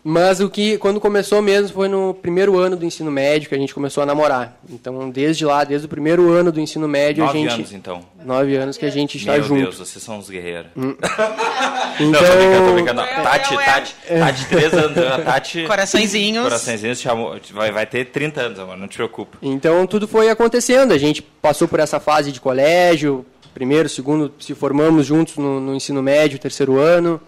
Mas 0.07 0.39
o 0.39 0.47
que, 0.51 0.77
quando 0.77 0.99
começou 1.01 1.41
mesmo, 1.41 1.69
foi 1.73 1.87
no 1.87 2.13
primeiro 2.13 2.59
ano 2.59 2.75
do 2.75 2.85
ensino 2.85 3.09
médio 3.09 3.49
que 3.49 3.55
a 3.55 3.57
gente 3.57 3.73
começou 3.73 4.03
a 4.03 4.05
namorar. 4.05 4.55
Então, 4.69 5.09
desde 5.09 5.43
lá, 5.45 5.63
desde 5.63 5.87
o 5.87 5.89
primeiro 5.89 6.31
ano 6.31 6.51
do 6.51 6.59
ensino 6.59 6.87
médio, 6.87 7.25
Nove 7.25 7.39
a 7.39 7.41
gente. 7.41 7.53
anos, 7.55 7.73
então. 7.73 8.05
Nove 8.23 8.55
anos 8.55 8.77
que 8.77 8.85
a 8.85 8.91
gente 8.91 9.17
está 9.17 9.31
Meu 9.33 9.41
junto. 9.43 9.61
Deus, 9.63 9.77
vocês 9.79 10.03
são 10.03 10.19
uns 10.19 10.29
guerreiros. 10.29 10.67
Hum. 10.77 10.95
Não, 11.99 12.07
Então- 12.09 12.21
tô 12.21 12.35
brincando, 12.35 12.67
tô 12.67 12.73
brincando. 12.73 13.01
Tati, 13.01 13.55
Tati, 13.55 13.95
É. 14.07 14.19
Tati, 14.19 14.45
três 14.47 14.73
anos. 14.73 14.97
A 14.99 15.17
Tati. 15.23 15.63
Coraçõezinhos. 15.65 16.43
Coraçõezinhos 16.43 17.03
vai, 17.51 17.71
vai 17.71 17.85
ter 17.87 18.05
30 18.05 18.41
anos, 18.41 18.59
amor, 18.59 18.77
não 18.77 18.87
te 18.87 18.97
preocupa. 18.97 19.39
Então 19.41 19.87
tudo 19.87 20.07
foi 20.07 20.29
acontecendo. 20.29 20.91
A 20.91 20.97
gente 20.99 21.23
passou 21.23 21.67
por 21.67 21.79
essa 21.79 21.99
fase 21.99 22.31
de 22.31 22.39
colégio, 22.39 23.25
primeiro, 23.55 23.89
segundo, 23.89 24.31
se 24.39 24.53
formamos 24.53 25.05
juntos 25.07 25.35
no, 25.37 25.59
no 25.59 25.73
ensino 25.73 26.03
médio, 26.03 26.37
terceiro 26.37 26.77
ano, 26.77 27.19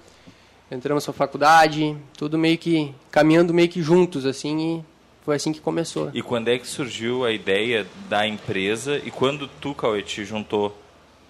entramos 0.72 1.06
na 1.08 1.14
faculdade, 1.14 1.96
tudo 2.18 2.38
meio 2.38 2.58
que 2.58 2.94
caminhando 3.12 3.54
meio 3.54 3.70
que 3.70 3.82
juntos 3.82 4.26
assim 4.26 4.78
e 4.80 4.86
foi 5.24 5.36
assim 5.36 5.52
que 5.52 5.60
começou. 5.62 6.10
E 6.14 6.22
quando 6.22 6.48
é 6.50 6.58
que 6.58 6.68
surgiu 6.68 7.26
a 7.26 7.32
ideia 7.32 7.86
da 8.10 8.26
empresa 8.28 8.98
e 9.04 9.12
quando 9.12 9.48
tu, 9.48 9.74
Cauê, 9.74 10.02
te 10.02 10.24
juntou 10.24 10.78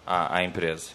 à, 0.05 0.37
à 0.37 0.43
empresa? 0.43 0.89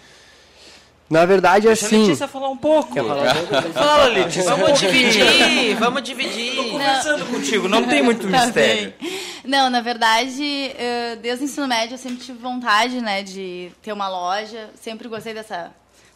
Na 1.10 1.26
verdade, 1.26 1.66
Deixa 1.66 1.84
a 1.84 1.88
assim. 1.88 2.02
Letícia 2.04 2.26
falar 2.26 2.48
um 2.48 2.56
pouco. 2.56 2.94
Quer 2.94 3.04
falar? 3.04 3.34
Fala, 3.74 4.06
Letícia. 4.06 4.44
Vamos 4.56 4.80
dividir, 4.80 5.74
vamos 5.78 6.02
dividir. 6.02 6.56
Tô 6.56 6.64
conversando 6.70 7.26
contigo, 7.26 7.68
não 7.68 7.84
tem 7.86 8.02
muito 8.02 8.30
Tá 8.30 8.46
mistério. 8.46 8.94
bem. 8.98 9.12
Não, 9.44 9.68
na 9.68 9.80
verdade, 9.82 10.72
desde 11.20 11.44
o 11.44 11.46
ensino 11.46 11.68
médio 11.68 11.94
eu 11.94 11.98
sempre 11.98 12.24
tive 12.24 12.38
vontade, 12.38 13.00
né, 13.02 13.22
de 13.22 13.70
ter 13.82 13.92
uma 13.92 14.08
loja. 14.08 14.70
Sempre 14.80 15.06
gostei 15.08 15.34
dessa 15.34 15.70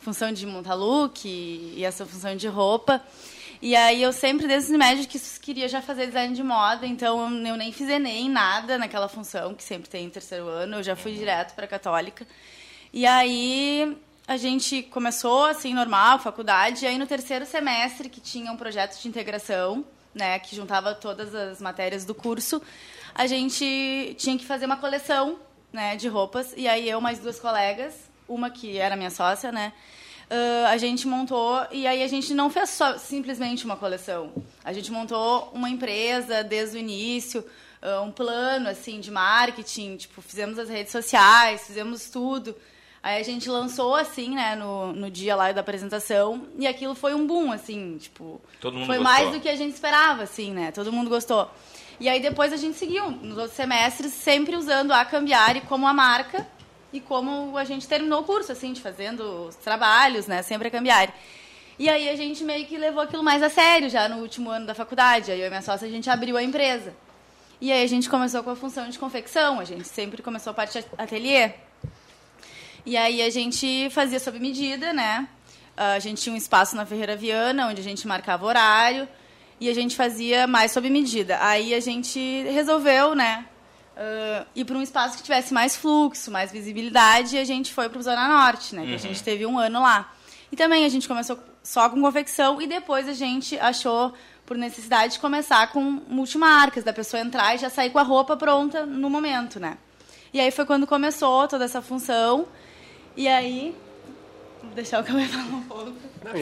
função 0.07 0.31
de 0.31 0.47
montar 0.47 0.75
look 0.75 1.27
e, 1.27 1.75
e 1.79 1.85
essa 1.85 2.07
função 2.07 2.37
de 2.37 2.47
roupa. 2.47 3.03
E 3.61 3.75
aí 3.75 4.01
eu 4.01 4.13
sempre, 4.13 4.47
desde 4.47 4.73
o 4.73 4.79
médio, 4.79 5.09
que 5.09 5.19
queria 5.41 5.69
já 5.69 5.83
fazer 5.83 6.07
design 6.07 6.33
de 6.33 6.45
moda, 6.45 6.87
então 6.87 7.45
eu, 7.45 7.57
nem 7.57 7.73
fiz 7.73 7.89
Enem, 7.89 8.31
nada 8.31 8.79
naquela 8.79 9.09
função 9.09 9.53
que 9.53 9.65
sempre 9.65 9.89
tem 9.89 10.05
em 10.07 10.11
terceiro 10.11 10.47
ano. 10.47 10.77
Eu 10.77 10.83
já 10.85 10.95
fui 10.95 11.13
direto 11.13 11.57
para 11.57 11.67
Católica. 11.67 12.25
E 12.93 13.05
aí 13.05 13.97
a 14.29 14.37
gente 14.37 14.85
começou 14.85 15.47
assim 15.47 15.75
normal, 15.75 16.21
faculdade, 16.21 16.85
e 16.85 16.87
aí 16.89 16.99
no 16.99 17.07
terceiro 17.07 17.45
semestre 17.45 18.09
que 18.09 18.21
tinha 18.21 18.53
um 18.53 18.57
projeto 18.57 19.01
de 19.01 19.09
integração, 19.09 19.85
né, 20.15 20.39
que 20.39 20.55
juntava 20.55 20.95
todas 20.95 21.35
as 21.35 21.61
matérias 21.61 22.05
do 22.05 22.15
curso, 22.15 22.63
a 23.13 23.27
gente 23.27 24.15
tinha 24.19 24.39
que 24.39 24.45
fazer 24.45 24.67
uma 24.67 24.77
coleção, 24.77 25.37
né, 25.73 25.97
de 25.97 26.07
roupas, 26.07 26.55
e 26.57 26.69
aí 26.69 26.89
eu 26.89 27.01
mais 27.01 27.19
duas 27.19 27.41
colegas, 27.41 27.95
uma 28.29 28.51
que 28.51 28.79
era 28.79 28.97
minha 28.97 29.11
sócia, 29.11 29.51
né, 29.51 29.73
ãh, 30.31 30.67
a 30.69 30.77
gente 30.77 31.07
montou 31.07 31.67
e 31.71 31.87
aí 31.87 32.03
a 32.03 32.09
gente 32.09 32.35
não 32.35 32.51
fez 32.51 32.71
só 32.71 32.99
simplesmente 32.99 33.65
uma 33.65 33.77
coleção. 33.77 34.33
A 34.65 34.73
gente 34.73 34.91
montou 34.91 35.51
uma 35.53 35.69
empresa 35.71 36.43
desde 36.43 36.77
o 36.77 36.81
início, 36.81 37.45
ãh, 37.83 38.03
um 38.03 38.11
plano 38.11 38.69
assim 38.69 39.01
de 39.01 39.11
marketing, 39.11 39.97
tipo, 39.97 40.21
fizemos 40.21 40.59
as 40.59 40.69
redes 40.69 40.93
sociais, 40.93 41.67
fizemos 41.67 42.11
tudo. 42.11 42.55
Aí 43.03 43.21
a 43.21 43.23
gente 43.23 43.49
lançou 43.49 43.95
assim, 43.95 44.35
né, 44.35 44.57
no, 44.57 44.93
no 44.93 45.09
dia 45.09 45.37
lá 45.37 45.53
da 45.53 45.61
apresentação, 45.61 46.49
e 46.59 46.67
aquilo 46.67 46.93
foi 46.93 47.15
um 47.15 47.25
boom, 47.25 47.53
assim, 47.53 47.97
tipo, 47.99 48.41
Todo 48.61 48.75
mundo 48.75 48.87
foi 48.87 48.99
gostou. 48.99 49.13
mais 49.13 49.31
do 49.33 49.39
que 49.39 49.49
a 49.49 49.55
gente 49.55 49.75
esperava, 49.75 50.25
assim, 50.25 50.51
né? 50.51 50.73
Todo 50.73 50.93
mundo 50.93 51.09
gostou. 51.09 51.49
E 52.01 52.09
aí 52.09 52.19
depois 52.21 52.53
a 52.53 52.57
gente 52.57 52.77
seguiu 52.77 53.09
nos 53.11 53.39
outros 53.39 53.55
semestres, 53.55 54.13
sempre 54.13 54.57
usando 54.57 54.91
a 54.91 55.05
Cambiari 55.05 55.61
como 55.61 55.87
a 55.87 55.95
marca 55.95 56.45
e 56.97 57.01
como 57.01 57.57
a 57.57 57.65
gente 57.65 57.87
terminou 57.87 58.21
o 58.21 58.25
curso, 58.25 58.53
assim, 58.53 58.73
de 58.73 58.81
fazendo 58.81 59.49
os 59.49 59.57
trabalhos, 59.57 60.27
né? 60.27 60.43
Sempre 60.43 60.69
a 60.69 60.71
Cambiari. 60.71 61.13
E 61.79 61.89
aí 61.89 62.09
a 62.09 62.17
gente 62.17 62.43
meio 62.43 62.67
que 62.67 62.79
levou 62.79 63.03
aquilo 63.03 63.23
mais 63.23 63.43
a 63.43 63.51
sério 63.51 63.91
já 63.91 64.09
no 64.09 64.23
último 64.23 64.51
ano 64.51 64.67
da 64.67 64.75
faculdade. 64.75 65.31
Aí 65.31 65.41
eu 65.41 65.47
e 65.47 65.51
minha 65.51 65.63
sócia, 65.63 65.87
a 65.87 65.91
gente 65.91 66.09
abriu 66.09 66.37
a 66.37 66.43
empresa. 66.43 66.95
E 67.61 67.71
aí 67.73 67.83
a 67.83 67.87
gente 67.87 68.09
começou 68.09 68.43
com 68.43 68.51
a 68.51 68.57
função 68.57 68.89
de 68.89 68.99
confecção, 68.99 69.61
a 69.61 69.65
gente 69.65 69.87
sempre 69.89 70.23
começou 70.23 70.51
a 70.51 70.55
parte 70.55 70.85
ateliê. 70.99 71.53
E 72.85 72.97
aí 72.97 73.23
a 73.23 73.31
gente 73.31 73.89
fazia 73.91 74.21
sob 74.21 74.39
medida, 74.39 74.93
né? 74.93 75.29
Ah, 75.77 75.93
A 75.93 75.99
gente 75.99 76.23
tinha 76.23 76.33
um 76.33 76.37
espaço 76.37 76.77
na 76.77 76.87
Ferreira 76.87 77.17
Viana, 77.17 77.67
onde 77.67 77.81
a 77.81 77.85
gente 77.85 78.07
marcava 78.07 78.47
horário, 78.47 79.09
e 79.61 79.69
a 79.69 79.75
gente 79.75 79.97
fazia 79.97 80.47
mais 80.47 80.73
sob 80.73 80.89
medida. 80.89 81.39
Aí 81.43 81.75
a 81.75 81.81
gente 81.81 82.43
resolveu, 82.45 83.15
né? 83.15 83.47
Ah, 83.97 84.45
ir 84.55 84.65
para 84.65 84.77
um 84.77 84.83
espaço 84.83 85.17
que 85.17 85.23
tivesse 85.23 85.53
mais 85.55 85.77
fluxo, 85.77 86.31
mais 86.31 86.53
visibilidade, 86.53 87.37
e 87.37 87.39
a 87.39 87.45
gente 87.45 87.73
foi 87.73 87.89
para 87.89 87.99
o 87.99 88.03
Zona 88.03 88.29
Norte, 88.29 88.75
né? 88.75 88.83
Que 88.83 88.89
a 88.89 88.93
Uhum. 88.93 88.99
gente 88.99 89.23
teve 89.23 89.47
um 89.47 89.59
ano 89.59 89.81
lá. 89.81 90.13
E 90.53 90.57
também 90.57 90.85
a 90.85 90.89
gente 90.89 91.09
começou 91.09 91.39
só 91.63 91.89
com 91.89 92.01
confecção, 92.01 92.61
e 92.63 92.67
depois 92.67 93.09
a 93.09 93.13
gente 93.13 93.59
achou 93.59 94.13
por 94.45 94.57
necessidade 94.57 95.15
de 95.15 95.19
começar 95.19 95.67
com 95.73 95.81
multimarcas, 96.09 96.85
da 96.85 96.93
pessoa 96.93 97.21
entrar 97.21 97.55
e 97.55 97.59
já 97.59 97.69
sair 97.69 97.91
com 97.91 97.99
a 97.99 98.03
roupa 98.03 98.37
pronta 98.37 98.87
no 98.87 99.11
momento, 99.11 99.59
né? 99.59 99.77
E 100.33 100.39
aí 100.39 100.51
foi 100.53 100.65
quando 100.65 100.87
começou 100.87 101.49
toda 101.49 101.65
essa 101.65 101.81
função. 101.83 102.47
E 103.17 103.27
aí. 103.27 103.75
Vou 104.63 104.73
deixar 104.75 105.01
o 105.01 105.05
Cauê 105.05 105.25
falar 105.27 105.43
um 105.57 105.63
pouco. 105.63 105.93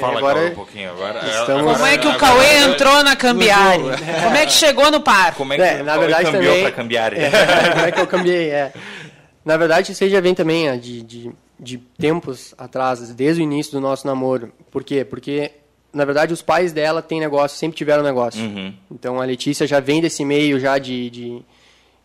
Fala, 0.00 0.18
agora 0.18 0.34
Cauê, 0.40 0.50
um 0.50 0.54
pouquinho 0.54 0.90
agora. 0.90 1.18
estamos- 1.26 1.48
agora- 1.60 1.74
Como 1.74 1.86
é 1.86 1.98
que 1.98 2.08
o 2.08 2.16
Cauê 2.16 2.56
agora- 2.56 2.72
entrou 2.72 3.02
na 3.04 3.16
Cambiari? 3.16 3.82
Como 4.24 4.36
é 4.36 4.46
que 4.46 4.52
chegou 4.52 4.90
no 4.90 5.00
par? 5.00 5.34
Como 5.34 5.52
é 5.52 5.56
que 5.56 5.62
É, 5.62 5.82
na 5.82 5.92
Cauê 5.92 5.98
verdade 6.06 6.24
cambiou 6.24 6.44
também. 6.44 6.62
pra 6.62 6.72
Cambiari? 6.72 7.16
É, 7.20 7.30
como 7.74 7.86
é 7.86 7.92
que 7.92 8.00
eu 8.00 8.06
cambiei? 8.06 8.50
É. 8.50 8.72
Na 9.44 9.56
verdade, 9.56 9.94
você 9.94 10.08
já 10.08 10.20
vem 10.20 10.34
também 10.34 10.78
de, 10.78 11.02
de 11.02 11.32
de 11.56 11.78
tempos 11.78 12.52
atrás, 12.58 12.98
desde 13.14 13.40
o 13.40 13.44
início 13.44 13.72
do 13.72 13.80
nosso 13.80 14.06
namoro. 14.06 14.52
Por 14.72 14.82
quê? 14.82 15.04
Porque, 15.04 15.52
na 15.92 16.04
verdade, 16.04 16.32
os 16.32 16.42
pais 16.42 16.72
dela 16.72 17.00
têm 17.00 17.20
negócio, 17.20 17.56
sempre 17.56 17.78
tiveram 17.78 18.02
negócio. 18.02 18.42
Uhum. 18.42 18.74
Então, 18.90 19.20
a 19.20 19.24
Letícia 19.24 19.64
já 19.66 19.78
vem 19.78 20.00
desse 20.02 20.24
meio 20.24 20.58
já 20.58 20.76
de, 20.78 21.08
de, 21.08 21.42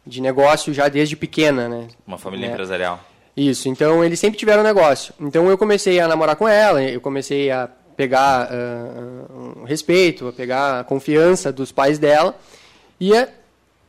de 0.06 0.22
negócio 0.22 0.72
já 0.72 0.88
desde 0.88 1.16
pequena, 1.16 1.68
né? 1.68 1.88
Uma 2.06 2.18
família 2.20 2.46
É. 2.46 2.52
empresarial. 2.52 3.04
Isso, 3.40 3.70
então 3.70 4.04
eles 4.04 4.20
sempre 4.20 4.38
tiveram 4.38 4.62
negócio. 4.62 5.14
Então 5.18 5.50
eu 5.50 5.58
comecei 5.58 5.98
a 6.00 6.08
namorar 6.10 6.36
com 6.36 6.48
ela, 6.48 6.84
eu 6.84 7.00
comecei 7.00 7.50
a 7.50 7.70
pegar 7.96 8.50
ah, 8.52 9.60
um 9.62 9.64
respeito, 9.64 10.28
a 10.28 10.34
pegar 10.34 10.82
a 10.82 10.84
confiança 10.84 11.50
dos 11.52 11.72
pais 11.72 11.98
dela, 11.98 12.38
e 13.00 13.16
a, 13.16 13.30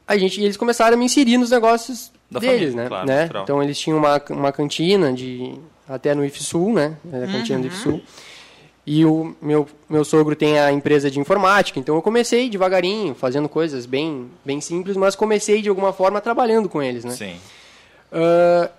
a 0.06 0.16
gente, 0.16 0.40
eles 0.40 0.56
começaram 0.56 0.94
a 0.94 0.96
me 0.96 1.04
inserir 1.04 1.36
nos 1.36 1.50
negócios 1.50 2.12
Da 2.30 2.38
deles, 2.38 2.74
família, 2.74 2.82
né? 2.82 2.88
claro, 2.88 3.06
né? 3.06 3.30
Então 3.42 3.60
eles 3.60 3.76
tinham 3.76 3.98
uma, 3.98 4.22
uma 4.30 4.52
cantina 4.52 5.12
de 5.12 5.54
até 5.88 6.14
no 6.14 6.24
IFSUL, 6.24 6.72
né? 6.72 6.96
A 7.12 7.26
cantina 7.32 7.58
do 7.58 7.66
IFSUL. 7.66 8.00
E 8.86 9.04
o 9.04 9.34
meu, 9.42 9.68
meu 9.88 10.04
sogro 10.04 10.36
tem 10.36 10.58
a 10.60 10.70
empresa 10.72 11.10
de 11.10 11.18
informática, 11.18 11.78
então 11.78 11.96
eu 11.96 12.02
comecei 12.02 12.48
devagarinho, 12.48 13.16
fazendo 13.16 13.48
coisas 13.48 13.84
bem, 13.84 14.30
bem 14.44 14.60
simples, 14.60 14.96
mas 14.96 15.16
comecei 15.16 15.60
de 15.60 15.68
alguma 15.68 15.92
forma 15.92 16.20
trabalhando 16.20 16.68
com 16.68 16.80
eles, 16.80 17.04
né? 17.04 17.12
Sim. 17.12 17.36
Ah, 18.12 18.70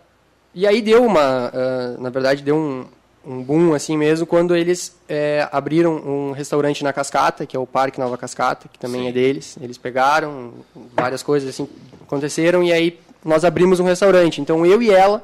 e 0.53 0.67
aí 0.67 0.81
deu 0.81 1.03
uma, 1.05 1.51
ah, 1.53 1.95
na 1.99 2.09
verdade 2.09 2.43
deu 2.43 2.55
um, 2.55 2.85
um 3.25 3.41
boom 3.41 3.73
assim 3.73 3.97
mesmo 3.97 4.25
quando 4.25 4.55
eles 4.55 4.95
eh, 5.07 5.47
abriram 5.51 5.95
um 5.95 6.31
restaurante 6.31 6.83
na 6.83 6.91
Cascata, 6.91 7.45
que 7.45 7.55
é 7.55 7.59
o 7.59 7.67
Parque 7.67 7.99
Nova 7.99 8.17
Cascata, 8.17 8.67
que 8.71 8.79
também 8.79 9.07
é 9.07 9.11
deles. 9.11 9.57
Eles 9.61 9.77
pegaram 9.77 10.53
várias 10.95 11.21
coisas 11.21 11.49
assim 11.49 11.67
aconteceram 12.01 12.63
e 12.63 12.73
aí 12.73 12.99
nós 13.23 13.45
abrimos 13.45 13.79
um 13.79 13.85
restaurante. 13.85 14.41
Então 14.41 14.65
eu 14.65 14.81
e 14.81 14.91
ela 14.91 15.23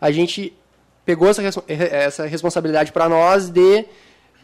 a 0.00 0.10
gente 0.10 0.52
pegou 1.04 1.28
essa, 1.28 1.42
eh, 1.66 2.04
essa 2.04 2.26
responsabilidade 2.26 2.92
para 2.92 3.08
nós 3.08 3.48
de 3.48 3.86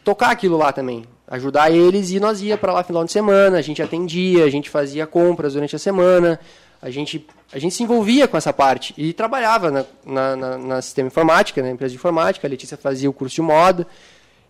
tocar 0.03 0.31
aquilo 0.31 0.57
lá 0.57 0.73
também, 0.73 1.05
ajudar 1.29 1.71
eles 1.71 2.11
e 2.11 2.19
nós 2.19 2.43
ia 2.43 2.57
para 2.57 2.73
lá 2.73 2.83
final 2.83 3.05
de 3.05 3.13
semana, 3.13 3.59
a 3.59 3.63
gente 3.63 3.83
atendia, 3.83 4.45
a 4.45 4.51
gente 4.51 4.69
fazia 4.69 5.07
compras 5.07 5.55
durante 5.55 5.77
a 5.77 5.79
semana, 5.79 6.41
a 6.85 6.91
gente 6.91 7.27
a 7.51 7.59
gente 7.59 7.75
se 7.75 7.83
envolvia 7.83 8.29
com 8.29 8.37
essa 8.37 8.53
parte 8.53 8.93
e 8.99 9.15
trabalhava 9.15 9.71
na, 9.71 9.85
na, 10.05 10.37
na, 10.37 10.59
na 10.59 10.83
sistema 10.83 11.07
informática, 11.07 11.63
na 11.63 11.71
empresa 11.71 11.93
de 11.93 11.97
informática, 11.97 12.47
a 12.47 12.51
Letícia 12.51 12.77
fazia 12.77 13.09
o 13.09 13.13
curso 13.13 13.35
de 13.37 13.41
moda, 13.43 13.87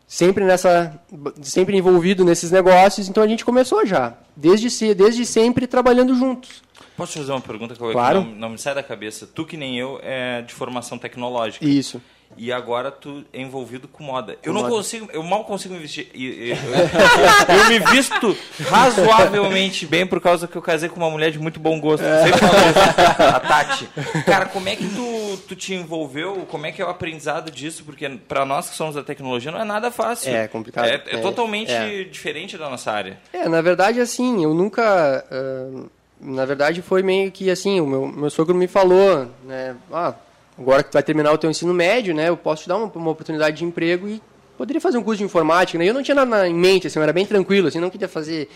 sempre 0.07 0.42
nessa 0.44 1.01
sempre 1.40 1.77
envolvido 1.77 2.25
nesses 2.25 2.51
negócios, 2.51 3.09
então 3.09 3.23
a 3.23 3.29
gente 3.29 3.44
começou 3.44 3.87
já, 3.87 4.14
desde 4.35 4.94
desde 4.94 5.25
sempre 5.25 5.68
trabalhando 5.68 6.12
juntos. 6.16 6.61
Posso 6.97 7.12
te 7.12 7.18
fazer 7.18 7.33
uma 7.33 7.40
pergunta 7.40 7.75
que 7.75 7.92
Claro. 7.92 8.23
não, 8.23 8.33
não 8.33 8.49
me 8.51 8.59
sai 8.59 8.75
da 8.75 8.83
cabeça? 8.83 9.29
Tu 9.33 9.44
que 9.44 9.57
nem 9.57 9.79
eu 9.79 10.01
é 10.03 10.42
de 10.42 10.53
formação 10.53 10.99
tecnológica. 10.99 11.64
Isso. 11.64 12.03
E 12.37 12.53
agora 12.53 12.90
tu 12.90 13.25
é 13.33 13.40
envolvido 13.40 13.87
com 13.88 14.03
moda. 14.05 14.35
Com 14.35 14.49
eu 14.49 14.53
não 14.53 14.62
moda. 14.62 14.75
consigo, 14.75 15.09
eu 15.12 15.23
mal 15.23 15.44
consigo 15.44 15.75
me 15.75 15.81
vestir. 15.81 16.11
e- 16.14 16.25
e- 16.25 16.51
Eu, 16.51 16.57
eu 17.57 17.68
me 17.68 17.79
visto 17.92 18.37
razoavelmente 18.68 19.87
bem 19.87 20.07
por 20.07 20.20
causa 20.20 20.47
que 20.49 20.57
eu 20.57 20.62
casei 20.62 20.88
com 20.88 20.97
uma 20.97 21.11
mulher 21.11 21.31
de 21.31 21.38
muito 21.38 21.61
bom 21.61 21.81
gosto. 21.81 22.03
Eu 22.05 22.25
Sempre 22.25 22.38
falo 22.40 23.29
a 23.37 23.40
Tati. 23.40 23.88
Cara, 24.27 24.47
como 24.47 24.68
é 24.68 24.77
que 24.77 24.88
tu, 24.88 25.37
tu 25.49 25.57
te 25.57 25.75
envolveu? 25.75 26.47
Como 26.51 26.66
é 26.66 26.73
que 26.73 26.81
é 26.83 26.85
o 26.85 26.88
aprendizado 26.88 27.51
disso? 27.51 27.85
Porque 27.85 28.09
pra 28.09 28.44
nós 28.44 28.68
que 28.70 28.77
somos 28.77 28.94
da 28.94 29.03
tecnologia 29.03 29.51
não 29.51 29.61
é 29.61 29.64
nada 29.64 29.90
fácil. 29.90 30.35
É 30.35 30.49
complicado. 30.49 30.87
É, 30.87 30.94
é 31.07 31.16
É, 31.16 31.18
totalmente 31.18 31.73
é. 31.73 32.05
diferente 32.05 32.57
da 32.59 32.68
nossa 32.68 32.90
área. 32.92 33.18
É, 33.33 33.49
na 33.49 33.61
verdade, 33.62 34.01
assim, 34.01 34.42
eu 34.44 34.55
nunca. 34.55 35.25
ah, 35.31 35.85
na 36.20 36.44
verdade, 36.47 36.81
foi 36.83 37.03
meio 37.03 37.31
que 37.31 37.51
assim: 37.51 37.81
o 37.81 37.87
meu, 37.87 38.07
meu 38.07 38.31
sogro 38.31 38.55
me 38.55 38.66
falou, 38.66 39.29
né? 39.44 39.75
Ah, 39.92 40.14
agora 40.59 40.83
que 40.83 40.90
tu 40.90 40.95
vai 40.95 41.03
terminar 41.03 41.33
o 41.33 41.38
teu 41.38 41.51
ensino 41.51 41.73
médio, 41.75 42.14
né? 42.14 42.29
Eu 42.29 42.37
posso 42.37 42.62
te 42.64 42.69
dar 42.69 42.77
uma, 42.77 42.87
uma 42.95 43.11
oportunidade 43.11 43.57
de 43.57 43.64
emprego 43.64 44.09
e 44.09 44.21
poderia 44.57 44.81
fazer 44.81 44.99
um 44.99 45.03
curso 45.03 45.19
de 45.19 45.25
informática, 45.25 45.79
né? 45.79 45.87
Eu 45.88 45.95
não 45.95 46.03
tinha 46.03 46.14
nada 46.14 46.31
na- 46.31 46.49
em 46.49 46.55
mente, 46.55 46.87
assim, 46.87 46.99
eu 46.99 47.03
era 47.03 47.12
bem 47.12 47.27
tranquilo, 47.27 47.69
assim, 47.69 47.81
não 47.81 47.90
queria 47.90 48.09
fazer 48.09 48.49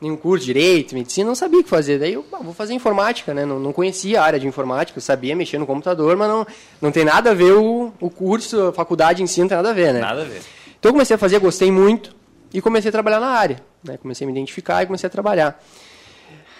nenhum 0.00 0.16
curso 0.16 0.44
de 0.44 0.52
direito, 0.52 0.94
medicina, 0.94 1.28
não 1.28 1.34
sabia 1.34 1.60
o 1.60 1.62
que 1.64 1.70
fazer. 1.70 1.98
Daí 1.98 2.12
eu, 2.14 2.24
ah, 2.32 2.38
vou 2.42 2.52
fazer 2.52 2.74
informática, 2.74 3.32
né? 3.32 3.44
Não, 3.44 3.58
não 3.60 3.72
conhecia 3.72 4.20
a 4.20 4.24
área 4.24 4.38
de 4.38 4.46
informática, 4.46 4.98
eu 4.98 5.02
sabia 5.02 5.34
mexer 5.36 5.58
no 5.58 5.66
computador, 5.66 6.16
mas 6.16 6.28
não, 6.28 6.46
não 6.80 6.90
tem 6.92 7.04
nada 7.04 7.30
a 7.30 7.34
ver 7.34 7.52
o, 7.52 7.92
o 8.00 8.10
curso, 8.10 8.68
a 8.68 8.72
faculdade 8.72 9.22
em 9.22 9.26
si, 9.26 9.40
não 9.40 9.48
tem 9.48 9.56
nada 9.56 9.70
a 9.70 9.72
ver, 9.72 9.92
né? 9.94 10.00
Nada 10.00 10.22
a 10.22 10.24
ver. 10.24 10.42
Então 10.78 10.88
eu 10.90 10.92
comecei 10.92 11.14
a 11.14 11.18
fazer, 11.18 11.38
gostei 11.38 11.70
muito 11.70 12.14
e 12.52 12.60
comecei 12.60 12.88
a 12.88 12.92
trabalhar 12.92 13.20
na 13.20 13.28
área. 13.28 13.62
Né? 13.84 13.96
Comecei 13.96 14.24
a 14.24 14.26
me 14.26 14.32
identificar 14.32 14.82
e 14.82 14.86
comecei 14.86 15.06
a 15.06 15.10
trabalhar. 15.10 15.60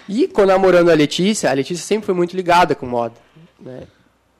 E 0.08 0.26
quando 0.28 0.48
namorando 0.48 0.90
a 0.90 0.94
Letícia, 0.94 1.50
a 1.50 1.52
Letícia 1.52 1.84
sempre 1.84 2.06
foi 2.06 2.14
muito 2.14 2.36
ligada 2.36 2.74
com 2.74 2.86
moda. 2.86 3.14
Né? 3.60 3.82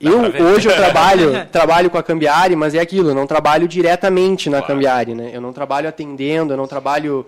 Eu, 0.03 0.47
hoje 0.47 0.69
eu 0.69 0.75
trabalho, 0.75 1.47
trabalho 1.53 1.89
com 1.89 1.97
a 1.97 2.03
Cambiari, 2.03 2.57
mas 2.57 2.75
é 2.75 2.81
aquilo, 2.81 3.11
eu 3.11 3.15
não 3.15 3.27
trabalho 3.27 3.69
diretamente 3.69 4.51
na 4.51 4.61
Cambiari, 4.61 5.15
né? 5.15 5.31
Eu 5.33 5.41
não 5.41 5.53
trabalho 5.53 5.89
atendendo, 5.89 6.53
eu 6.53 6.57
não 6.57 6.67
trabalho 6.67 7.25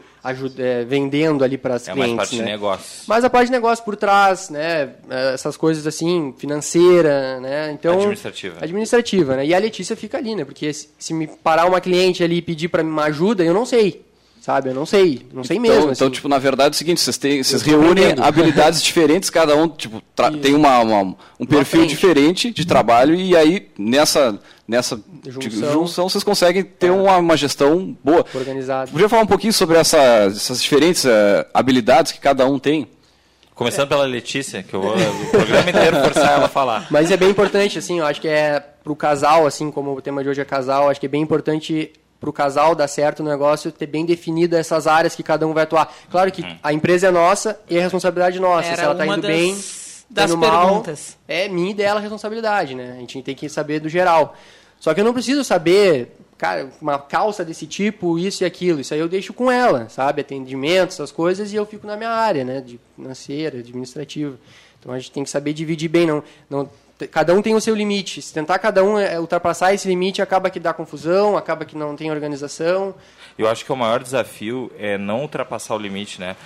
eh, 0.58 0.84
vendendo 0.84 1.44
ali 1.44 1.56
para 1.56 1.74
as 1.76 1.86
É 1.88 1.92
clientes, 1.92 2.16
parte 2.16 2.36
né? 2.36 2.44
de 2.44 2.50
negócios. 2.50 3.04
Mas 3.06 3.24
a 3.24 3.30
parte 3.30 3.46
de 3.46 3.52
negócio 3.52 3.84
por 3.84 3.94
trás, 3.94 4.50
né? 4.50 4.90
Eh, 5.08 5.34
Essas 5.34 5.56
coisas 5.56 5.86
assim, 5.86 6.34
financeira, 6.36 7.38
né? 7.40 7.70
Então, 7.72 7.94
Administrativa. 7.94 8.56
Administrativa, 8.60 9.36
né? 9.36 9.46
E 9.46 9.54
a 9.54 9.58
Letícia 9.58 9.94
fica 9.94 10.18
ali, 10.18 10.34
né? 10.34 10.44
Porque 10.44 10.72
se, 10.72 11.14
me 11.14 11.28
parar 11.28 11.66
uma 11.66 11.80
cliente 11.80 12.24
ali 12.24 12.38
e 12.38 12.42
pedir 12.42 12.68
para 12.68 12.82
uma 12.82 13.04
ajuda, 13.04 13.44
eu 13.44 13.54
não 13.54 13.64
sei. 13.64 14.04
Sabe? 14.44 14.68
Eu 14.68 14.74
não 14.74 14.84
sei. 14.84 15.26
Não 15.32 15.42
sei 15.42 15.58
mesmo. 15.58 15.74
Então, 15.78 15.92
então, 15.92 16.06
assim. 16.08 16.14
tipo, 16.16 16.28
na 16.28 16.38
verdade 16.38 16.68
é 16.68 16.76
o 16.76 16.78
seguinte, 16.78 17.00
vocês, 17.00 17.16
têm, 17.16 17.42
vocês 17.42 17.62
reúnem 17.62 18.04
aprendendo. 18.04 18.24
habilidades 18.24 18.82
diferentes, 18.84 19.30
cada 19.30 19.56
um 19.56 19.66
tipo, 19.66 20.02
tem 20.42 20.54
uma, 20.54 20.80
uma- 20.80 21.16
um 21.40 21.46
perfil 21.46 21.80
frente. 21.80 21.88
diferente 21.88 22.50
de 22.50 22.66
trabalho 22.66 23.14
e 23.14 23.34
aí 23.34 23.70
nessa, 23.78 24.38
nessa 24.68 25.00
Junção. 25.26 25.50
junção, 25.50 25.72
junção 25.72 26.08
vocês 26.10 26.22
conseguem 26.22 26.62
ter 26.62 26.90
uma, 26.90 27.16
uma 27.16 27.38
gestão 27.38 27.96
boa. 28.04 28.22
Organizado. 28.34 28.90
Podia 28.90 29.08
falar 29.08 29.22
um 29.22 29.26
pouquinho 29.26 29.52
sobre 29.54 29.78
essa- 29.78 29.96
essas 30.26 30.62
diferentes 30.62 31.06
eh, 31.06 31.46
habilidades 31.54 32.12
que 32.12 32.20
cada 32.20 32.46
um 32.46 32.58
tem? 32.58 32.86
Começando 33.54 33.88
pela 33.88 34.04
Letícia, 34.04 34.62
que 34.62 34.74
eu 34.74 34.82
vou 34.82 34.94
o 34.94 35.26
programa 35.30 35.70
inteiro 35.70 35.96
forçar 36.02 36.32
ela 36.32 36.44
a 36.44 36.48
falar. 36.50 36.86
Mas 36.90 37.10
é 37.10 37.16
bem 37.16 37.30
importante, 37.30 37.78
assim, 37.78 38.00
eu 38.00 38.04
acho 38.04 38.20
que 38.20 38.28
é 38.28 38.60
pro 38.82 38.94
casal, 38.94 39.46
assim, 39.46 39.70
como 39.70 39.94
o 39.96 40.02
tema 40.02 40.22
de 40.22 40.28
hoje 40.28 40.42
é 40.42 40.44
casal, 40.44 40.90
acho 40.90 41.00
que 41.00 41.06
é 41.06 41.08
bem 41.08 41.22
importante 41.22 41.90
pro 42.24 42.32
casal 42.32 42.74
dar 42.74 42.88
certo 42.88 43.20
o 43.20 43.22
negócio, 43.22 43.70
ter 43.70 43.86
bem 43.86 44.06
definido 44.06 44.56
essas 44.56 44.86
áreas 44.86 45.14
que 45.14 45.22
cada 45.22 45.46
um 45.46 45.52
vai 45.52 45.64
atuar. 45.64 45.94
Claro 46.10 46.32
que 46.32 46.42
a 46.62 46.72
empresa 46.72 47.08
é 47.08 47.10
nossa 47.10 47.60
e 47.68 47.76
a 47.78 47.82
responsabilidade 47.82 48.38
é 48.38 48.40
nossa. 48.40 48.68
Era 48.68 48.76
Se 48.76 48.82
ela 48.82 48.94
tá 48.94 49.04
uma 49.04 49.12
indo 49.18 49.22
das- 49.22 49.30
bem, 49.30 49.58
das 50.08 50.30
indo 50.30 50.38
mal, 50.38 50.66
perguntas. 50.66 51.18
é 51.28 51.48
minha 51.48 51.70
e 51.70 51.74
dela 51.74 51.98
a 52.00 52.02
responsabilidade, 52.02 52.74
né? 52.74 52.94
A 52.96 53.00
gente 53.00 53.20
tem 53.22 53.34
que 53.34 53.46
saber 53.50 53.78
do 53.80 53.88
geral. 53.90 54.34
Só 54.80 54.94
que 54.94 55.00
eu 55.00 55.04
não 55.04 55.12
preciso 55.12 55.44
saber, 55.44 56.16
cara, 56.38 56.70
uma 56.80 56.98
calça 56.98 57.44
desse 57.44 57.66
tipo, 57.66 58.18
isso 58.18 58.42
e 58.42 58.46
aquilo. 58.46 58.80
Isso 58.80 58.94
aí 58.94 59.00
eu 59.00 59.08
deixo 59.08 59.34
com 59.34 59.50
ela, 59.50 59.88
sabe? 59.90 60.22
Atendimento, 60.22 60.88
essas 60.92 61.12
coisas, 61.12 61.52
e 61.52 61.56
eu 61.56 61.66
fico 61.66 61.86
na 61.86 61.96
minha 61.96 62.10
área, 62.10 62.42
né? 62.44 62.60
De 62.62 62.80
financeira, 62.96 63.58
administrativa. 63.58 64.36
Então 64.80 64.92
a 64.92 64.98
gente 64.98 65.10
tem 65.10 65.24
que 65.24 65.30
saber 65.30 65.52
dividir 65.52 65.88
bem, 65.88 66.06
não, 66.06 66.22
não 66.48 66.68
cada 67.08 67.34
um 67.34 67.42
tem 67.42 67.54
o 67.54 67.60
seu 67.60 67.74
limite. 67.74 68.20
Se 68.22 68.32
tentar 68.32 68.58
cada 68.58 68.82
um 68.84 68.98
eh, 68.98 69.18
ultrapassar 69.20 69.72
esse 69.74 69.86
limite, 69.88 70.20
acaba 70.22 70.50
que 70.50 70.58
dá 70.60 70.72
confusão, 70.72 71.36
acaba 71.36 71.64
que 71.64 71.76
não 71.76 71.94
tem 71.96 72.10
organização. 72.10 72.94
Eu 73.36 73.48
acho 73.48 73.64
que 73.64 73.72
o 73.72 73.76
maior 73.76 74.02
desafio 74.02 74.70
é 74.78 74.96
não 74.96 75.22
ultrapassar 75.22 75.74
o 75.74 75.78
limite, 75.78 76.20
né? 76.20 76.36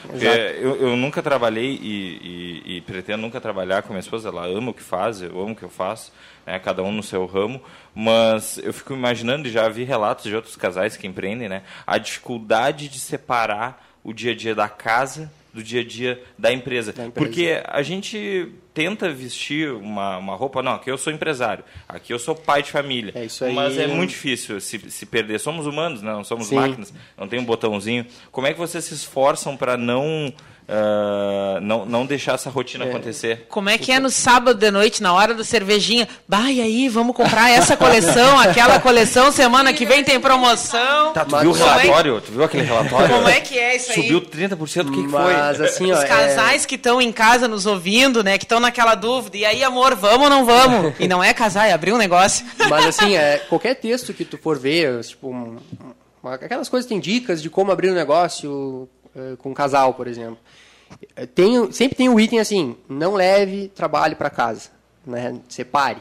Eu, 0.61 0.77
eu 0.77 0.97
nunca 0.97 1.23
trabalhei 1.23 1.79
e, 1.83 2.63
e- 2.65 2.77
e 2.77 2.81
pretendo 2.81 3.21
nunca 3.23 3.41
trabalhar 3.41 3.83
com 3.83 3.89
minha 3.91 4.01
esposa. 4.01 4.29
Ela 4.29 4.47
ama 4.47 4.71
o 4.71 4.75
que 4.75 4.83
faz, 4.83 5.21
eu 5.21 5.39
amo 5.41 5.53
o 5.53 5.57
que 5.57 5.63
eu 5.63 5.69
faço, 5.69 6.13
né? 6.47 6.59
cada 6.59 6.83
um 6.83 6.91
no 6.93 7.03
seu 7.03 7.27
ramo. 7.27 7.61
Mas 7.95 8.59
eu 8.59 8.73
fico 8.73 8.95
imaginando, 8.95 9.49
e 9.49 9.51
já 9.51 9.69
vi 9.69 9.85
relatos 9.85 10.25
de 10.25 10.35
outros 10.35 10.57
casais 10.57 10.97
que 10.97 11.07
empreendem, 11.07 11.49
né? 11.49 11.63
A 11.87 11.99
dificuldade 11.99 12.89
de 12.89 12.99
separar 13.01 13.87
o 14.05 14.13
dia 14.15 14.33
a 14.33 14.35
dia 14.35 14.55
da 14.55 14.69
casa 14.69 15.31
do 15.53 15.63
dia 15.63 15.81
a 15.81 15.85
dia 15.85 16.23
da 16.39 16.53
empresa. 16.53 16.91
empresa. 16.91 17.11
Porque 17.11 17.61
a 17.65 17.83
gente 17.83 18.53
tenta 18.75 19.11
vestir 19.11 19.73
uma, 19.73 20.19
uma 20.19 20.37
roupa, 20.37 20.63
não, 20.63 20.73
aqui 20.75 20.91
eu 20.91 20.99
sou 20.99 21.13
empresário, 21.13 21.65
aqui 21.89 22.13
eu 22.13 22.19
sou 22.19 22.35
pai 22.35 22.63
de 22.63 22.71
família. 22.71 23.13
É 23.15 23.25
isso 23.25 23.45
aí. 23.45 23.53
Mas 23.53 23.77
é 23.77 23.87
muito 23.87 24.11
difícil 24.11 24.61
se, 24.61 24.79
se 24.91 25.07
perder. 25.07 25.41
Somos 25.41 25.67
humanos, 25.67 26.01
não 26.03 26.23
somos 26.23 26.47
Sim. 26.47 26.57
máquinas, 26.57 26.95
não 27.17 27.27
tem 27.27 27.41
um 27.41 27.45
botãozinho. 27.45 28.07
Como 28.31 28.47
é 28.47 28.53
que 28.53 28.59
vocês 28.59 28.85
se 28.85 28.95
esforçam 28.95 29.57
para 29.57 29.77
não, 29.77 30.33
ah, 30.69 31.59
não 31.63 31.87
não 31.87 32.05
deixar 32.05 32.35
essa 32.35 32.51
rotina 32.51 32.85
acontecer? 32.85 33.47
Como 33.49 33.71
é 33.71 33.79
que 33.79 33.91
é 33.91 33.99
no 33.99 34.11
sábado 34.11 34.59
de 34.59 34.71
noite, 34.71 35.03
na 35.03 35.13
hora 35.15 35.33
da 35.33 35.43
cervejinha? 35.43 36.07
Bah, 36.29 36.51
e 36.51 36.61
aí, 36.61 36.89
vamos 36.89 37.17
comprar 37.17 37.51
essa 37.51 37.77
coleção, 37.77 38.39
aquela 38.41 38.79
coleção, 38.79 39.33
semana 39.33 39.73
que 39.73 39.87
vem 39.87 40.05
tem 40.05 40.21
promoção. 40.21 41.13
Tá, 41.15 41.25
tu 41.25 41.31
Mas 41.33 41.41
viu 41.43 41.53
o 41.53 41.55
é 41.55 41.59
que- 41.59 41.65
relatório? 41.65 42.21
Tu 42.21 42.33
viu 42.33 42.45
aquele 42.45 42.65
relatório? 42.65 43.15
Como 43.17 43.29
é 43.29 43.41
que 43.41 43.59
é 43.59 43.77
isso 43.77 43.93
aí? 43.93 44.03
Subiu 44.03 44.21
30%, 44.21 44.89
o 44.89 44.93
que, 44.93 45.03
que 45.05 45.09
foi? 45.09 45.33
Mas 45.35 45.61
assim, 45.61 45.91
ó, 45.91 45.95
Os 45.95 46.03
é- 46.03 46.07
casais 46.07 46.67
que 46.67 46.75
estão 46.75 47.01
em 47.01 47.11
casa 47.13 47.49
nos 47.49 47.65
ouvindo, 47.67 48.23
né? 48.23 48.37
Que 48.37 48.45
estão 48.45 48.61
naquela 48.61 48.95
dúvida. 48.95 49.37
E 49.39 49.45
aí, 49.45 49.65
amor, 49.65 49.95
vamos 49.95 50.25
ou 50.25 50.31
não 50.31 50.45
vamos? 50.45 50.93
E 51.01 51.09
não 51.09 51.23
é 51.25 51.33
casar, 51.33 51.67
é 51.67 51.73
abrir 51.73 51.93
um 51.93 51.97
negócio. 51.99 52.45
Mas 52.69 52.85
assim, 52.87 53.17
é, 53.17 53.39
qualquer 53.49 53.75
texto 53.77 54.13
que 54.13 54.25
tu 54.25 54.37
for 54.37 54.59
ver, 54.59 55.01
tipo, 55.05 55.57
aquelas 56.25 56.69
coisas 56.69 56.87
que 56.87 56.93
tem 56.95 57.01
dicas 57.01 57.41
de 57.41 57.49
como 57.49 57.71
abrir 57.73 57.91
um 57.91 57.95
negócio 57.95 58.89
com 59.39 59.51
um 59.51 59.55
casal, 59.55 59.95
por 59.95 60.07
exemplo. 60.07 60.39
Eh, 61.17 61.27
Tem, 61.27 61.71
sempre 61.73 61.97
tem 61.97 62.09
o 62.09 62.19
item 62.19 62.41
assim, 62.41 62.77
não 62.89 63.15
leve 63.15 63.69
trabalho 63.69 64.17
para 64.17 64.31
casa, 64.31 64.71
né? 65.07 65.39
Separe. 65.49 66.01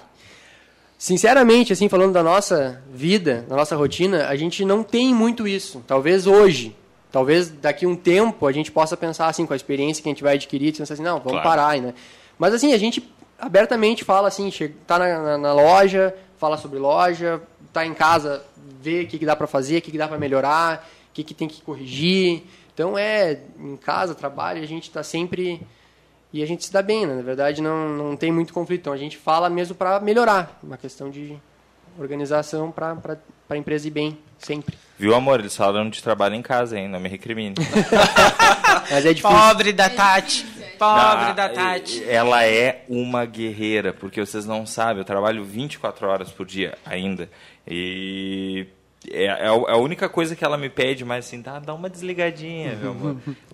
Sinceramente, 0.97 1.71
assim, 1.71 1.88
falando 1.88 2.13
da 2.13 2.23
nossa 2.23 2.82
vida, 2.91 3.45
da 3.47 3.56
nossa 3.56 3.75
rotina, 3.75 4.27
a 4.27 4.36
gente 4.36 4.65
não 4.65 4.84
tem 4.84 5.13
muito 5.13 5.47
isso. 5.47 5.84
Talvez 5.86 6.25
hoje, 6.25 6.75
talvez 7.12 7.49
daqui 7.49 7.86
a 7.86 7.88
um 7.88 7.95
tempo 7.95 8.47
a 8.47 8.51
gente 8.51 8.71
possa 8.71 8.97
pensar 8.97 9.27
assim, 9.27 9.45
com 9.45 9.53
a 9.53 9.56
experiência 9.56 10.01
que 10.01 10.10
a 10.10 10.12
gente 10.12 10.23
vai 10.23 10.36
adquirir, 10.36 10.75
pensar 10.75 10.95
assim, 10.95 11.03
não, 11.03 11.19
vamos 11.19 11.34
claro. 11.34 11.43
parar, 11.43 11.80
né? 11.80 11.93
Mas 12.39 12.53
assim, 12.53 12.73
a 12.73 12.77
gente 12.80 13.08
abertamente 13.38 14.03
fala 14.03 14.27
assim, 14.27 14.49
tá 14.88 14.97
na, 14.97 15.19
na, 15.19 15.38
na 15.38 15.53
loja, 15.53 16.15
fala 16.38 16.58
sobre 16.58 16.80
loja, 16.80 17.41
tá 17.71 17.86
em 17.86 17.93
casa, 17.93 18.43
vê 18.82 19.01
o 19.01 19.08
que, 19.08 19.19
que 19.19 19.25
dá 19.25 19.36
para 19.36 19.45
fazer, 19.45 19.77
o 19.77 19.82
que, 19.84 19.91
que 19.91 19.97
dá 19.99 20.08
para 20.08 20.17
melhorar, 20.17 20.88
o 21.12 21.13
que, 21.13 21.23
que 21.23 21.34
tem 21.34 21.47
que 21.47 21.62
corrigir. 21.62 22.43
Então 22.77 22.95
é, 22.95 23.39
em 23.59 23.75
casa, 23.75 24.13
trabalho, 24.13 24.61
a 24.61 24.65
gente 24.67 24.83
está 24.83 25.01
sempre 25.01 25.59
e 26.31 26.43
a 26.43 26.45
gente 26.45 26.63
se 26.63 26.71
dá 26.71 26.79
bem, 26.83 27.07
né? 27.07 27.15
Na 27.15 27.23
verdade, 27.23 27.59
não, 27.59 27.89
não 27.89 28.15
tem 28.15 28.31
muito 28.31 28.53
conflito. 28.53 28.81
Então, 28.81 28.93
a 28.93 28.97
gente 28.97 29.17
fala 29.17 29.49
mesmo 29.49 29.73
para 29.73 29.99
melhorar. 29.99 30.59
Uma 30.61 30.77
questão 30.77 31.09
de 31.09 31.35
organização 31.97 32.71
para 32.71 32.95
a 33.49 33.57
empresa 33.57 33.87
ir 33.87 33.89
bem, 33.89 34.19
sempre. 34.37 34.77
Viu, 34.95 35.15
amor? 35.15 35.39
Eles 35.39 35.55
falaram 35.55 35.89
de 35.89 36.03
trabalho 36.03 36.35
em 36.35 36.43
casa, 36.43 36.77
hein? 36.77 36.87
Não 36.87 36.99
me 36.99 37.09
recrimine. 37.09 37.55
Mas 38.91 39.07
é 39.07 39.11
difícil. 39.11 39.35
Pobre 39.35 39.73
da 39.73 39.89
Tati. 39.89 40.45
Pobre 40.77 41.25
ah, 41.25 41.33
da 41.33 41.49
Tati. 41.49 42.03
Ela 42.07 42.45
é 42.45 42.83
uma 42.87 43.25
guerreira, 43.25 43.91
porque 43.91 44.23
vocês 44.23 44.45
não 44.45 44.67
sabem, 44.67 44.99
eu 44.99 45.05
trabalho 45.05 45.43
24 45.43 46.07
horas 46.07 46.29
por 46.29 46.45
dia 46.45 46.77
ainda. 46.85 47.27
E 47.67 48.67
é, 49.12 49.26
é, 49.26 49.48
a 49.48 49.78
única 49.78 50.10
coisa 50.10 50.36
que 50.36 50.43
ela 50.43 50.58
me 50.58 50.70
pede, 50.70 51.06
mas 51.06 51.26
assim, 51.26 51.41
tá, 51.41 51.60
dá 51.60 51.74
uma 51.74 51.89
desligadinha, 51.89 52.76
meu 52.76 52.91
amor. 52.91 53.17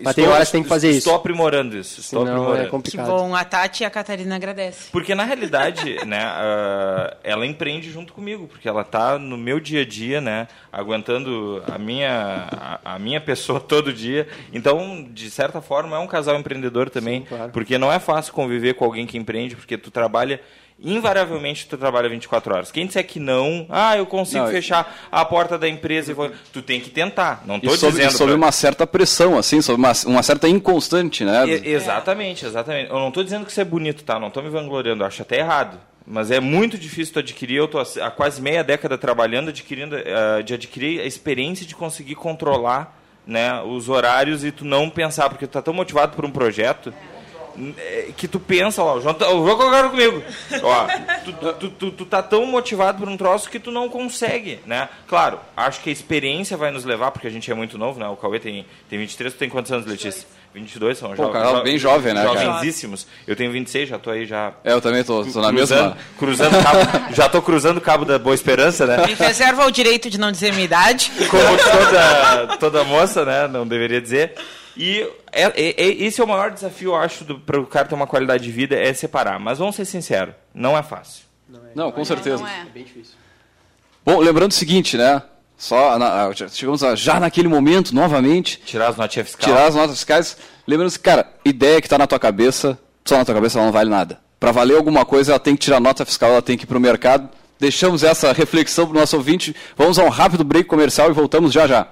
Mas 0.00 0.14
tem 0.14 0.26
horas 0.26 0.48
que 0.48 0.52
tem 0.52 0.62
que 0.62 0.68
fazer 0.68 0.90
isso. 0.90 0.98
Estou 0.98 1.14
aprimorando 1.14 1.76
isso. 1.76 2.00
Estou 2.00 2.24
Senão 2.24 2.36
aprimorando. 2.36 2.66
É 2.66 2.70
complicado. 2.70 3.04
Que 3.04 3.10
bom, 3.10 3.34
a 3.34 3.44
Tati 3.44 3.82
e 3.82 3.86
a 3.86 3.90
Catarina 3.90 4.36
agradecem. 4.36 4.92
Porque 4.92 5.14
na 5.14 5.24
realidade, 5.24 5.96
né, 6.06 6.24
uh, 6.24 7.16
ela 7.24 7.44
empreende 7.44 7.90
junto 7.90 8.12
comigo, 8.12 8.46
porque 8.46 8.68
ela 8.68 8.82
está 8.82 9.18
no 9.18 9.36
meu 9.36 9.58
dia 9.58 9.82
a 9.82 9.84
dia, 9.84 10.20
né, 10.20 10.46
aguentando 10.72 11.62
a 11.66 11.78
minha, 11.78 12.48
a, 12.52 12.94
a, 12.94 12.98
minha 12.98 13.20
pessoa 13.20 13.58
todo 13.60 13.92
dia. 13.92 14.28
Então, 14.52 15.06
de 15.10 15.30
certa 15.30 15.60
forma, 15.60 15.96
é 15.96 15.98
um 15.98 16.06
casal 16.06 16.38
empreendedor 16.38 16.90
também, 16.90 17.22
Sim, 17.22 17.26
claro. 17.26 17.52
porque 17.52 17.76
não 17.76 17.92
é 17.92 17.98
fácil 17.98 18.32
conviver 18.32 18.74
com 18.74 18.84
alguém 18.84 19.06
que 19.06 19.18
empreende, 19.18 19.56
porque 19.56 19.76
tu 19.76 19.90
trabalha 19.90 20.40
invariavelmente 20.80 21.66
tu 21.66 21.76
trabalha 21.76 22.08
24 22.08 22.54
horas. 22.54 22.70
Quem 22.70 22.86
disser 22.86 23.06
que 23.06 23.18
não, 23.18 23.66
ah, 23.68 23.96
eu 23.96 24.06
consigo 24.06 24.44
não, 24.44 24.50
fechar 24.50 25.08
a 25.10 25.24
porta 25.24 25.58
da 25.58 25.68
empresa, 25.68 26.12
e 26.12 26.14
vou... 26.14 26.30
tu 26.52 26.62
tem 26.62 26.80
que 26.80 26.90
tentar. 26.90 27.42
Não 27.44 27.56
estou 27.56 27.90
dizendo. 27.90 28.12
Sob 28.12 28.30
pra... 28.30 28.36
uma 28.36 28.52
certa 28.52 28.86
pressão, 28.86 29.36
assim, 29.36 29.60
sob 29.60 29.78
uma, 29.78 29.92
uma 30.06 30.22
certa 30.22 30.48
inconstante, 30.48 31.24
né? 31.24 31.46
E, 31.48 31.68
exatamente, 31.72 32.46
exatamente. 32.46 32.90
Eu 32.90 32.98
não 32.98 33.08
estou 33.08 33.24
dizendo 33.24 33.44
que 33.44 33.50
isso 33.50 33.60
é 33.60 33.64
bonito, 33.64 34.04
tá? 34.04 34.18
Não 34.18 34.28
estou 34.28 34.42
me 34.42 34.50
vangloriando, 34.50 35.02
eu 35.02 35.06
acho 35.06 35.22
até 35.22 35.38
errado. 35.38 35.78
Mas 36.06 36.30
é 36.30 36.40
muito 36.40 36.78
difícil 36.78 37.12
tu 37.12 37.18
adquirir, 37.18 37.56
eu 37.56 37.66
estou 37.66 37.82
há 38.02 38.10
quase 38.10 38.40
meia 38.40 38.64
década 38.64 38.96
trabalhando, 38.96 39.50
adquirindo, 39.50 39.94
uh, 39.96 40.42
de 40.42 40.54
adquirir 40.54 41.00
a 41.00 41.04
experiência 41.04 41.66
de 41.66 41.74
conseguir 41.74 42.14
controlar 42.14 42.98
né, 43.26 43.60
os 43.60 43.90
horários 43.90 44.42
e 44.42 44.50
tu 44.50 44.64
não 44.64 44.88
pensar, 44.88 45.28
porque 45.28 45.44
tu 45.44 45.50
está 45.50 45.60
tão 45.60 45.74
motivado 45.74 46.16
por 46.16 46.24
um 46.24 46.30
projeto 46.30 46.94
é, 46.94 47.17
que 48.16 48.28
tu 48.28 48.38
pensa, 48.38 48.82
ó, 48.82 48.96
o 48.96 49.00
João, 49.00 49.16
o 49.16 49.46
João 49.46 49.90
comigo. 49.90 50.22
Ó, 50.62 50.86
tu, 51.24 51.32
tu, 51.32 51.70
tu, 51.70 51.90
tu, 51.90 52.04
tá 52.06 52.22
tão 52.22 52.46
motivado 52.46 52.98
por 52.98 53.08
um 53.08 53.16
troço 53.16 53.50
que 53.50 53.58
tu 53.58 53.70
não 53.70 53.88
consegue, 53.88 54.60
né? 54.66 54.88
Claro, 55.06 55.40
acho 55.56 55.80
que 55.80 55.90
a 55.90 55.92
experiência 55.92 56.56
vai 56.56 56.70
nos 56.70 56.84
levar, 56.84 57.10
porque 57.10 57.26
a 57.26 57.30
gente 57.30 57.50
é 57.50 57.54
muito 57.54 57.76
novo, 57.76 57.98
né? 57.98 58.08
O 58.08 58.16
Cauê 58.16 58.38
tem, 58.38 58.66
tem 58.88 58.98
23, 58.98 59.34
tu 59.34 59.38
tem 59.38 59.48
quantos 59.48 59.72
anos, 59.72 59.86
Letícia? 59.86 60.26
22, 60.54 60.96
são 60.96 61.14
jovens. 61.14 61.48
Jo 61.48 61.62
bem 61.62 61.78
jovem, 61.78 62.14
né, 62.14 62.22
Jovenzíssimos. 62.22 63.06
Eu 63.26 63.36
tenho 63.36 63.52
26, 63.52 63.88
já 63.88 63.98
tô 63.98 64.10
aí 64.10 64.24
já... 64.24 64.52
É, 64.64 64.72
eu 64.72 64.80
também 64.80 65.04
tô, 65.04 65.24
tô 65.24 65.40
na 65.40 65.52
mesma... 65.52 65.96
Cruzando 66.18 66.62
cabo, 66.62 67.14
já 67.14 67.28
tô 67.28 67.42
cruzando 67.42 67.76
o 67.76 67.80
cabo 67.80 68.04
da 68.04 68.18
Boa 68.18 68.34
Esperança, 68.34 68.86
né? 68.86 69.06
Me 69.06 69.14
reserva 69.14 69.66
o 69.66 69.70
direito 69.70 70.08
de 70.08 70.18
não 70.18 70.32
dizer 70.32 70.52
minha 70.52 70.64
idade. 70.64 71.12
Como 71.30 71.42
toda, 71.42 72.56
toda 72.58 72.84
moça, 72.84 73.24
né? 73.24 73.46
Não 73.46 73.66
deveria 73.66 74.00
dizer. 74.00 74.34
E 74.76 75.06
é, 75.42 75.52
é, 75.54 75.74
é, 75.76 75.88
esse 76.04 76.20
é 76.20 76.24
o 76.24 76.28
maior 76.28 76.50
desafio, 76.50 76.90
eu 76.90 76.96
acho, 76.96 77.24
para 77.24 77.60
o 77.60 77.66
cara 77.66 77.86
ter 77.88 77.94
uma 77.94 78.06
qualidade 78.06 78.44
de 78.44 78.50
vida, 78.50 78.76
é 78.76 78.92
separar. 78.92 79.38
Mas 79.38 79.58
vamos 79.58 79.76
ser 79.76 79.84
sinceros, 79.84 80.34
não 80.54 80.76
é 80.76 80.82
fácil. 80.82 81.24
Não, 81.48 81.60
é. 81.60 81.70
não 81.74 81.92
com 81.92 82.04
certeza. 82.04 82.42
Não, 82.42 82.48
é. 82.48 82.60
é 82.62 82.64
bem 82.64 82.84
difícil. 82.84 83.14
Bom, 84.04 84.18
lembrando 84.20 84.52
o 84.52 84.54
seguinte, 84.54 84.96
né? 84.96 85.22
Só 85.56 85.98
na, 85.98 86.30
chegamos 86.50 86.84
a, 86.84 86.94
já 86.94 87.18
naquele 87.18 87.48
momento, 87.48 87.94
novamente. 87.94 88.60
Tirar 88.64 88.88
as 88.88 88.96
notas 88.96 89.14
fiscais. 89.14 89.44
Tirar 89.44 89.66
as 89.66 89.74
notas 89.74 89.96
fiscais. 89.96 90.36
Lembrando 90.66 90.92
que, 90.92 90.98
cara, 91.00 91.26
ideia 91.44 91.80
que 91.80 91.86
está 91.86 91.98
na 91.98 92.06
tua 92.06 92.18
cabeça, 92.18 92.78
só 93.04 93.18
na 93.18 93.24
tua 93.24 93.34
cabeça 93.34 93.58
ela 93.58 93.66
não 93.66 93.72
vale 93.72 93.90
nada. 93.90 94.20
Para 94.38 94.52
valer 94.52 94.76
alguma 94.76 95.04
coisa, 95.04 95.32
ela 95.32 95.40
tem 95.40 95.56
que 95.56 95.62
tirar 95.62 95.80
nota 95.80 96.04
fiscal, 96.04 96.30
ela 96.30 96.42
tem 96.42 96.56
que 96.56 96.64
ir 96.64 96.66
para 96.66 96.78
o 96.78 96.80
mercado. 96.80 97.28
Deixamos 97.58 98.04
essa 98.04 98.32
reflexão 98.32 98.86
para 98.86 98.96
o 98.96 99.00
nosso 99.00 99.16
ouvinte. 99.16 99.54
Vamos 99.76 99.98
a 99.98 100.04
um 100.04 100.08
rápido 100.08 100.44
break 100.44 100.68
comercial 100.68 101.10
e 101.10 101.12
voltamos 101.12 101.52
já 101.52 101.66
já. 101.66 101.88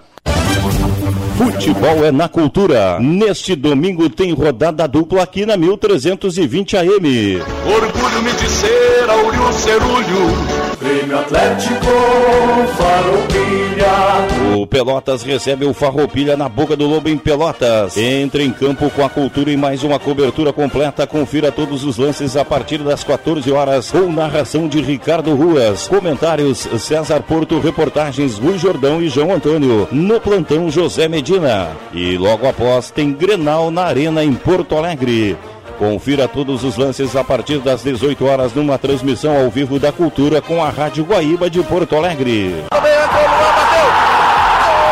Futebol 1.36 2.02
é 2.02 2.10
na 2.10 2.28
cultura. 2.30 2.98
Neste 2.98 3.54
domingo 3.54 4.08
tem 4.08 4.32
rodada 4.32 4.88
dupla 4.88 5.22
aqui 5.22 5.44
na 5.44 5.54
1320 5.54 6.78
AM. 6.78 7.42
Orgulho-me 7.66 8.32
de 8.32 8.48
ser 8.48 9.10
Auril 9.10 9.52
Cerulho 9.52 10.75
Grêmio 10.86 11.18
Atlético 11.18 11.86
Farroupilha. 12.78 14.56
O 14.56 14.66
Pelotas 14.68 15.24
recebe 15.24 15.64
o 15.64 15.74
Farroupilha 15.74 16.36
na 16.36 16.48
Boca 16.48 16.76
do 16.76 16.86
Lobo 16.86 17.08
em 17.08 17.18
Pelotas. 17.18 17.96
Entre 17.96 18.44
em 18.44 18.52
campo 18.52 18.88
com 18.90 19.04
a 19.04 19.10
cultura 19.10 19.50
e 19.50 19.56
mais 19.56 19.82
uma 19.82 19.98
cobertura 19.98 20.52
completa. 20.52 21.04
Confira 21.04 21.50
todos 21.50 21.84
os 21.84 21.96
lances 21.96 22.36
a 22.36 22.44
partir 22.44 22.78
das 22.78 23.02
14 23.02 23.50
horas 23.50 23.90
com 23.90 24.12
narração 24.12 24.68
de 24.68 24.80
Ricardo 24.80 25.34
Ruas. 25.34 25.88
Comentários 25.88 26.58
César 26.78 27.20
Porto, 27.20 27.58
reportagens 27.58 28.38
Rui 28.38 28.56
Jordão 28.56 29.02
e 29.02 29.08
João 29.08 29.34
Antônio. 29.34 29.88
No 29.90 30.20
plantão 30.20 30.70
José 30.70 31.08
Medina. 31.08 31.70
E 31.92 32.16
logo 32.16 32.46
após 32.46 32.92
tem 32.92 33.12
Grenal 33.12 33.72
na 33.72 33.82
Arena 33.86 34.22
em 34.22 34.34
Porto 34.34 34.76
Alegre. 34.76 35.36
Confira 35.78 36.26
todos 36.26 36.64
os 36.64 36.76
lances 36.76 37.14
a 37.14 37.22
partir 37.22 37.58
das 37.58 37.82
18 37.82 38.24
horas 38.26 38.54
numa 38.54 38.78
transmissão 38.78 39.36
ao 39.36 39.50
vivo 39.50 39.78
da 39.78 39.92
Cultura 39.92 40.40
com 40.40 40.64
a 40.64 40.70
Rádio 40.70 41.04
Guaíba 41.04 41.50
de 41.50 41.62
Porto 41.62 41.94
Alegre. 41.96 42.64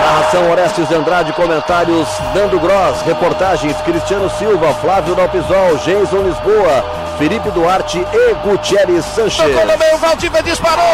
Narração 0.03 0.51
Orestes 0.51 0.91
Andrade, 0.91 1.33
comentários 1.33 2.07
Nando 2.35 2.61
Gross, 2.61 3.01
reportagens 3.07 3.77
Cristiano 3.79 4.29
Silva, 4.31 4.75
Flávio 4.75 5.15
Dalpisol, 5.15 5.77
Jason 5.79 6.23
Lisboa, 6.23 6.85
Felipe 7.19 7.51
Duarte 7.51 8.05
e 8.13 8.35
Gutierrez 8.47 9.05
Sanches. 9.07 9.55
Tocou 9.57 9.79
meio, 9.79 9.99
Valdívia 9.99 10.43
disparou! 10.43 10.85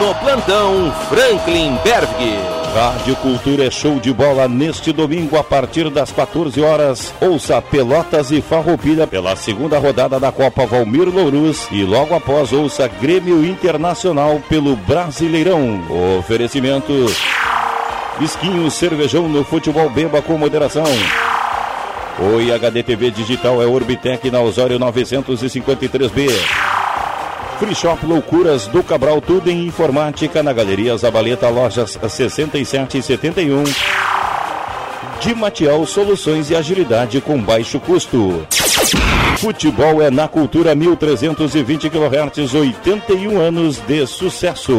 No 0.00 0.14
plantão, 0.16 0.92
Franklin 1.08 1.78
Berg. 1.84 2.55
Rádio 2.76 3.16
Cultura 3.16 3.64
é 3.64 3.70
show 3.70 3.98
de 3.98 4.12
bola 4.12 4.46
neste 4.46 4.92
domingo 4.92 5.38
a 5.38 5.42
partir 5.42 5.88
das 5.88 6.12
14 6.12 6.60
horas. 6.60 7.14
Ouça 7.22 7.62
Pelotas 7.62 8.30
e 8.30 8.42
Farroupilha 8.42 9.06
pela 9.06 9.34
segunda 9.34 9.78
rodada 9.78 10.20
da 10.20 10.30
Copa 10.30 10.66
Valmir 10.66 11.08
Louruz 11.08 11.68
e 11.72 11.84
logo 11.84 12.14
após 12.14 12.52
ouça 12.52 12.86
Grêmio 12.86 13.42
Internacional 13.46 14.42
pelo 14.46 14.76
Brasileirão. 14.76 15.80
Oferecimento 16.18 16.92
Esquinho 18.20 18.70
Cervejão 18.70 19.26
no 19.26 19.42
futebol 19.42 19.88
beba 19.88 20.20
com 20.20 20.36
moderação. 20.36 20.84
Oi 22.34 22.52
HD 22.52 22.82
TV 22.82 23.10
Digital 23.10 23.62
é 23.62 23.66
Orbitec 23.66 24.30
na 24.30 24.42
Osório 24.42 24.78
953B. 24.78 26.75
Free 27.58 27.74
Shop 27.74 28.04
Loucuras 28.04 28.66
do 28.66 28.82
Cabral, 28.82 29.20
tudo 29.20 29.50
em 29.50 29.66
informática 29.66 30.42
na 30.42 30.52
Galeria 30.52 30.96
Zabaleta, 30.96 31.48
lojas 31.48 31.98
67 32.08 32.98
e 32.98 33.02
71. 33.02 33.64
De 35.20 35.34
Matial, 35.34 35.86
soluções 35.86 36.50
e 36.50 36.54
agilidade 36.54 37.20
com 37.20 37.40
baixo 37.40 37.80
custo. 37.80 38.46
Futebol 39.38 40.02
é 40.02 40.10
na 40.10 40.28
cultura 40.28 40.74
1320 40.74 41.88
kHz, 41.88 42.54
81 42.54 43.40
anos 43.40 43.78
de 43.78 44.06
sucesso. 44.06 44.72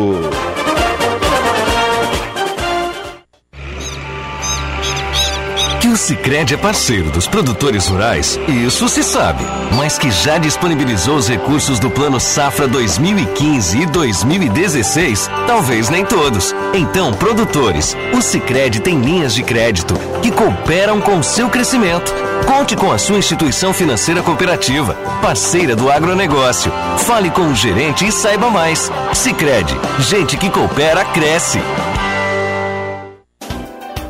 O 5.97 5.99
Cicred 5.99 6.53
é 6.53 6.57
parceiro 6.57 7.10
dos 7.10 7.25
produtores 7.25 7.88
rurais, 7.88 8.39
isso 8.47 8.88
se 8.88 9.01
sabe. 9.01 9.43
Mas 9.75 9.97
que 9.97 10.12
já 10.12 10.38
disponibilizou 10.38 11.15
os 11.15 11.27
recursos 11.27 11.79
do 11.79 11.89
Plano 11.89 12.19
Safra 12.19 12.67
2015 12.67 13.79
e 13.79 13.86
2016, 13.87 15.27
talvez 15.48 15.89
nem 15.89 16.06
todos. 16.06 16.54
Então, 16.71 17.12
produtores, 17.13 17.98
o 18.13 18.21
Cicred 18.21 18.79
tem 18.79 19.02
linhas 19.02 19.33
de 19.33 19.41
crédito 19.41 19.95
que 20.21 20.29
cooperam 20.29 21.02
com 21.02 21.17
o 21.17 21.23
seu 21.23 21.50
crescimento. 21.50 22.13
Conte 22.45 22.75
com 22.75 22.91
a 22.91 23.00
sua 23.00 23.17
instituição 23.17 23.73
financeira 23.73 24.21
cooperativa, 24.21 24.93
parceira 25.19 25.75
do 25.75 25.91
agronegócio. 25.91 26.71
Fale 27.00 27.31
com 27.31 27.48
o 27.48 27.56
gerente 27.56 28.06
e 28.06 28.12
saiba 28.12 28.52
mais. 28.52 28.91
Cicred, 29.15 29.75
gente 29.98 30.37
que 30.37 30.52
coopera 30.52 31.04
cresce. 31.06 31.60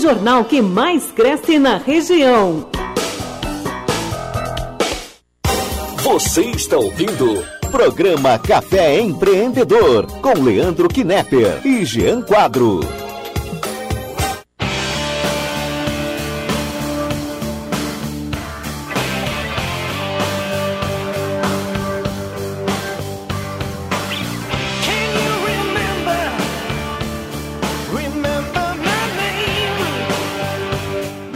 jornal 0.00 0.44
que 0.44 0.62
mais 0.62 1.10
cresce 1.12 1.58
na 1.58 1.76
região. 1.76 2.66
Você 6.02 6.42
está 6.42 6.76
ouvindo 6.76 7.44
Programa 7.70 8.38
Café 8.38 9.00
Empreendedor 9.00 10.06
com 10.20 10.32
Leandro 10.42 10.88
Knepper 10.88 11.60
e 11.64 11.84
Jean 11.84 12.22
Quadro. 12.22 12.80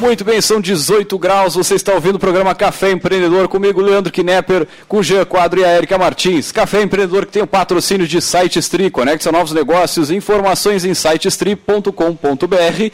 Muito 0.05 0.23
bem, 0.23 0.39
são 0.39 0.61
18 0.61 1.19
graus. 1.19 1.55
Você 1.55 1.77
está 1.77 1.95
ouvindo 1.95 2.17
o 2.17 2.19
programa 2.19 2.55
Café 2.55 2.91
Empreendedor 2.91 3.49
comigo, 3.49 3.81
Leandro 3.81 4.13
Knepper, 4.13 4.69
com 4.87 5.03
Jean 5.03 5.25
Quadro 5.25 5.61
e 5.61 5.65
a 5.65 5.79
Erika 5.79 5.97
Martins. 5.97 6.53
Café 6.53 6.83
Empreendedor 6.83 7.25
que 7.25 7.33
tem 7.33 7.43
o 7.43 7.47
patrocínio 7.47 8.07
de 8.07 8.21
SiteStri, 8.21 8.91
conecta 8.91 9.33
novos 9.33 9.53
negócios, 9.53 10.11
informações 10.11 10.85
em 10.85 10.93
sitestri.com.br 10.93 12.91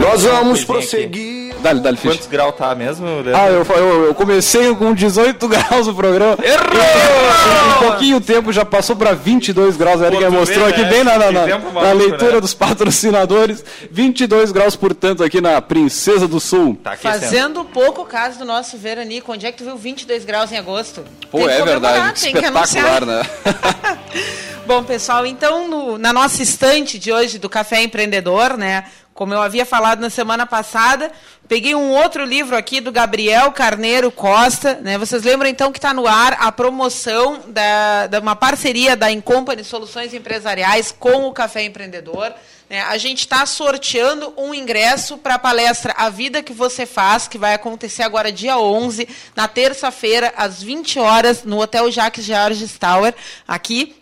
Nós 0.00 0.22
vamos 0.22 0.64
prosseguir. 0.64 1.54
Dale, 1.60 1.80
dale, 1.80 1.98
Quantos 1.98 2.26
graus 2.26 2.54
tá 2.56 2.74
mesmo? 2.74 3.06
Leandro? 3.06 3.36
Ah, 3.36 3.48
eu, 3.48 3.62
eu, 3.62 4.04
eu, 4.06 4.14
comecei 4.14 4.74
com 4.74 4.94
18 4.94 5.46
graus 5.46 5.86
o 5.86 5.94
programa. 5.94 6.38
Errou! 6.42 7.76
Em 7.76 7.86
pouquinho 7.86 8.20
tempo 8.20 8.50
já 8.50 8.64
passou 8.64 8.96
para 8.96 9.12
22 9.12 9.76
graus. 9.76 10.00
A 10.00 10.06
Erika 10.06 10.30
mostrou 10.30 10.64
vê, 10.64 10.72
aqui 10.72 10.82
né? 10.82 10.88
bem 10.88 11.04
na, 11.04 11.18
na, 11.18 11.30
na, 11.30 11.46
na 11.58 11.92
leitura 11.92 12.34
né? 12.34 12.40
dos 12.40 12.54
patrocinadores. 12.54 13.62
22 13.90 14.52
graus, 14.52 14.74
portanto, 14.74 15.22
aqui 15.22 15.40
na 15.40 15.60
Princesa 15.60 16.26
do 16.26 16.40
Sul. 16.40 16.78
Tá 16.82 16.96
Fazendo 16.96 17.62
pouco 17.66 18.06
caso 18.06 18.38
do 18.38 18.46
nosso 18.46 18.78
veranico. 18.78 19.32
Onde 19.32 19.44
é 19.44 19.52
que 19.52 19.58
tu 19.58 19.64
viu 19.64 19.76
22 19.76 20.24
graus 20.24 20.50
em 20.50 20.56
agosto? 20.56 21.04
Pô, 21.30 21.46
é 21.46 21.62
verdade. 21.62 22.26
Espetacular, 22.26 23.04
né? 23.04 23.22
Bom, 24.66 24.84
pessoal, 24.84 25.26
então 25.26 25.66
no, 25.68 25.98
na 25.98 26.12
nossa 26.12 26.42
estante 26.42 26.98
de 26.98 27.12
hoje 27.12 27.38
do 27.38 27.48
Café 27.48 27.82
Empreendedor, 27.82 28.56
né? 28.56 28.84
Como 29.20 29.34
eu 29.34 29.42
havia 29.42 29.66
falado 29.66 30.00
na 30.00 30.08
semana 30.08 30.46
passada, 30.46 31.12
peguei 31.46 31.74
um 31.74 31.90
outro 31.90 32.24
livro 32.24 32.56
aqui 32.56 32.80
do 32.80 32.90
Gabriel 32.90 33.52
Carneiro 33.52 34.10
Costa. 34.10 34.80
Né? 34.80 34.96
Vocês 34.96 35.24
lembram 35.24 35.46
então 35.46 35.70
que 35.70 35.76
está 35.76 35.92
no 35.92 36.06
ar 36.06 36.38
a 36.40 36.50
promoção 36.50 37.38
da, 37.48 38.08
uma 38.18 38.34
parceria 38.34 38.96
da 38.96 39.12
Incompany 39.12 39.62
Soluções 39.62 40.14
Empresariais 40.14 40.90
com 40.90 41.26
o 41.26 41.34
Café 41.34 41.64
Empreendedor. 41.64 42.32
Né? 42.70 42.80
A 42.80 42.96
gente 42.96 43.18
está 43.18 43.44
sorteando 43.44 44.32
um 44.38 44.54
ingresso 44.54 45.18
para 45.18 45.34
a 45.34 45.38
palestra 45.38 45.92
A 45.98 46.08
Vida 46.08 46.42
que 46.42 46.54
Você 46.54 46.86
Faz, 46.86 47.28
que 47.28 47.36
vai 47.36 47.52
acontecer 47.52 48.02
agora 48.02 48.32
dia 48.32 48.56
11, 48.56 49.06
na 49.36 49.46
terça-feira, 49.46 50.32
às 50.34 50.62
20 50.62 50.98
horas, 50.98 51.44
no 51.44 51.60
Hotel 51.60 51.90
Jacques 51.90 52.24
George 52.24 52.66
Tower, 52.68 53.14
aqui 53.46 53.99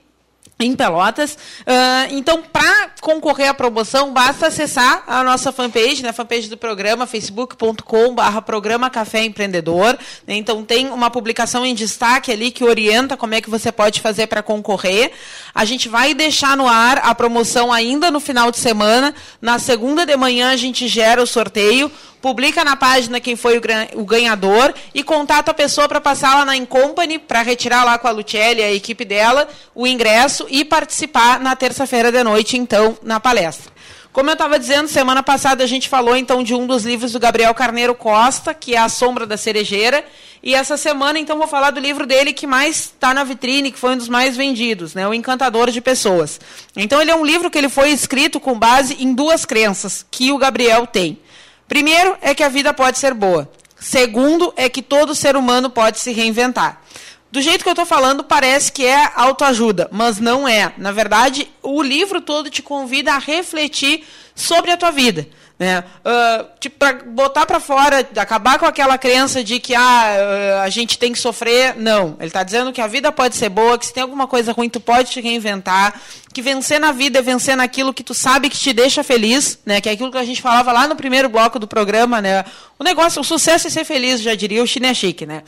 em 0.60 0.74
Pelotas. 0.74 1.34
Uh, 1.60 2.10
então, 2.10 2.42
para 2.42 2.90
concorrer 3.00 3.48
à 3.48 3.54
promoção, 3.54 4.12
basta 4.12 4.48
acessar 4.48 5.04
a 5.06 5.22
nossa 5.22 5.52
fanpage, 5.52 6.02
né, 6.02 6.08
a 6.08 6.12
fanpage 6.12 6.48
do 6.48 6.56
programa, 6.56 7.06
facebook.com.br 7.06 8.40
programa 8.44 8.90
Café 8.90 9.24
Empreendedor. 9.24 9.96
Né, 10.26 10.34
então, 10.34 10.64
tem 10.64 10.88
uma 10.88 11.10
publicação 11.10 11.64
em 11.64 11.74
destaque 11.74 12.32
ali 12.32 12.50
que 12.50 12.64
orienta 12.64 13.16
como 13.16 13.34
é 13.34 13.40
que 13.40 13.48
você 13.48 13.70
pode 13.70 14.00
fazer 14.00 14.26
para 14.26 14.42
concorrer. 14.42 15.12
A 15.58 15.64
gente 15.64 15.88
vai 15.88 16.14
deixar 16.14 16.56
no 16.56 16.68
ar 16.68 16.98
a 17.02 17.12
promoção 17.12 17.72
ainda 17.72 18.12
no 18.12 18.20
final 18.20 18.48
de 18.48 18.58
semana. 18.58 19.12
Na 19.42 19.58
segunda 19.58 20.06
de 20.06 20.16
manhã, 20.16 20.52
a 20.52 20.56
gente 20.56 20.86
gera 20.86 21.20
o 21.20 21.26
sorteio 21.26 21.90
publica 22.20 22.64
na 22.64 22.76
página 22.76 23.20
quem 23.20 23.36
foi 23.36 23.60
o 23.94 24.04
ganhador 24.04 24.74
e 24.94 25.02
contata 25.02 25.50
a 25.50 25.54
pessoa 25.54 25.88
para 25.88 26.00
passar 26.00 26.34
lá 26.34 26.44
na 26.44 26.56
Incompany 26.56 27.18
para 27.18 27.42
retirar 27.42 27.84
lá 27.84 27.98
com 27.98 28.08
a 28.08 28.10
Lucelli, 28.10 28.62
a 28.62 28.72
equipe 28.72 29.04
dela, 29.04 29.48
o 29.74 29.86
ingresso 29.86 30.46
e 30.48 30.64
participar 30.64 31.38
na 31.40 31.54
terça-feira 31.54 32.10
de 32.10 32.22
noite, 32.24 32.56
então, 32.56 32.98
na 33.02 33.20
palestra. 33.20 33.72
Como 34.18 34.30
eu 34.30 34.32
estava 34.32 34.58
dizendo, 34.58 34.88
semana 34.88 35.22
passada 35.22 35.62
a 35.62 35.66
gente 35.68 35.88
falou 35.88 36.16
então 36.16 36.42
de 36.42 36.52
um 36.52 36.66
dos 36.66 36.84
livros 36.84 37.12
do 37.12 37.20
Gabriel 37.20 37.54
Carneiro 37.54 37.94
Costa, 37.94 38.52
que 38.52 38.74
é 38.74 38.78
A 38.78 38.88
Sombra 38.88 39.24
da 39.24 39.36
Cerejeira, 39.36 40.04
e 40.42 40.56
essa 40.56 40.76
semana 40.76 41.20
então 41.20 41.38
vou 41.38 41.46
falar 41.46 41.70
do 41.70 41.78
livro 41.78 42.04
dele 42.04 42.32
que 42.32 42.44
mais 42.44 42.86
está 42.86 43.14
na 43.14 43.22
vitrine, 43.22 43.70
que 43.70 43.78
foi 43.78 43.92
um 43.92 43.96
dos 43.96 44.08
mais 44.08 44.36
vendidos, 44.36 44.92
né, 44.92 45.06
O 45.06 45.14
Encantador 45.14 45.70
de 45.70 45.80
Pessoas. 45.80 46.40
Então 46.74 47.00
ele 47.00 47.12
é 47.12 47.14
um 47.14 47.24
livro 47.24 47.48
que 47.48 47.56
ele 47.56 47.68
foi 47.68 47.90
escrito 47.90 48.40
com 48.40 48.58
base 48.58 48.96
em 48.98 49.14
duas 49.14 49.44
crenças 49.44 50.04
que 50.10 50.32
o 50.32 50.38
Gabriel 50.38 50.84
tem. 50.84 51.20
Primeiro 51.68 52.18
é 52.20 52.34
que 52.34 52.42
a 52.42 52.48
vida 52.48 52.74
pode 52.74 52.98
ser 52.98 53.14
boa. 53.14 53.48
Segundo 53.78 54.52
é 54.56 54.68
que 54.68 54.82
todo 54.82 55.14
ser 55.14 55.36
humano 55.36 55.70
pode 55.70 56.00
se 56.00 56.10
reinventar. 56.10 56.82
Do 57.30 57.42
jeito 57.42 57.62
que 57.62 57.68
eu 57.68 57.74
estou 57.74 57.84
falando, 57.84 58.24
parece 58.24 58.72
que 58.72 58.86
é 58.86 59.10
autoajuda, 59.14 59.88
mas 59.92 60.18
não 60.18 60.48
é. 60.48 60.72
Na 60.78 60.92
verdade, 60.92 61.50
o 61.62 61.82
livro 61.82 62.22
todo 62.22 62.48
te 62.48 62.62
convida 62.62 63.12
a 63.12 63.18
refletir 63.18 64.04
sobre 64.34 64.70
a 64.70 64.78
tua 64.78 64.90
vida. 64.90 65.28
Né? 65.58 65.80
Uh, 65.80 66.46
tipo, 66.60 66.78
para 66.78 66.92
botar 67.04 67.44
para 67.44 67.58
fora, 67.58 68.08
acabar 68.16 68.60
com 68.60 68.64
aquela 68.64 68.96
crença 68.96 69.42
de 69.42 69.58
que 69.58 69.74
ah, 69.74 70.62
a 70.62 70.70
gente 70.70 70.96
tem 70.98 71.12
que 71.12 71.18
sofrer. 71.18 71.74
Não. 71.76 72.16
Ele 72.18 72.28
está 72.28 72.42
dizendo 72.42 72.72
que 72.72 72.80
a 72.80 72.86
vida 72.86 73.10
pode 73.10 73.36
ser 73.36 73.48
boa, 73.48 73.76
que 73.76 73.84
se 73.84 73.92
tem 73.92 74.02
alguma 74.02 74.26
coisa 74.28 74.52
ruim, 74.52 74.70
tu 74.70 74.80
pode 74.80 75.10
te 75.10 75.20
reinventar. 75.20 76.00
Que 76.32 76.40
vencer 76.40 76.78
na 76.78 76.92
vida 76.92 77.18
é 77.18 77.22
vencer 77.22 77.56
naquilo 77.56 77.92
que 77.92 78.04
tu 78.04 78.14
sabe 78.14 78.48
que 78.48 78.56
te 78.56 78.72
deixa 78.72 79.02
feliz, 79.02 79.58
né? 79.66 79.80
Que 79.80 79.88
é 79.88 79.92
aquilo 79.92 80.12
que 80.12 80.18
a 80.18 80.24
gente 80.24 80.40
falava 80.40 80.70
lá 80.70 80.86
no 80.86 80.94
primeiro 80.94 81.28
bloco 81.28 81.58
do 81.58 81.66
programa, 81.66 82.22
né? 82.22 82.44
O 82.78 82.84
negócio, 82.84 83.20
o 83.20 83.24
sucesso 83.24 83.66
é 83.66 83.70
ser 83.70 83.84
feliz, 83.84 84.22
já 84.22 84.36
diria 84.36 84.62
o 84.62 84.66
Chinechique, 84.66 85.26
né? 85.26 85.42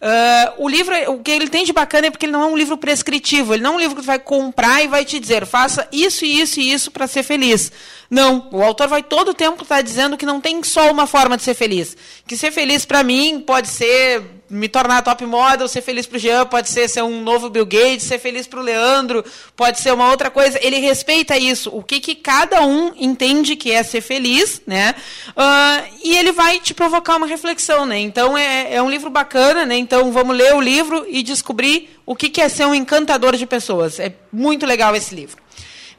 Uh, 0.00 0.64
o 0.64 0.68
livro, 0.68 0.94
o 1.12 1.22
que 1.22 1.30
ele 1.30 1.48
tem 1.48 1.62
de 1.62 1.74
bacana 1.74 2.06
é 2.06 2.10
porque 2.10 2.24
ele 2.24 2.32
não 2.32 2.42
é 2.42 2.46
um 2.46 2.56
livro 2.56 2.78
prescritivo, 2.78 3.52
ele 3.52 3.62
não 3.62 3.74
é 3.74 3.76
um 3.76 3.78
livro 3.78 3.96
que 3.96 4.02
tu 4.02 4.06
vai 4.06 4.18
comprar 4.18 4.82
e 4.82 4.88
vai 4.88 5.04
te 5.04 5.20
dizer, 5.20 5.44
faça 5.44 5.86
isso, 5.92 6.24
isso 6.24 6.58
e 6.58 6.72
isso 6.72 6.90
para 6.90 7.06
ser 7.06 7.22
feliz. 7.22 7.70
Não, 8.08 8.48
o 8.50 8.62
autor 8.62 8.88
vai 8.88 9.02
todo 9.02 9.32
o 9.32 9.34
tempo 9.34 9.62
estar 9.62 9.76
tá 9.76 9.82
dizendo 9.82 10.16
que 10.16 10.24
não 10.24 10.40
tem 10.40 10.62
só 10.62 10.90
uma 10.90 11.06
forma 11.06 11.36
de 11.36 11.42
ser 11.42 11.52
feliz. 11.52 11.94
Que 12.26 12.34
ser 12.34 12.50
feliz 12.50 12.86
para 12.86 13.02
mim 13.02 13.40
pode 13.46 13.68
ser 13.68 14.39
me 14.50 14.68
tornar 14.68 15.02
top 15.02 15.24
model, 15.24 15.68
ser 15.68 15.80
feliz 15.80 16.06
para 16.06 16.16
o 16.16 16.18
Jean, 16.18 16.44
pode 16.44 16.68
ser 16.68 16.88
ser 16.88 17.02
um 17.02 17.22
novo 17.22 17.48
Bill 17.48 17.64
Gates, 17.64 18.02
ser 18.02 18.18
feliz 18.18 18.46
para 18.46 18.58
o 18.58 18.62
Leandro, 18.62 19.24
pode 19.56 19.78
ser 19.78 19.92
uma 19.92 20.10
outra 20.10 20.30
coisa. 20.30 20.58
Ele 20.60 20.78
respeita 20.78 21.38
isso, 21.38 21.70
o 21.72 21.82
que, 21.82 22.00
que 22.00 22.14
cada 22.16 22.62
um 22.62 22.92
entende 22.96 23.54
que 23.54 23.70
é 23.70 23.82
ser 23.82 24.00
feliz, 24.00 24.60
né? 24.66 24.94
Uh, 25.30 25.88
e 26.02 26.16
ele 26.16 26.32
vai 26.32 26.58
te 26.58 26.74
provocar 26.74 27.16
uma 27.16 27.26
reflexão, 27.26 27.86
né? 27.86 27.98
Então 28.00 28.36
é, 28.36 28.74
é 28.74 28.82
um 28.82 28.90
livro 28.90 29.08
bacana, 29.08 29.64
né? 29.64 29.76
Então 29.76 30.10
vamos 30.10 30.36
ler 30.36 30.54
o 30.54 30.60
livro 30.60 31.06
e 31.08 31.22
descobrir 31.22 31.88
o 32.04 32.16
que, 32.16 32.28
que 32.28 32.40
é 32.40 32.48
ser 32.48 32.66
um 32.66 32.74
encantador 32.74 33.36
de 33.36 33.46
pessoas. 33.46 34.00
É 34.00 34.12
muito 34.32 34.66
legal 34.66 34.96
esse 34.96 35.14
livro. 35.14 35.40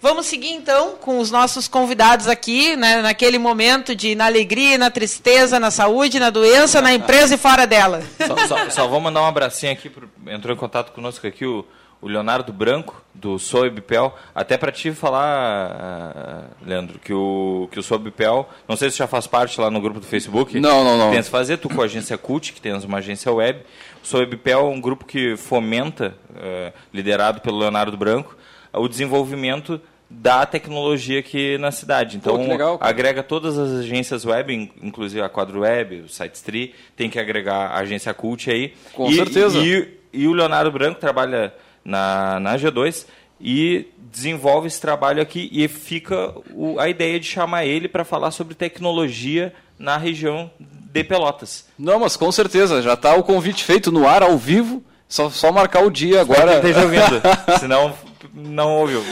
Vamos 0.02 0.26
seguir 0.26 0.50
então 0.50 0.96
com 1.00 1.20
os 1.20 1.30
nossos 1.30 1.68
convidados 1.68 2.28
aqui, 2.28 2.76
né, 2.76 3.04
naquele 3.04 3.38
momento 3.38 3.96
de 3.96 4.16
na 4.16 4.26
alegria, 4.26 4.76
na 4.76 4.90
tristeza, 4.90 5.60
na 5.60 5.70
saúde, 5.70 6.20
na 6.20 6.32
doença, 6.32 6.82
na 6.82 6.92
empresa 6.92 7.36
e 7.36 7.38
fora 7.38 7.68
dela. 7.68 8.02
Só, 8.26 8.48
só, 8.48 8.70
só 8.72 8.88
vou 8.88 9.00
mandar 9.00 9.22
um 9.22 9.28
abracinho 9.28 9.72
aqui, 9.72 9.92
pro, 9.92 10.10
entrou 10.26 10.56
em 10.56 10.58
contato 10.58 10.92
conosco 10.92 11.28
aqui 11.28 11.46
o, 11.46 11.64
o 12.02 12.08
Leonardo 12.08 12.52
Branco, 12.52 13.00
do 13.14 13.38
Soibpel, 13.38 14.16
até 14.34 14.58
para 14.58 14.72
te 14.72 14.92
falar, 14.92 15.70
uh, 15.70 16.68
Leandro, 16.68 16.98
que 16.98 17.14
o, 17.14 17.70
que 17.72 17.80
o 17.80 17.84
Soibpel, 17.84 18.50
não 18.68 18.76
sei 18.76 18.90
se 18.90 18.98
já 18.98 19.06
faz 19.06 19.28
parte 19.28 19.62
lá 19.62 19.70
no 19.70 19.80
grupo 19.80 20.00
do 20.00 20.06
Facebook. 20.08 20.60
Não, 20.60 20.84
não, 20.84 20.98
não. 20.98 21.12
Pensa 21.12 21.30
fazer, 21.30 21.58
tu 21.58 21.70
com 21.70 21.80
a 21.80 21.86
agência 21.86 22.18
CUT, 22.18 22.54
que 22.54 22.62
tens 22.62 22.84
uma 22.84 22.98
agência 22.98 23.32
web. 23.32 23.60
O 24.04 24.08
Soibpel 24.08 24.62
é 24.62 24.64
um 24.64 24.82
grupo 24.82 25.06
que 25.06 25.38
fomenta, 25.38 26.16
uh, 26.32 26.74
liderado 26.92 27.40
pelo 27.40 27.60
Leonardo 27.60 27.96
Branco, 27.96 28.36
o 28.74 28.88
desenvolvimento 28.88 29.82
da 30.12 30.46
tecnologia 30.46 31.20
aqui 31.20 31.58
na 31.58 31.72
cidade. 31.72 32.18
Então, 32.18 32.36
Pô, 32.36 32.78
agrega 32.82 33.24
todas 33.24 33.58
as 33.58 33.80
agências 33.80 34.26
web, 34.26 34.72
inclusive 34.82 35.22
a 35.22 35.30
Quadro 35.30 35.62
Web, 35.62 36.02
o 36.02 36.10
SiteStree, 36.10 36.76
tem 36.98 37.10
que 37.10 37.18
agregar 37.18 37.68
a 37.68 37.78
agência 37.78 38.14
Cult 38.14 38.52
aí. 38.52 38.74
Com 38.94 39.10
e, 39.10 39.16
certeza. 39.16 39.58
E, 39.60 39.88
e, 40.12 40.28
o 40.28 40.34
Leonardo 40.34 40.72
Branco 40.72 41.00
trabalha 41.00 41.54
na, 41.84 42.40
na 42.42 42.58
G2 42.58 43.06
e 43.40 43.88
desenvolve 43.98 44.68
esse 44.68 44.82
trabalho 44.82 45.22
aqui 45.22 45.50
e 45.52 45.66
fica 45.70 46.34
o, 46.54 46.78
a 46.78 46.90
ideia 46.90 47.18
de 47.18 47.26
chamar 47.26 47.66
ele 47.66 47.88
para 47.88 48.04
falar 48.04 48.32
sobre 48.32 48.54
tecnologia 48.54 49.54
na 49.80 49.98
região 49.98 50.52
de 50.60 51.04
Pelotas. 51.06 51.66
Não, 51.80 52.00
mas 52.00 52.18
com 52.18 52.32
certeza, 52.32 52.82
já 52.82 52.94
está 52.94 53.16
o 53.16 53.24
convite 53.24 53.64
feito 53.64 53.92
no 53.92 54.06
ar, 54.06 54.22
ao 54.22 54.38
vivo, 54.38 54.84
só, 55.08 55.30
só 55.30 55.52
marcar 55.52 55.84
o 55.84 55.90
dia 55.90 56.20
agora. 56.20 56.56
Esteja 56.56 56.82
ouvindo, 56.82 57.22
senão 57.60 57.94
não 58.34 58.78
ouviu. 58.78 59.04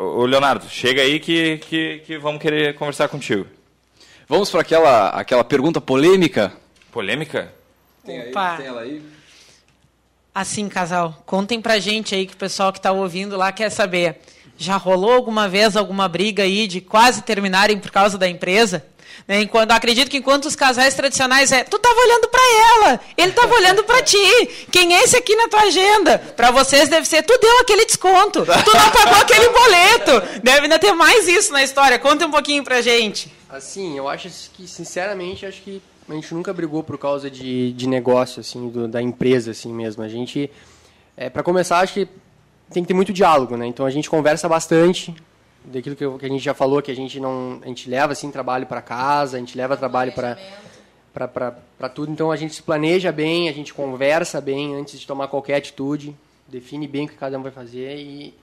O 0.00 0.26
Leonardo, 0.26 0.68
chega 0.68 1.02
aí 1.02 1.20
que, 1.20 1.58
que, 1.58 1.98
que 2.06 2.18
vamos 2.18 2.40
querer 2.40 2.74
conversar 2.74 3.08
contigo. 3.08 3.46
Vamos 4.28 4.50
para 4.50 4.60
aquela, 4.60 5.08
aquela 5.10 5.44
pergunta 5.44 5.80
polêmica. 5.80 6.52
Polêmica? 6.90 7.52
Tem, 8.04 8.20
aí, 8.20 8.32
tem 8.56 8.66
ela 8.66 8.80
aí? 8.80 9.02
Assim, 10.34 10.68
casal, 10.68 11.22
contem 11.24 11.60
pra 11.60 11.78
gente 11.78 12.14
aí 12.14 12.26
que 12.26 12.34
o 12.34 12.36
pessoal 12.36 12.72
que 12.72 12.78
está 12.78 12.92
ouvindo 12.92 13.36
lá 13.36 13.52
quer 13.52 13.70
saber. 13.70 14.20
Já 14.58 14.76
rolou 14.76 15.12
alguma 15.12 15.48
vez 15.48 15.76
alguma 15.76 16.08
briga 16.08 16.42
aí 16.42 16.66
de 16.66 16.80
quase 16.80 17.22
terminarem 17.22 17.78
por 17.78 17.90
causa 17.90 18.18
da 18.18 18.28
empresa? 18.28 18.84
Né? 19.26 19.42
Enquanto, 19.42 19.72
acredito 19.72 20.10
que 20.10 20.18
enquanto 20.18 20.46
os 20.46 20.56
casais 20.56 20.94
tradicionais 20.94 21.52
é, 21.52 21.64
tu 21.64 21.76
estava 21.76 21.98
olhando 21.98 22.28
para 22.28 22.40
ela, 22.42 23.00
ele 23.16 23.30
estava 23.30 23.54
olhando 23.54 23.84
para 23.84 24.02
ti. 24.02 24.18
Quem 24.70 24.94
é 24.94 25.02
esse 25.02 25.16
aqui 25.16 25.34
na 25.36 25.48
tua 25.48 25.62
agenda? 25.62 26.18
Para 26.18 26.50
vocês 26.50 26.88
deve 26.88 27.06
ser, 27.06 27.22
tu 27.22 27.38
deu 27.38 27.60
aquele 27.60 27.84
desconto, 27.86 28.44
tu 28.44 28.76
não 28.76 28.90
pagou 28.90 29.20
aquele 29.20 29.48
boleto. 29.48 30.40
Deve 30.42 30.62
ainda 30.62 30.78
ter 30.78 30.92
mais 30.92 31.28
isso 31.28 31.52
na 31.52 31.62
história. 31.62 31.98
Conta 31.98 32.26
um 32.26 32.30
pouquinho 32.30 32.62
pra 32.64 32.80
gente. 32.80 33.32
Assim, 33.48 33.96
eu 33.96 34.08
acho 34.08 34.28
que, 34.54 34.66
sinceramente, 34.66 35.46
acho 35.46 35.62
que 35.62 35.80
a 36.08 36.14
gente 36.14 36.32
nunca 36.34 36.52
brigou 36.52 36.82
por 36.82 36.98
causa 36.98 37.30
de, 37.30 37.72
de 37.72 37.88
negócio, 37.88 38.40
assim, 38.40 38.68
do, 38.68 38.86
da 38.86 39.02
empresa, 39.02 39.50
assim 39.50 39.72
mesmo. 39.72 40.02
A 40.02 40.08
gente, 40.08 40.50
é, 41.16 41.28
para 41.28 41.42
começar, 41.42 41.80
acho 41.80 41.94
que 41.94 42.08
tem 42.70 42.82
que 42.82 42.88
ter 42.88 42.94
muito 42.94 43.12
diálogo, 43.12 43.56
né? 43.56 43.66
Então 43.66 43.86
a 43.86 43.90
gente 43.90 44.10
conversa 44.10 44.48
bastante, 44.48 45.14
daquilo 45.66 45.96
que, 45.96 46.18
que 46.18 46.26
a 46.26 46.28
gente 46.28 46.42
já 46.42 46.54
falou, 46.54 46.80
que 46.80 46.90
a 46.90 46.96
gente 46.96 47.18
não 47.20 47.60
a 47.62 47.66
gente 47.66 47.88
leva 47.88 48.12
assim 48.12 48.30
trabalho 48.30 48.66
para 48.66 48.80
casa, 48.82 49.36
a 49.36 49.40
gente 49.40 49.56
leva 49.56 49.76
trabalho 49.76 50.12
para 50.12 50.36
para 51.12 51.88
tudo. 51.88 52.12
Então 52.12 52.30
a 52.30 52.36
gente 52.36 52.54
se 52.54 52.62
planeja 52.62 53.10
bem, 53.10 53.48
a 53.48 53.52
gente 53.52 53.72
conversa 53.72 54.40
bem 54.40 54.74
antes 54.74 55.00
de 55.00 55.06
tomar 55.06 55.28
qualquer 55.28 55.56
atitude, 55.56 56.14
define 56.46 56.86
bem 56.86 57.06
o 57.06 57.08
que 57.08 57.16
cada 57.16 57.38
um 57.38 57.42
vai 57.42 57.52
fazer 57.52 57.96
e 57.96 58.34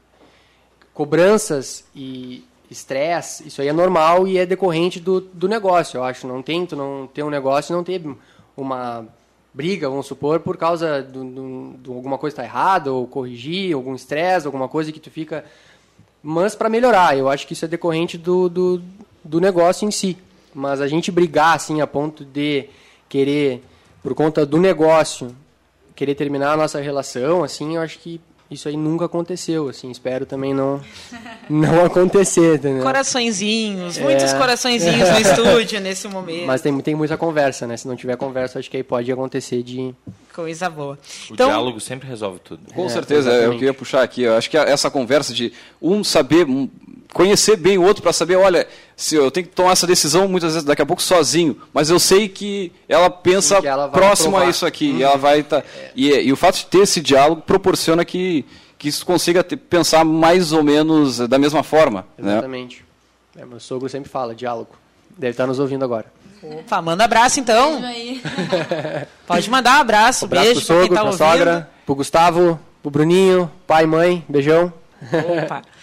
cobranças 0.94 1.86
e 1.96 2.44
estresse, 2.70 3.48
isso 3.48 3.62
aí 3.62 3.68
é 3.68 3.74
normal 3.74 4.28
e 4.28 4.38
é 4.38 4.46
decorrente 4.46 5.00
do, 5.00 5.22
do 5.22 5.48
negócio, 5.48 5.98
eu 5.98 6.04
acho. 6.04 6.28
Não 6.28 6.42
tem, 6.42 6.66
tu 6.66 6.76
não 6.76 7.08
ter 7.08 7.24
um 7.24 7.30
negócio 7.30 7.76
não 7.76 7.84
ter 7.84 8.02
uma 8.58 9.06
briga, 9.54 9.88
vamos 9.88 10.08
supor, 10.08 10.40
por 10.40 10.58
causa 10.58 11.04
de 11.04 11.92
alguma 11.92 12.18
coisa 12.18 12.34
está 12.34 12.44
errada, 12.44 12.92
ou 12.92 13.08
corrigir, 13.08 13.76
algum 13.76 13.94
estresse, 13.94 14.48
alguma 14.48 14.68
coisa 14.68 14.92
que 14.92 15.00
tu 15.00 15.12
fica 15.12 15.46
mas 16.24 16.56
para 16.56 16.70
melhorar. 16.70 17.18
Eu 17.18 17.28
acho 17.28 17.46
que 17.46 17.52
isso 17.52 17.66
é 17.66 17.68
decorrente 17.68 18.18
do, 18.18 18.48
do, 18.48 18.82
do 19.24 19.42
negócio 19.42 19.86
em 19.86 19.92
si. 19.92 20.18
Mas 20.56 20.80
a 20.80 20.88
gente 20.88 21.12
brigar 21.12 21.56
assim 21.56 21.82
a 21.82 21.88
ponto 21.88 22.24
de 22.24 22.70
querer, 23.10 23.62
por 24.02 24.16
conta 24.16 24.46
do 24.46 24.58
negócio, 24.58 25.36
querer 25.96 26.16
terminar 26.16 26.54
a 26.54 26.58
nossa 26.58 26.80
relação, 26.80 27.44
assim, 27.44 27.76
eu 27.76 27.82
acho 27.82 28.00
que 28.00 28.22
isso 28.50 28.68
aí 28.68 28.78
nunca 28.78 29.06
aconteceu, 29.06 29.68
assim, 29.68 29.90
espero 29.90 30.26
também 30.26 30.54
não 30.54 30.80
não 31.50 31.86
acontecer, 31.86 32.58
entendeu? 32.58 32.84
Coraçõezinhos, 32.84 33.98
muitos 33.98 34.32
é. 34.32 34.38
coraçõezinhos 34.38 35.10
no 35.10 35.18
estúdio 35.20 35.82
nesse 35.82 36.08
momento. 36.08 36.46
Mas 36.46 36.62
tem, 36.62 36.80
tem 36.82 36.96
muita 36.96 37.18
conversa, 37.18 37.66
né? 37.66 37.76
Se 37.78 37.88
não 37.88 37.96
tiver 37.96 38.16
conversa, 38.16 38.60
acho 38.60 38.70
que 38.70 38.78
aí 38.78 38.84
pode 38.84 39.12
acontecer 39.12 39.64
de... 39.64 39.94
Coisa 40.34 40.68
boa. 40.70 40.98
O 41.30 41.34
então, 41.34 41.48
diálogo 41.48 41.80
sempre 41.80 42.08
resolve 42.08 42.40
tudo. 42.40 42.74
Com 42.74 42.88
é, 42.88 42.90
certeza, 42.90 43.30
exatamente. 43.30 43.46
eu 43.46 43.60
queria 43.60 43.74
puxar 43.74 44.02
aqui, 44.02 44.24
eu 44.24 44.36
acho 44.36 44.50
que 44.50 44.58
essa 44.58 44.90
conversa 44.90 45.32
de 45.32 45.54
um 45.80 46.04
saber, 46.04 46.48
conhecer 47.14 47.56
bem 47.56 47.78
o 47.78 47.84
outro 47.84 48.02
para 48.02 48.12
saber, 48.12 48.36
olha, 48.36 48.68
se 48.96 49.16
eu 49.16 49.30
tenho 49.30 49.46
que 49.46 49.54
tomar 49.54 49.74
essa 49.74 49.86
decisão 49.86 50.28
muitas 50.28 50.54
vezes 50.54 50.66
daqui 50.66 50.82
a 50.82 50.86
pouco 50.86 51.04
sozinho, 51.04 51.62
mas 51.72 51.92
eu 51.92 52.00
sei 52.00 52.28
que 52.28 52.72
ela 52.90 53.12
pensa 53.12 53.62
que 53.62 53.68
ela 53.68 53.88
próximo 53.88 54.36
a 54.36 54.48
isso 54.48 54.66
aqui, 54.66 54.92
e 54.92 55.04
ela 55.04 55.18
vai 55.18 55.44
tá, 55.44 55.60
é. 55.60 55.92
e, 55.96 56.10
e, 56.10 56.34
o 56.34 56.36
fato 56.36 56.58
de 56.58 56.66
ter 56.66 56.80
esse 56.80 57.00
diálogo 57.00 57.42
proporciona 57.42 58.04
que 58.04 58.44
que 58.84 58.90
isso 58.90 59.06
consiga 59.06 59.42
ter, 59.46 59.56
pensar 59.56 60.04
mais 60.04 60.52
ou 60.52 60.62
menos 60.62 61.20
da 61.20 61.38
mesma 61.38 61.64
forma, 61.64 62.06
né? 62.18 62.34
Exatamente. 62.34 62.84
Né? 63.34 63.44
É, 63.44 63.46
meu 63.46 63.58
sogro 63.58 63.88
sempre 63.88 64.10
fala 64.10 64.36
diálogo. 64.36 64.76
Deve 65.18 65.32
estar 65.32 65.48
nos 65.48 65.58
ouvindo 65.58 65.86
agora. 65.86 66.12
Opa, 66.44 66.82
manda 66.82 67.06
abraço 67.06 67.40
então. 67.40 67.82
Pode 69.26 69.50
mandar 69.50 69.78
um 69.78 69.82
abraço, 69.82 70.26
um 70.26 70.28
abraço 70.28 70.46
beijo 70.46 70.60
pro 70.60 70.68
sogro, 70.68 70.88
pra, 70.88 70.88
quem 70.88 71.12
tá 71.12 71.18
pra 71.18 71.28
sogra, 71.30 71.70
pro 71.86 71.96
Gustavo, 71.96 72.60
pro 72.82 72.92
Bruninho, 72.92 73.50
pai, 73.66 73.86
mãe, 73.86 74.24
beijão. 74.28 74.74
Opa. 75.44 75.62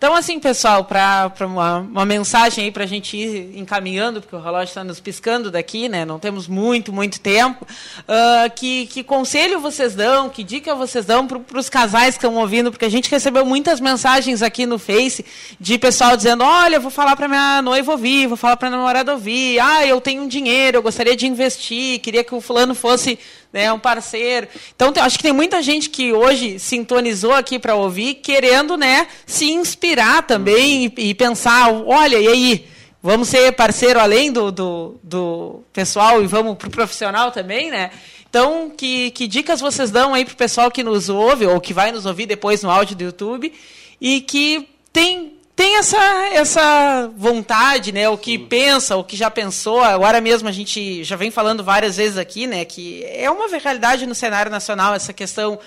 Então, 0.00 0.14
assim, 0.14 0.40
pessoal, 0.40 0.82
para 0.82 1.30
uma, 1.40 1.80
uma 1.80 2.06
mensagem 2.06 2.64
aí 2.64 2.70
para 2.70 2.84
a 2.84 2.86
gente 2.86 3.14
ir 3.18 3.58
encaminhando, 3.58 4.22
porque 4.22 4.34
o 4.34 4.40
relógio 4.40 4.70
está 4.70 4.82
nos 4.82 4.98
piscando 4.98 5.50
daqui, 5.50 5.90
né? 5.90 6.06
Não 6.06 6.18
temos 6.18 6.48
muito, 6.48 6.90
muito 6.90 7.20
tempo. 7.20 7.66
Uh, 8.08 8.50
que, 8.56 8.86
que 8.86 9.04
conselho 9.04 9.60
vocês 9.60 9.94
dão, 9.94 10.30
que 10.30 10.42
dica 10.42 10.74
vocês 10.74 11.04
dão 11.04 11.26
para 11.26 11.58
os 11.58 11.68
casais 11.68 12.16
que 12.16 12.24
estão 12.24 12.34
ouvindo? 12.36 12.70
Porque 12.70 12.86
a 12.86 12.90
gente 12.90 13.10
recebeu 13.10 13.44
muitas 13.44 13.78
mensagens 13.78 14.40
aqui 14.40 14.64
no 14.64 14.78
Face 14.78 15.22
de 15.60 15.76
pessoal 15.76 16.16
dizendo: 16.16 16.44
olha, 16.44 16.80
vou 16.80 16.90
falar 16.90 17.14
para 17.14 17.28
minha 17.28 17.60
noiva 17.60 17.92
ouvir, 17.92 18.26
vou 18.26 18.38
falar 18.38 18.56
para 18.56 18.68
a 18.68 18.70
namorada 18.70 19.12
ouvir. 19.12 19.60
Ah, 19.60 19.84
eu 19.86 20.00
tenho 20.00 20.22
um 20.22 20.28
dinheiro, 20.28 20.78
eu 20.78 20.82
gostaria 20.82 21.14
de 21.14 21.26
investir, 21.26 22.00
queria 22.00 22.24
que 22.24 22.34
o 22.34 22.40
fulano 22.40 22.74
fosse 22.74 23.18
né, 23.52 23.72
um 23.72 23.78
parceiro. 23.78 24.48
Então, 24.74 24.92
acho 24.96 25.16
que 25.16 25.22
tem 25.22 25.32
muita 25.32 25.62
gente 25.62 25.90
que 25.90 26.12
hoje 26.12 26.58
sintonizou 26.58 27.32
aqui 27.32 27.58
para 27.58 27.74
ouvir, 27.74 28.14
querendo 28.16 28.76
né, 28.76 29.06
se 29.26 29.50
inspirar 29.50 30.22
também 30.22 30.86
uhum. 30.86 30.92
e, 30.96 31.10
e, 31.10 31.14
pensar, 31.14 31.72
olha, 31.72 32.18
e 32.18 32.28
aí, 32.28 32.66
vamos 33.02 33.28
ser 33.28 33.52
parceiro 33.52 33.98
além 33.98 34.30
do, 34.32 34.50
do, 34.50 35.00
do 35.02 35.62
pessoal 35.72 36.22
e 36.22 36.26
vamos 36.26 36.56
para 36.56 36.68
o 36.68 36.70
profissional 36.70 37.30
também, 37.30 37.70
né? 37.70 37.90
Então, 38.28 38.70
que, 38.70 39.10
que 39.10 39.26
dicas 39.26 39.60
vocês 39.60 39.90
dão 39.90 40.14
aí 40.14 40.24
para 40.24 40.34
o 40.34 40.36
pessoal 40.36 40.70
que 40.70 40.84
nos 40.84 41.08
ouve 41.08 41.46
ou 41.46 41.60
que 41.60 41.74
vai 41.74 41.90
nos 41.90 42.06
ouvir 42.06 42.26
depois 42.26 42.62
no 42.62 42.70
áudio 42.70 42.94
do 42.94 43.02
YouTube 43.02 43.52
e 44.00 44.20
que 44.20 44.68
tem 44.92 45.39
tem 45.54 45.76
essa, 45.76 45.98
essa 46.32 47.10
vontade, 47.16 47.92
né? 47.92 48.08
O 48.08 48.16
que 48.16 48.38
Sim. 48.38 48.46
pensa, 48.46 48.96
o 48.96 49.04
que 49.04 49.16
já 49.16 49.30
pensou. 49.30 49.82
Agora 49.82 50.20
mesmo 50.20 50.48
a 50.48 50.52
gente 50.52 51.04
já 51.04 51.16
vem 51.16 51.30
falando 51.30 51.62
várias 51.62 51.96
vezes 51.96 52.16
aqui, 52.16 52.46
né? 52.46 52.64
Que 52.64 53.04
é 53.04 53.30
uma 53.30 53.46
realidade 53.58 54.06
no 54.06 54.14
cenário 54.14 54.50
nacional 54.50 54.94
essa 54.94 55.12
questão 55.12 55.58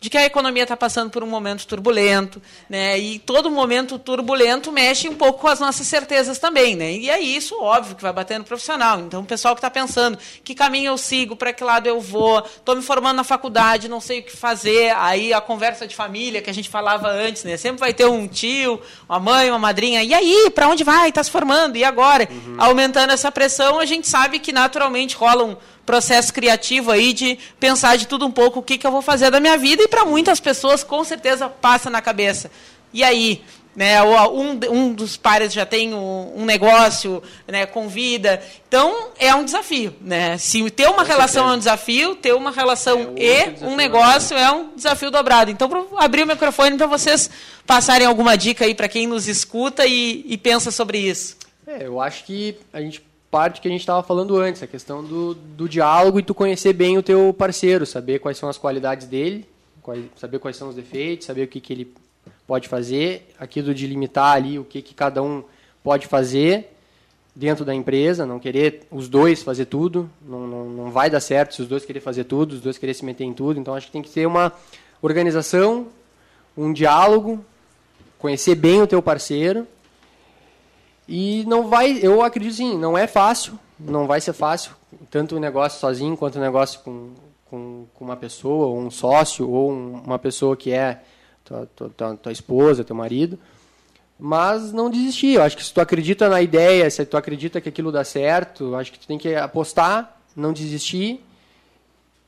de 0.00 0.08
que 0.08 0.16
a 0.16 0.24
economia 0.24 0.62
está 0.62 0.74
passando 0.74 1.10
por 1.10 1.22
um 1.22 1.26
momento 1.26 1.66
turbulento, 1.66 2.40
né? 2.70 2.98
E 2.98 3.18
todo 3.18 3.50
momento 3.50 3.98
turbulento 3.98 4.72
mexe 4.72 5.06
um 5.06 5.14
pouco 5.14 5.40
com 5.40 5.48
as 5.48 5.60
nossas 5.60 5.86
certezas 5.86 6.38
também, 6.38 6.74
né? 6.74 6.92
E 6.92 7.10
é 7.10 7.20
isso, 7.20 7.54
óbvio, 7.60 7.94
que 7.94 8.00
vai 8.00 8.12
bater 8.12 8.38
no 8.38 8.44
profissional. 8.44 8.98
Então, 9.00 9.20
o 9.20 9.26
pessoal 9.26 9.54
que 9.54 9.58
está 9.58 9.70
pensando, 9.70 10.18
que 10.42 10.54
caminho 10.54 10.86
eu 10.92 10.96
sigo, 10.96 11.36
para 11.36 11.52
que 11.52 11.62
lado 11.62 11.86
eu 11.86 12.00
vou, 12.00 12.38
estou 12.38 12.74
me 12.74 12.80
formando 12.80 13.16
na 13.16 13.24
faculdade, 13.24 13.90
não 13.90 14.00
sei 14.00 14.20
o 14.20 14.22
que 14.22 14.34
fazer, 14.34 14.90
aí 14.96 15.34
a 15.34 15.40
conversa 15.40 15.86
de 15.86 15.94
família 15.94 16.40
que 16.40 16.48
a 16.48 16.54
gente 16.54 16.70
falava 16.70 17.08
antes, 17.08 17.44
né? 17.44 17.58
Sempre 17.58 17.80
vai 17.80 17.92
ter 17.92 18.06
um 18.06 18.26
tio, 18.26 18.80
uma 19.06 19.20
mãe, 19.20 19.50
uma 19.50 19.58
madrinha, 19.58 20.02
e 20.02 20.14
aí, 20.14 20.50
para 20.54 20.66
onde 20.66 20.82
vai? 20.82 21.10
Está 21.10 21.22
se 21.22 21.30
formando, 21.30 21.76
e 21.76 21.84
agora? 21.84 22.26
Uhum. 22.30 22.56
Aumentando 22.56 23.12
essa 23.12 23.30
pressão, 23.30 23.78
a 23.78 23.84
gente 23.84 24.08
sabe 24.08 24.38
que 24.38 24.50
naturalmente 24.50 25.14
rolam 25.14 25.58
processo 25.90 26.32
criativo 26.32 26.92
aí 26.92 27.12
de 27.12 27.36
pensar 27.58 27.96
de 27.96 28.06
tudo 28.06 28.24
um 28.24 28.30
pouco 28.30 28.60
o 28.60 28.62
que, 28.62 28.78
que 28.78 28.86
eu 28.86 28.92
vou 28.92 29.02
fazer 29.02 29.28
da 29.28 29.40
minha 29.40 29.58
vida 29.58 29.82
e 29.82 29.88
para 29.88 30.04
muitas 30.04 30.38
pessoas 30.38 30.84
com 30.84 31.02
certeza 31.02 31.48
passa 31.48 31.90
na 31.90 32.00
cabeça. 32.00 32.48
E 32.92 33.02
aí, 33.02 33.42
né, 33.74 34.00
um, 34.04 34.60
um 34.70 34.92
dos 34.92 35.16
pares 35.16 35.52
já 35.52 35.66
tem 35.66 35.92
um, 35.92 36.32
um 36.36 36.44
negócio, 36.44 37.20
né, 37.44 37.66
com 37.66 37.88
vida. 37.88 38.40
Então, 38.68 39.08
é 39.18 39.34
um 39.34 39.44
desafio. 39.44 39.92
Né? 40.00 40.38
Se 40.38 40.70
ter 40.70 40.86
uma 40.86 41.02
com 41.02 41.10
relação 41.10 41.48
certeza. 41.48 41.50
é 41.50 41.54
um 41.54 41.58
desafio, 41.58 42.14
ter 42.14 42.34
uma 42.34 42.52
relação 42.52 43.14
é 43.16 43.48
e 43.48 43.64
um 43.64 43.74
negócio 43.74 44.36
é 44.36 44.48
um 44.52 44.70
desafio 44.76 45.10
dobrado. 45.10 45.50
Então, 45.50 45.68
para 45.68 45.82
abrir 45.96 46.22
o 46.22 46.26
microfone 46.26 46.76
para 46.76 46.86
vocês 46.86 47.28
passarem 47.66 48.06
alguma 48.06 48.36
dica 48.36 48.64
aí 48.64 48.76
para 48.76 48.88
quem 48.88 49.08
nos 49.08 49.26
escuta 49.26 49.84
e, 49.86 50.24
e 50.24 50.38
pensa 50.38 50.70
sobre 50.70 50.98
isso. 50.98 51.36
É, 51.66 51.84
eu 51.84 52.00
acho 52.00 52.24
que 52.24 52.56
a 52.72 52.80
gente 52.80 53.09
parte 53.30 53.60
que 53.60 53.68
a 53.68 53.70
gente 53.70 53.80
estava 53.80 54.02
falando 54.02 54.36
antes, 54.36 54.62
a 54.62 54.66
questão 54.66 55.04
do, 55.04 55.34
do 55.34 55.68
diálogo 55.68 56.18
e 56.18 56.22
tu 56.22 56.34
conhecer 56.34 56.72
bem 56.72 56.98
o 56.98 57.02
teu 57.02 57.32
parceiro, 57.32 57.86
saber 57.86 58.18
quais 58.18 58.36
são 58.36 58.48
as 58.48 58.58
qualidades 58.58 59.06
dele, 59.06 59.46
quais, 59.82 60.04
saber 60.16 60.38
quais 60.40 60.56
são 60.56 60.68
os 60.68 60.74
defeitos, 60.74 61.26
saber 61.26 61.44
o 61.44 61.48
que, 61.48 61.60
que 61.60 61.72
ele 61.72 61.94
pode 62.46 62.68
fazer, 62.68 63.28
aquilo 63.38 63.72
de 63.72 63.86
limitar 63.86 64.34
ali 64.34 64.58
o 64.58 64.64
que, 64.64 64.82
que 64.82 64.94
cada 64.94 65.22
um 65.22 65.44
pode 65.82 66.08
fazer 66.08 66.76
dentro 67.34 67.64
da 67.64 67.72
empresa, 67.72 68.26
não 68.26 68.40
querer 68.40 68.82
os 68.90 69.08
dois 69.08 69.42
fazer 69.42 69.66
tudo, 69.66 70.10
não, 70.26 70.48
não, 70.48 70.68
não 70.68 70.90
vai 70.90 71.08
dar 71.08 71.20
certo 71.20 71.54
se 71.54 71.62
os 71.62 71.68
dois 71.68 71.84
querem 71.84 72.02
fazer 72.02 72.24
tudo, 72.24 72.54
os 72.54 72.60
dois 72.60 72.76
querem 72.76 72.92
se 72.92 73.04
meter 73.04 73.24
em 73.24 73.32
tudo, 73.32 73.60
então 73.60 73.74
acho 73.74 73.86
que 73.86 73.92
tem 73.92 74.02
que 74.02 74.10
ter 74.10 74.26
uma 74.26 74.52
organização, 75.00 75.86
um 76.56 76.72
diálogo, 76.72 77.44
conhecer 78.18 78.56
bem 78.56 78.82
o 78.82 78.86
teu 78.86 79.00
parceiro 79.00 79.66
e 81.12 81.44
não 81.44 81.66
vai, 81.66 81.98
eu 82.00 82.22
acredito 82.22 82.54
sim, 82.54 82.78
não 82.78 82.96
é 82.96 83.04
fácil, 83.04 83.58
não 83.76 84.06
vai 84.06 84.20
ser 84.20 84.32
fácil, 84.32 84.70
tanto 85.10 85.34
o 85.34 85.40
negócio 85.40 85.80
sozinho 85.80 86.16
quanto 86.16 86.36
o 86.36 86.40
negócio 86.40 86.78
com, 86.84 87.10
com, 87.46 87.86
com 87.92 88.04
uma 88.04 88.16
pessoa, 88.16 88.68
ou 88.68 88.78
um 88.78 88.92
sócio, 88.92 89.50
ou 89.50 89.72
um, 89.72 89.94
uma 90.06 90.20
pessoa 90.20 90.56
que 90.56 90.70
é 90.70 91.02
tua, 91.44 91.68
tua, 91.74 92.16
tua, 92.16 92.30
esposa, 92.30 92.84
teu 92.84 92.94
marido. 92.94 93.36
Mas 94.16 94.72
não 94.72 94.88
desistir. 94.88 95.34
Eu 95.34 95.42
acho 95.42 95.56
que 95.56 95.64
se 95.64 95.74
tu 95.74 95.80
acredita 95.80 96.28
na 96.28 96.40
ideia, 96.40 96.88
se 96.88 97.04
tu 97.04 97.16
acredita 97.16 97.60
que 97.60 97.68
aquilo 97.68 97.90
dá 97.90 98.04
certo, 98.04 98.76
acho 98.76 98.92
que 98.92 99.00
tu 99.00 99.08
tem 99.08 99.18
que 99.18 99.34
apostar, 99.34 100.16
não 100.36 100.52
desistir 100.52 101.20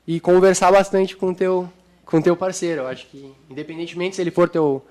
e 0.09 0.19
conversar 0.19 0.73
bastante 0.73 1.17
com 1.17 1.33
teu 1.33 1.71
com 2.05 2.21
teu 2.21 2.37
parceiro. 2.37 2.83
Eu 2.83 2.89
acho 2.89 3.07
que 3.07 3.33
independentemente 3.49 4.17
se 4.17 4.23
ele 4.23 4.33
for 4.33 4.49
teu 4.49 4.85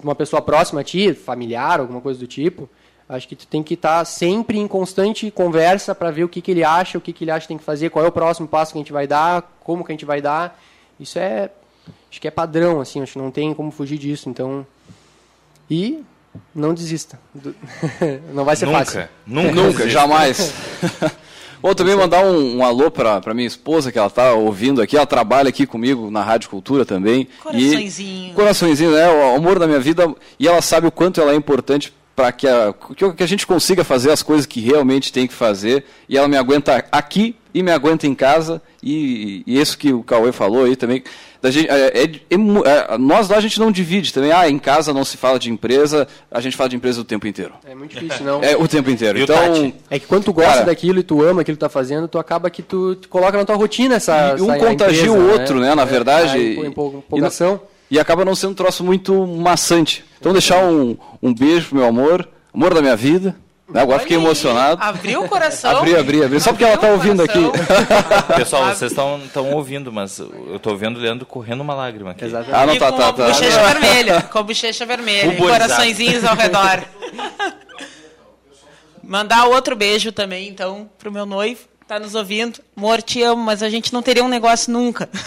uma 0.00 0.14
pessoa 0.14 0.40
próxima 0.42 0.82
a 0.82 0.84
ti, 0.84 1.12
familiar, 1.12 1.80
alguma 1.80 2.00
coisa 2.00 2.20
do 2.20 2.26
tipo, 2.26 2.68
Acho 3.08 3.28
que 3.28 3.36
tu 3.36 3.46
tem 3.46 3.62
que 3.62 3.74
estar 3.74 3.98
tá 3.98 4.04
sempre 4.04 4.58
em 4.58 4.66
constante 4.66 5.30
conversa 5.30 5.94
para 5.94 6.10
ver 6.10 6.24
o 6.24 6.28
que, 6.28 6.40
que 6.40 6.50
ele 6.50 6.64
acha, 6.64 6.96
o 6.96 7.00
que, 7.00 7.12
que 7.12 7.24
ele 7.24 7.30
acha 7.30 7.42
que 7.42 7.48
tem 7.48 7.58
que 7.58 7.64
fazer, 7.64 7.90
qual 7.90 8.04
é 8.04 8.08
o 8.08 8.12
próximo 8.12 8.48
passo 8.48 8.72
que 8.72 8.78
a 8.78 8.80
gente 8.80 8.92
vai 8.92 9.06
dar, 9.06 9.42
como 9.62 9.84
que 9.84 9.92
a 9.92 9.94
gente 9.94 10.06
vai 10.06 10.22
dar. 10.22 10.58
Isso 10.98 11.18
é, 11.18 11.50
acho 12.10 12.20
que 12.20 12.26
é 12.26 12.30
padrão, 12.30 12.80
assim, 12.80 13.02
acho 13.02 13.12
que 13.12 13.18
não 13.18 13.30
tem 13.30 13.52
como 13.52 13.70
fugir 13.70 13.98
disso. 13.98 14.30
Então, 14.30 14.66
e 15.70 16.02
não 16.54 16.72
desista. 16.72 17.18
não 18.32 18.44
vai 18.44 18.56
ser 18.56 18.66
nunca, 18.66 18.78
fácil. 18.78 19.08
Nunca, 19.26 19.52
nunca, 19.52 19.88
jamais. 19.88 20.54
Vou 21.60 21.74
também 21.74 21.96
mandar 21.96 22.22
um, 22.22 22.58
um 22.58 22.64
alô 22.64 22.90
para 22.90 23.32
minha 23.32 23.46
esposa, 23.46 23.90
que 23.90 23.98
ela 23.98 24.08
está 24.08 24.34
ouvindo 24.34 24.82
aqui. 24.82 24.96
Ela 24.96 25.06
trabalha 25.06 25.48
aqui 25.48 25.66
comigo 25.66 26.10
na 26.10 26.22
Rádio 26.22 26.50
Cultura 26.50 26.84
também. 26.84 27.26
Coraçõezinho. 27.42 28.30
E, 28.30 28.34
coraçõezinho, 28.34 28.90
né? 28.90 29.08
O 29.10 29.36
amor 29.36 29.58
da 29.58 29.66
minha 29.66 29.80
vida. 29.80 30.14
E 30.38 30.46
ela 30.46 30.60
sabe 30.60 30.86
o 30.86 30.90
quanto 30.90 31.22
ela 31.22 31.32
é 31.32 31.34
importante 31.34 31.90
para 32.14 32.30
que 32.30 32.46
a, 32.46 32.72
que 33.16 33.22
a 33.22 33.26
gente 33.26 33.46
consiga 33.46 33.82
fazer 33.82 34.10
as 34.10 34.22
coisas 34.22 34.46
que 34.46 34.60
realmente 34.60 35.12
tem 35.12 35.26
que 35.26 35.34
fazer. 35.34 35.84
E 36.08 36.16
ela 36.16 36.28
me 36.28 36.36
aguenta 36.36 36.84
aqui 36.92 37.36
e 37.52 37.62
me 37.62 37.70
aguenta 37.70 38.06
em 38.06 38.14
casa. 38.14 38.62
E, 38.82 39.42
e 39.46 39.60
isso 39.60 39.76
que 39.76 39.92
o 39.92 40.02
Cauê 40.02 40.30
falou 40.30 40.64
aí 40.64 40.76
também. 40.76 41.02
Da 41.42 41.50
gente, 41.50 41.68
é, 41.68 42.04
é, 42.04 42.10
é, 42.30 42.98
nós 42.98 43.28
lá 43.28 43.36
a 43.36 43.40
gente 43.40 43.58
não 43.58 43.70
divide 43.70 44.12
também. 44.12 44.32
Ah, 44.32 44.48
em 44.48 44.58
casa 44.58 44.94
não 44.94 45.04
se 45.04 45.16
fala 45.16 45.38
de 45.38 45.50
empresa, 45.50 46.08
a 46.30 46.40
gente 46.40 46.56
fala 46.56 46.70
de 46.70 46.76
empresa 46.76 47.00
o 47.00 47.04
tempo 47.04 47.26
inteiro. 47.26 47.52
É 47.66 47.74
muito 47.74 47.98
difícil, 47.98 48.24
não. 48.24 48.42
É 48.44 48.56
o 48.56 48.66
tempo 48.66 48.90
inteiro. 48.90 49.18
então, 49.18 49.72
é 49.90 49.98
que 49.98 50.06
quando 50.06 50.24
tu 50.24 50.32
gosta 50.32 50.52
cara, 50.52 50.66
daquilo 50.66 51.00
e 51.00 51.02
tu 51.02 51.22
ama 51.22 51.42
aquilo 51.42 51.56
que 51.56 51.60
tu 51.60 51.66
tá 51.66 51.68
fazendo, 51.68 52.08
tu 52.08 52.18
acaba 52.18 52.48
que 52.48 52.62
tu, 52.62 52.94
tu 52.96 53.08
coloca 53.08 53.36
na 53.36 53.44
tua 53.44 53.56
rotina 53.56 53.96
essa. 53.96 54.36
E 54.38 54.42
um 54.42 54.52
essa, 54.52 54.64
contagia 54.64 55.12
o 55.12 55.32
outro, 55.32 55.60
né? 55.60 55.70
né 55.70 55.74
na 55.74 55.82
é, 55.82 55.86
verdade. 55.86 56.38
É, 56.38 56.66
empolgação. 56.66 57.60
E, 57.70 57.73
e 57.94 57.98
acaba 58.00 58.24
não 58.24 58.34
sendo 58.34 58.50
um 58.50 58.54
troço 58.54 58.82
muito 58.82 59.24
maçante. 59.24 60.04
Então 60.18 60.32
deixar 60.32 60.64
um, 60.64 60.96
um 61.22 61.32
beijo 61.32 61.68
pro 61.68 61.78
meu 61.78 61.86
amor, 61.86 62.28
amor 62.52 62.74
da 62.74 62.82
minha 62.82 62.96
vida. 62.96 63.36
Né? 63.68 63.80
Agora 63.80 64.00
fiquei 64.00 64.16
emocionado. 64.16 64.82
Abriu 64.82 65.22
o 65.22 65.28
coração. 65.28 65.78
abri, 65.78 65.96
abri, 65.96 66.24
abri. 66.24 66.40
Só 66.40 66.50
porque 66.50 66.64
ela 66.64 66.74
está 66.74 66.88
ouvindo 66.88 67.22
aqui. 67.22 67.38
Pessoal, 68.34 68.74
vocês 68.74 68.90
estão 68.90 69.52
ouvindo, 69.52 69.92
mas 69.92 70.18
eu 70.18 70.56
estou 70.56 70.76
vendo 70.76 70.96
o 70.96 71.00
Leandro 71.00 71.24
correndo 71.24 71.60
uma 71.60 71.72
lágrima 71.72 72.10
aqui. 72.10 72.24
Exatamente. 72.24 72.52
Ah, 72.56 72.66
não, 72.66 72.76
tá, 72.76 72.90
tá, 72.90 73.12
tá. 73.12 73.26
Com 73.26 73.32
bochecha 73.32 73.62
vermelha. 73.62 74.22
Com 74.22 74.42
bochecha 74.42 74.86
vermelha. 74.86 75.32
E 75.32 75.36
coraçõezinhos 75.36 76.24
ao 76.24 76.34
redor. 76.34 76.82
Mandar 79.04 79.44
outro 79.44 79.76
beijo 79.76 80.10
também, 80.10 80.48
então, 80.48 80.90
pro 80.98 81.12
meu 81.12 81.24
noivo. 81.24 81.60
Tá 81.86 81.98
nos 82.00 82.14
ouvindo, 82.14 82.60
amor, 82.76 83.02
te 83.02 83.22
amo, 83.22 83.42
mas 83.42 83.62
a 83.62 83.68
gente 83.68 83.92
não 83.92 84.02
teria 84.02 84.24
um 84.24 84.28
negócio 84.28 84.72
nunca. 84.72 85.08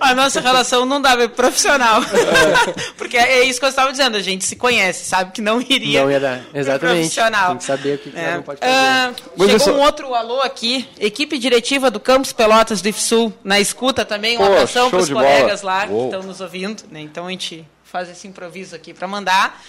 a 0.00 0.14
nossa 0.14 0.40
relação 0.40 0.84
não 0.84 1.00
dava 1.00 1.28
profissional. 1.28 2.00
Porque 2.96 3.16
é 3.16 3.44
isso 3.44 3.58
que 3.58 3.64
eu 3.64 3.68
estava 3.70 3.90
dizendo, 3.90 4.16
a 4.16 4.20
gente 4.20 4.44
se 4.44 4.56
conhece, 4.56 5.04
sabe 5.06 5.32
que 5.32 5.40
não 5.40 5.60
iria. 5.60 6.02
Não 6.02 6.10
ia 6.10 6.20
dar, 6.20 6.40
exatamente. 6.54 6.96
Profissional. 6.98 7.48
Tem 7.50 7.58
que 7.58 7.64
saber 7.64 7.94
o 7.94 7.98
que, 7.98 8.10
que 8.10 8.18
É. 8.18 8.34
não 8.34 8.42
pode 8.42 8.60
fazer. 8.60 8.72
Ah, 8.72 9.12
Mas 9.36 9.50
chegou 9.50 9.56
isso- 9.56 9.72
um 9.72 9.80
outro 9.80 10.14
alô 10.14 10.40
aqui, 10.42 10.88
equipe 10.98 11.38
diretiva 11.38 11.90
do 11.90 12.00
Campus 12.00 12.32
Pelotas 12.32 12.82
do 12.82 12.88
IFSUL, 12.88 13.32
na 13.42 13.58
escuta 13.60 14.04
também, 14.04 14.36
um 14.36 14.40
Pô, 14.40 14.46
abração 14.46 14.82
show 14.84 14.90
para 14.90 14.98
os 15.00 15.10
colegas 15.10 15.60
bola. 15.62 15.72
lá 15.74 15.86
que 15.86 15.92
Uou. 15.92 16.04
estão 16.06 16.22
nos 16.22 16.40
ouvindo, 16.40 16.82
né? 16.90 17.00
Então 17.00 17.26
a 17.26 17.30
gente 17.30 17.64
faz 17.84 18.08
esse 18.10 18.26
improviso 18.26 18.74
aqui 18.74 18.92
para 18.94 19.06
mandar. 19.08 19.62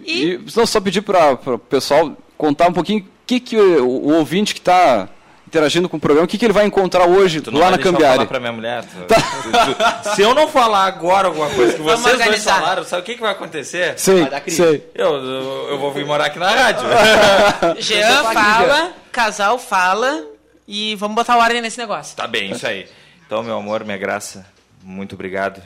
E, 0.00 0.34
E 0.34 0.40
não, 0.54 0.66
só 0.66 0.80
pedir 0.80 1.02
para 1.02 1.32
o 1.32 1.58
pessoal 1.58 2.16
contar 2.36 2.68
um 2.68 2.72
pouquinho 2.72 3.06
que, 3.28 3.38
que 3.40 3.56
o, 3.56 3.86
o 3.86 4.14
ouvinte 4.14 4.54
que 4.54 4.60
está 4.60 5.08
interagindo 5.46 5.88
com 5.88 5.96
o 5.96 6.00
programa, 6.00 6.24
o 6.26 6.28
que, 6.28 6.36
que 6.36 6.44
ele 6.44 6.52
vai 6.52 6.66
encontrar 6.66 7.06
hoje 7.06 7.42
lá 7.52 7.70
na 7.70 7.78
Cambiare. 7.78 8.14
falar 8.16 8.26
pra 8.26 8.40
minha 8.40 8.52
mulher? 8.52 8.84
Tu- 8.84 8.88
tu- 9.06 9.14
tu- 10.04 10.14
se 10.14 10.20
eu 10.22 10.34
não 10.34 10.48
falar 10.48 10.84
agora 10.84 11.28
alguma 11.28 11.48
coisa 11.50 11.72
que 11.74 11.78
Vamos 11.82 12.00
vocês 12.00 12.16
dois 12.16 12.26
organizar. 12.26 12.54
falaram, 12.60 12.84
sabe 12.84 13.02
o 13.02 13.04
que, 13.04 13.14
que 13.14 13.20
vai 13.20 13.32
acontecer? 13.32 13.98
Sei, 13.98 14.20
Vai 14.22 14.30
dar 14.30 14.40
crise. 14.40 14.56
sei. 14.56 14.90
Eu, 14.94 15.14
eu, 15.14 15.68
eu 15.70 15.78
vou 15.78 15.92
vir 15.92 16.04
morar 16.04 16.26
aqui 16.26 16.38
na 16.38 16.50
rádio. 16.50 16.84
Jean 17.80 18.24
fala, 18.32 18.92
casal 19.12 19.58
fala 19.58 20.24
e 20.66 20.94
vamos 20.96 21.14
botar 21.14 21.36
ordem 21.36 21.60
nesse 21.62 21.78
negócio. 21.78 22.16
Tá 22.16 22.26
bem, 22.26 22.50
isso 22.52 22.66
aí. 22.66 22.86
Então, 23.26 23.42
meu 23.42 23.56
amor, 23.58 23.84
minha 23.84 23.96
graça, 23.98 24.46
muito 24.82 25.14
obrigado 25.14 25.62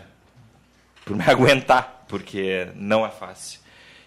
por 1.04 1.16
me 1.16 1.22
aguentar, 1.30 2.04
porque 2.08 2.68
não 2.74 3.04
é 3.06 3.10
fácil. 3.10 3.60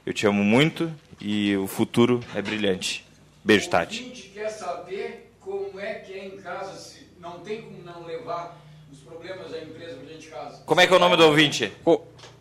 Eu 0.05 0.13
te 0.13 0.25
amo 0.27 0.43
muito 0.43 0.91
e 1.19 1.55
o 1.57 1.67
futuro 1.67 2.21
é 2.35 2.41
brilhante. 2.41 3.04
Beijo, 3.45 3.69
Tati. 3.69 3.97
gente 4.03 4.23
quer 4.29 4.49
saber 4.49 5.31
como 5.39 5.79
é 5.79 5.93
que 5.95 6.13
é 6.13 6.25
em 6.25 6.37
casa, 6.37 6.75
se 6.79 7.07
não 7.19 7.39
tem 7.41 7.61
como 7.61 7.83
não 7.83 8.03
levar 8.03 8.57
os 8.91 8.97
problemas 8.99 9.51
da 9.51 9.59
empresa 9.59 9.97
pra 9.97 10.05
dentro 10.05 10.19
de 10.21 10.27
casa. 10.27 10.63
Como 10.65 10.81
é 10.81 10.87
que 10.87 10.93
é 10.93 10.95
o 10.95 10.99
nome 10.99 11.15
do 11.15 11.25
ouvinte? 11.27 11.71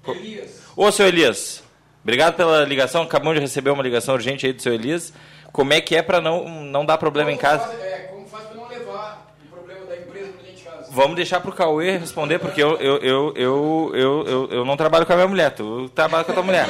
Elias. 0.08 0.62
Ô, 0.74 0.90
seu 0.90 1.06
Elias, 1.06 1.62
obrigado 2.02 2.34
pela 2.36 2.64
ligação. 2.64 3.02
Acabamos 3.02 3.34
de 3.34 3.40
receber 3.40 3.68
uma 3.70 3.82
ligação 3.82 4.14
urgente 4.14 4.46
aí 4.46 4.52
do 4.54 4.62
seu 4.62 4.72
Elias. 4.72 5.12
Como 5.52 5.72
é 5.74 5.80
que 5.82 5.94
é 5.94 6.00
pra 6.02 6.20
não, 6.22 6.48
não 6.48 6.86
dar 6.86 6.96
problema 6.96 7.30
em 7.30 7.36
casa? 7.36 7.64
Faz- 7.66 7.82
é, 7.82 7.98
como 8.10 8.26
faz 8.26 8.46
pra 8.46 8.56
não 8.56 8.66
levar 8.68 9.36
o 9.44 9.48
problema 9.54 9.84
da 9.86 9.96
empresa 9.96 10.32
pra 10.32 10.42
dentro 10.42 10.56
de 10.56 10.62
casa? 10.62 10.88
Vamos 10.90 11.16
deixar 11.16 11.40
pro 11.40 11.52
Cauê 11.52 11.98
responder, 11.98 12.38
porque 12.38 12.62
eu, 12.62 12.76
eu, 12.78 12.96
eu, 12.98 13.32
eu, 13.36 13.92
eu, 13.94 14.26
eu, 14.26 14.48
eu 14.50 14.64
não 14.64 14.76
trabalho 14.76 15.04
com 15.06 15.12
a 15.12 15.16
minha 15.16 15.28
mulher. 15.28 15.50
Tu 15.54 15.88
trabalha 15.90 16.24
com 16.24 16.32
a 16.32 16.34
tua 16.34 16.42
mulher. 16.42 16.66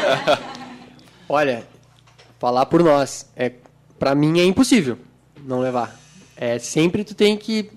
Olha, 1.28 1.64
falar 2.38 2.66
por 2.66 2.82
nós, 2.82 3.30
é 3.36 3.50
para 4.04 4.14
mim 4.14 4.38
é 4.38 4.44
impossível 4.44 4.98
não 5.46 5.60
levar. 5.60 5.98
É 6.36 6.58
sempre 6.58 7.02
tu 7.04 7.14
tem 7.14 7.38
que 7.38 7.70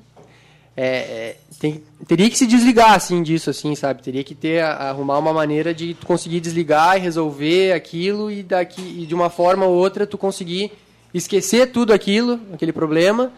é, 0.75 0.85
é, 0.85 1.37
tem, 1.57 1.81
teria 2.05 2.29
que 2.29 2.37
se 2.37 2.45
desligar 2.45 2.91
assim 2.95 3.23
disso 3.23 3.49
assim, 3.49 3.73
sabe? 3.75 4.03
Teria 4.03 4.25
que 4.25 4.35
ter 4.35 4.61
arrumar 4.61 5.19
uma 5.19 5.31
maneira 5.31 5.73
de 5.73 5.93
tu 5.93 6.05
conseguir 6.05 6.41
desligar 6.41 6.97
e 6.97 6.99
resolver 6.99 7.71
aquilo 7.71 8.29
e 8.29 8.43
daqui 8.43 8.81
e 8.81 9.05
de 9.05 9.15
uma 9.15 9.29
forma 9.29 9.65
ou 9.65 9.73
outra 9.73 10.05
tu 10.05 10.17
conseguir 10.17 10.73
esquecer 11.13 11.71
tudo 11.71 11.93
aquilo, 11.93 12.41
aquele 12.53 12.73
problema 12.73 13.31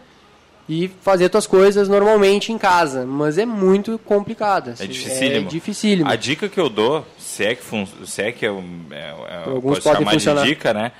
e 0.68 0.88
fazer 1.00 1.28
tuas 1.28 1.46
coisas 1.46 1.88
normalmente 1.88 2.50
em 2.52 2.58
casa, 2.58 3.06
mas 3.06 3.38
é 3.38 3.46
muito 3.46 4.00
complicado. 4.00 4.70
É 4.70 4.72
assim, 4.72 4.88
dificílimo. 4.88 5.46
É 5.46 5.48
dificílimo. 5.48 6.10
A 6.10 6.16
dica 6.16 6.48
que 6.48 6.58
eu 6.58 6.68
dou, 6.68 7.06
se 7.16 7.44
é 7.44 7.54
que, 7.54 7.62
fun 7.62 7.86
se 8.04 8.20
é, 8.20 8.32
que 8.32 8.44
é, 8.44 8.50
um- 8.50 8.86
é, 8.90 9.14
é 9.28 9.42
Alguns 9.46 9.78
pode 9.78 9.84
podem 9.84 9.98
chamar 10.00 10.10
funcionar. 10.10 10.42
de 10.42 10.48
dica, 10.48 10.74
né? 10.74 10.90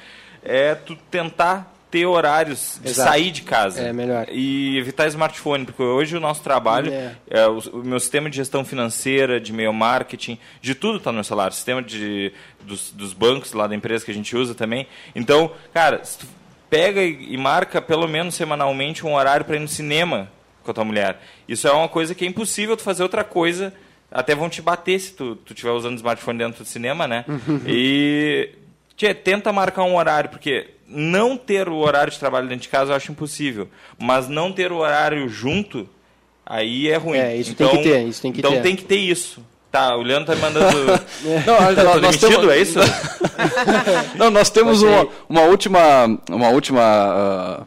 É 0.42 0.74
tu 0.74 0.96
tentar 1.10 1.79
ter 1.90 2.06
horários 2.06 2.78
de 2.82 2.90
Exato. 2.90 3.10
sair 3.10 3.30
de 3.30 3.42
casa. 3.42 3.80
É 3.80 3.92
melhor. 3.92 4.26
E 4.30 4.78
evitar 4.78 5.06
smartphone, 5.08 5.64
porque 5.64 5.82
hoje 5.82 6.16
o 6.16 6.20
nosso 6.20 6.42
trabalho, 6.42 6.92
É. 6.92 7.14
é, 7.28 7.46
o, 7.48 7.58
o 7.72 7.84
meu 7.84 7.98
sistema 7.98 8.30
de 8.30 8.36
gestão 8.36 8.64
financeira, 8.64 9.40
de 9.40 9.52
e-mail 9.52 9.72
marketing, 9.72 10.38
de 10.62 10.74
tudo 10.74 10.98
está 10.98 11.10
no 11.10 11.16
meu 11.16 11.24
celular. 11.24 11.52
Sistema 11.52 11.82
de, 11.82 12.32
dos, 12.62 12.90
dos 12.92 13.12
bancos 13.12 13.52
lá 13.52 13.66
da 13.66 13.74
empresa 13.74 14.04
que 14.04 14.10
a 14.10 14.14
gente 14.14 14.36
usa 14.36 14.54
também. 14.54 14.86
Então, 15.14 15.50
cara, 15.74 16.04
se 16.04 16.18
tu 16.18 16.26
pega 16.68 17.02
e, 17.02 17.34
e 17.34 17.36
marca 17.36 17.82
pelo 17.82 18.06
menos 18.06 18.34
semanalmente 18.36 19.04
um 19.04 19.14
horário 19.14 19.44
para 19.44 19.56
ir 19.56 19.60
no 19.60 19.66
cinema 19.68 20.30
com 20.62 20.70
a 20.70 20.74
tua 20.74 20.84
mulher. 20.84 21.20
Isso 21.48 21.66
é 21.66 21.72
uma 21.72 21.88
coisa 21.88 22.14
que 22.14 22.24
é 22.24 22.28
impossível 22.28 22.76
tu 22.76 22.82
fazer 22.84 23.02
outra 23.02 23.24
coisa. 23.24 23.72
Até 24.12 24.34
vão 24.34 24.48
te 24.48 24.60
bater 24.62 25.00
se 25.00 25.12
tu 25.14 25.34
tu 25.36 25.52
estiver 25.52 25.70
usando 25.72 25.96
smartphone 25.96 26.38
dentro 26.38 26.62
do 26.62 26.66
cinema, 26.68 27.08
né? 27.08 27.24
e 27.66 28.50
tchê, 28.96 29.14
tenta 29.14 29.52
marcar 29.52 29.82
um 29.84 29.96
horário, 29.96 30.30
porque 30.30 30.68
não 30.92 31.36
ter 31.36 31.68
o 31.68 31.76
horário 31.76 32.12
de 32.12 32.18
trabalho 32.18 32.48
dentro 32.48 32.62
de 32.62 32.68
casa 32.68 32.90
eu 32.92 32.96
acho 32.96 33.12
impossível. 33.12 33.68
Mas 33.98 34.28
não 34.28 34.50
ter 34.52 34.72
o 34.72 34.76
horário 34.78 35.28
junto, 35.28 35.88
aí 36.44 36.88
é 36.88 36.96
ruim. 36.96 37.18
É, 37.18 37.36
isso 37.36 37.54
tem 37.54 37.68
que 37.68 37.82
ter, 37.82 38.02
isso 38.08 38.20
tem 38.22 38.32
que 38.32 38.38
então 38.40 38.52
ter. 38.52 38.62
tem 38.62 38.74
que 38.76 38.84
ter 38.84 38.96
isso. 38.96 39.42
Tá, 39.70 39.94
o 39.96 40.02
Leandro 40.02 40.26
tá 40.26 40.34
me 40.34 40.40
mandando. 40.40 40.86
Não, 41.46 41.56
tá, 41.56 41.60
nós- 41.60 41.74
tô 41.94 42.00
nós 42.00 42.16
demitido, 42.16 42.40
temos- 42.40 42.54
é 42.54 42.58
isso? 42.58 42.78
Não, 44.18 44.28
nós 44.30 44.50
temos 44.50 44.82
uma, 44.82 45.06
uma 45.28 45.42
última. 45.42 45.78
Uma 46.28 46.48
última. 46.48 47.66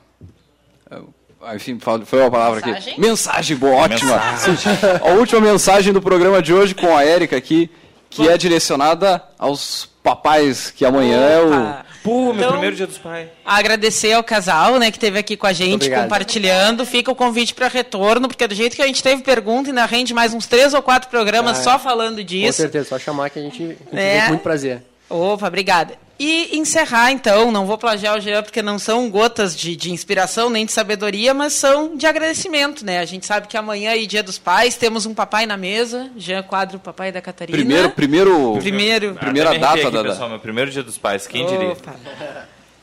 ah, 1.41 1.55
enfim, 1.55 1.77
foi 1.79 2.19
uma 2.21 2.31
palavra 2.31 2.61
Mensagem? 2.65 2.91
aqui. 2.93 3.01
Mensagem 3.01 3.57
boa, 3.57 3.75
ótima. 3.75 4.17
Mensagem. 4.31 4.73
A 5.01 5.09
última 5.11 5.39
mensagem 5.41 5.93
do 5.93 6.01
programa 6.01 6.41
de 6.41 6.53
hoje 6.53 6.75
com 6.75 6.95
a 6.95 7.03
Érica 7.05 7.37
aqui, 7.37 7.69
que 8.09 8.27
é 8.27 8.37
direcionada 8.37 9.21
aos 9.39 9.89
papais, 10.03 10.71
que 10.71 10.85
amanhã 10.85 11.17
é 11.19 11.41
o. 11.41 11.92
Pô, 12.03 12.25
meu 12.25 12.35
Então- 12.35 12.51
primeiro 12.51 12.75
dia 12.75 12.85
dos 12.85 12.97
pais. 12.97 13.29
Agradecer 13.45 14.11
ao 14.13 14.23
casal, 14.23 14.77
né, 14.77 14.91
que 14.91 14.97
esteve 14.97 15.17
aqui 15.17 15.37
com 15.37 15.47
a 15.47 15.53
gente, 15.53 15.75
obrigado. 15.75 16.03
compartilhando. 16.03 16.85
Fica 16.85 17.09
o 17.11 17.15
convite 17.15 17.53
para 17.55 17.67
retorno, 17.69 18.27
porque 18.27 18.45
do 18.45 18.53
jeito 18.53 18.75
que 18.75 18.81
a 18.81 18.87
gente 18.87 19.01
teve 19.01 19.23
pergunta, 19.23 19.69
ainda 19.69 19.85
rende 19.85 20.13
mais 20.13 20.33
uns 20.33 20.45
três 20.45 20.73
ou 20.73 20.81
quatro 20.81 21.09
programas 21.09 21.57
Ah, 21.57 21.61
é. 21.61 21.63
só 21.63 21.79
falando 21.79 22.17
Com 22.17 22.23
disso. 22.25 22.57
certeza, 22.57 22.89
só 22.89 22.99
chamar 22.99 23.29
que 23.29 23.39
a 23.39 23.41
gente, 23.41 23.63
a 23.63 23.67
gente 23.67 23.79
É. 23.93 24.11
vem 24.13 24.21
com 24.23 24.27
muito 24.29 24.41
prazer. 24.41 24.83
Opa, 25.09 25.47
obrigada. 25.47 26.02
E 26.19 26.57
encerrar, 26.57 27.11
então, 27.11 27.51
não 27.51 27.65
vou 27.65 27.77
plagiar 27.77 28.15
o 28.17 28.21
Jean, 28.21 28.43
porque 28.43 28.61
não 28.61 28.77
são 28.77 29.09
gotas 29.09 29.55
de, 29.57 29.75
de 29.75 29.91
inspiração 29.91 30.49
nem 30.49 30.63
de 30.65 30.71
sabedoria, 30.71 31.33
mas 31.33 31.53
são 31.53 31.97
de 31.97 32.05
agradecimento, 32.05 32.85
né? 32.85 32.99
A 32.99 33.05
gente 33.05 33.25
sabe 33.25 33.47
que 33.47 33.57
amanhã 33.57 33.91
é 33.95 34.05
dia 34.05 34.21
dos 34.21 34.37
pais, 34.37 34.75
temos 34.77 35.05
um 35.07 35.13
papai 35.13 35.45
na 35.47 35.57
mesa, 35.57 36.09
Jean 36.15 36.43
Quadro, 36.43 36.77
papai 36.79 37.11
da 37.11 37.19
Catarina. 37.19 37.57
Primeiro, 37.57 37.89
primeiro. 37.89 38.57
Primeiro. 38.59 39.15
Primeira 39.15 39.57
data 39.57 39.81
aqui, 39.81 39.91
da- 39.91 40.03
pessoal, 40.03 40.29
meu 40.29 40.39
primeiro 40.39 40.69
dia 40.69 40.83
dos 40.83 40.97
pais, 40.99 41.25
quem 41.25 41.45
diria? 41.47 41.69
Opa. 41.71 41.95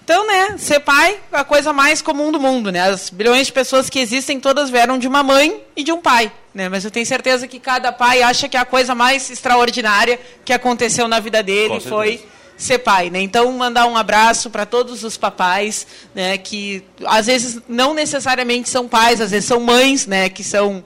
Então, 0.05 0.27
né, 0.27 0.57
ser 0.59 0.81
pai 0.81 1.19
é 1.33 1.37
a 1.37 1.45
coisa 1.45 1.73
mais 1.73 2.03
comum 2.03 2.33
do 2.33 2.41
mundo, 2.41 2.73
né? 2.73 2.81
As 2.81 3.11
bilhões 3.11 3.47
de 3.47 3.53
pessoas 3.53 3.89
que 3.89 4.01
existem, 4.01 4.41
todas 4.41 4.69
vieram 4.69 4.99
de 4.99 5.07
uma 5.07 5.23
mãe 5.23 5.63
e 5.77 5.85
de 5.85 5.93
um 5.93 6.01
pai, 6.01 6.33
né? 6.53 6.69
Mas 6.69 6.85
eu 6.85 6.91
tenho 6.91 7.07
certeza 7.07 7.47
que 7.47 7.61
cada 7.61 7.93
pai 7.93 8.21
acha 8.23 8.49
que 8.49 8.57
a 8.57 8.65
coisa 8.65 8.93
mais 8.93 9.31
extraordinária 9.31 10.19
que 10.45 10.53
aconteceu 10.53 11.07
na 11.07 11.21
vida 11.21 11.45
dele 11.45 11.79
foi. 11.81 12.27
Ser 12.63 12.79
pai, 12.79 13.11
né? 13.11 13.21
Então, 13.21 13.51
mandar 13.53 13.87
um 13.87 13.97
abraço 13.97 14.51
para 14.51 14.67
todos 14.67 15.03
os 15.03 15.17
papais, 15.17 15.87
né, 16.15 16.37
que 16.39 16.85
às 17.07 17.27
vezes 17.27 17.61
não 17.69 17.95
necessariamente 17.95 18.69
são 18.69 18.87
pais, 18.87 19.21
às 19.21 19.31
vezes 19.31 19.47
são 19.47 19.61
mães, 19.61 20.07
né, 20.07 20.29
que 20.29 20.45
são 20.45 20.85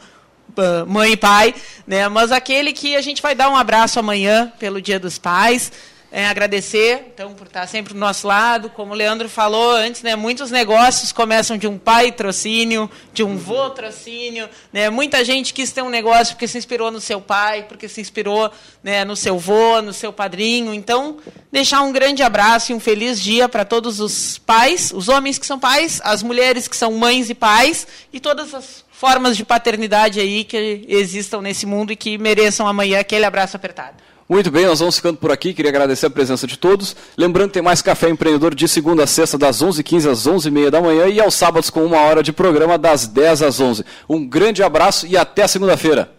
ah, 0.57 0.85
mãe 0.87 1.13
e 1.13 1.17
pai, 1.17 1.55
né? 1.87 2.09
Mas 2.09 2.31
aquele 2.31 2.73
que 2.73 2.95
a 2.95 3.01
gente 3.01 3.21
vai 3.21 3.35
dar 3.35 3.49
um 3.51 3.57
abraço 3.57 3.99
amanhã 3.99 4.53
pelo 4.59 4.81
Dia 4.81 5.01
dos 5.01 5.19
Pais. 5.19 5.73
É, 6.17 6.29
agradecer, 6.29 7.11
então, 7.13 7.35
por 7.35 7.49
estar 7.49 7.67
sempre 7.67 7.93
do 7.93 7.99
nosso 7.99 8.29
lado. 8.29 8.71
Como 8.71 8.93
o 8.93 8.95
Leandro 8.95 9.29
falou 9.29 9.73
antes, 9.73 10.01
né, 10.01 10.15
muitos 10.15 10.49
negócios 10.49 11.11
começam 11.11 11.59
de 11.59 11.67
um 11.67 11.77
pai 11.77 12.13
trocínio, 12.13 12.89
de 13.13 13.25
um 13.25 13.37
vô 13.37 13.71
trocínio. 13.71 14.49
Né, 14.73 14.89
muita 14.91 15.25
gente 15.25 15.53
quis 15.53 15.73
ter 15.73 15.83
um 15.83 15.91
negócio 15.91 16.37
porque 16.37 16.47
se 16.47 16.57
inspirou 16.57 16.93
no 16.93 17.01
seu 17.01 17.21
pai, 17.21 17.65
porque 17.65 17.89
se 17.89 18.01
inspirou 18.01 18.49
né, 18.81 19.05
no 19.05 19.17
seu 19.17 19.37
vô, 19.41 19.83
no 19.83 19.93
seu 19.93 20.13
padrinho. 20.13 20.73
Então, 20.73 21.17
deixar 21.51 21.83
um 21.83 21.91
grande 21.91 22.23
abraço 22.23 22.71
e 22.71 22.77
um 22.77 22.81
feliz 22.81 23.21
dia 23.21 23.49
para 23.49 23.65
todos 23.65 23.99
os 23.99 24.39
pais, 24.39 24.93
os 24.95 25.09
homens 25.09 25.37
que 25.37 25.45
são 25.45 25.59
pais, 25.59 26.01
as 26.05 26.23
mulheres 26.23 26.69
que 26.69 26.77
são 26.77 26.93
mães 26.93 27.29
e 27.29 27.35
pais, 27.35 27.89
e 28.13 28.21
todas 28.21 28.55
as 28.55 28.85
formas 28.93 29.37
de 29.37 29.45
paternidade 29.45 30.21
aí 30.21 30.45
que 30.45 30.87
existam 30.89 31.43
nesse 31.43 31.67
mundo 31.67 31.93
e 31.93 31.97
que 31.97 32.17
mereçam 32.19 32.69
amanhã 32.69 33.01
aquele 33.01 33.25
abraço 33.25 33.57
apertado. 33.57 34.14
Muito 34.29 34.51
bem, 34.51 34.67
nós 34.67 34.79
vamos 34.79 34.97
ficando 34.97 35.19
por 35.19 35.31
aqui. 35.31 35.53
Queria 35.53 35.71
agradecer 35.71 36.07
a 36.07 36.11
presença 36.11 36.47
de 36.47 36.59
todos. 36.59 36.97
Lembrando 37.17 37.49
que 37.49 37.55
tem 37.55 37.63
mais 37.63 37.83
Café 37.83 38.09
Empreendedor 38.09 38.55
de 38.55 38.67
segunda 38.67 39.05
a 39.05 39.07
sexta, 39.07 39.37
das 39.37 39.63
11h15 39.63 40.11
às 40.11 40.27
11h30 40.27 40.71
da 40.71 40.81
manhã 40.81 41.07
e 41.07 41.21
aos 41.21 41.35
sábados 41.35 41.69
com 41.69 41.85
uma 41.85 42.01
hora 42.01 42.23
de 42.23 42.33
programa, 42.33 42.79
das 42.79 43.07
10 43.07 43.43
às 43.43 43.61
11 43.61 43.85
Um 44.09 44.27
grande 44.27 44.63
abraço 44.63 45.07
e 45.07 45.17
até 45.17 45.47
segunda-feira. 45.47 46.11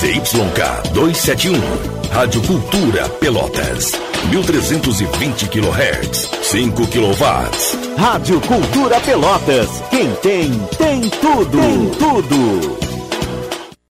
CYK 0.00 0.94
271, 0.94 1.60
Rádio 2.10 2.40
Cultura 2.46 3.06
Pelotas, 3.20 3.92
1320 4.28 5.48
kHz, 5.48 6.30
5 6.42 6.86
kW. 6.86 7.96
Rádio 7.96 8.40
Cultura 8.40 9.00
Pelotas. 9.00 9.68
Quem 9.90 10.10
tem, 10.16 10.50
tem 10.78 11.00
tudo. 11.00 11.58
Tem 11.58 11.90
tudo. 11.98 12.89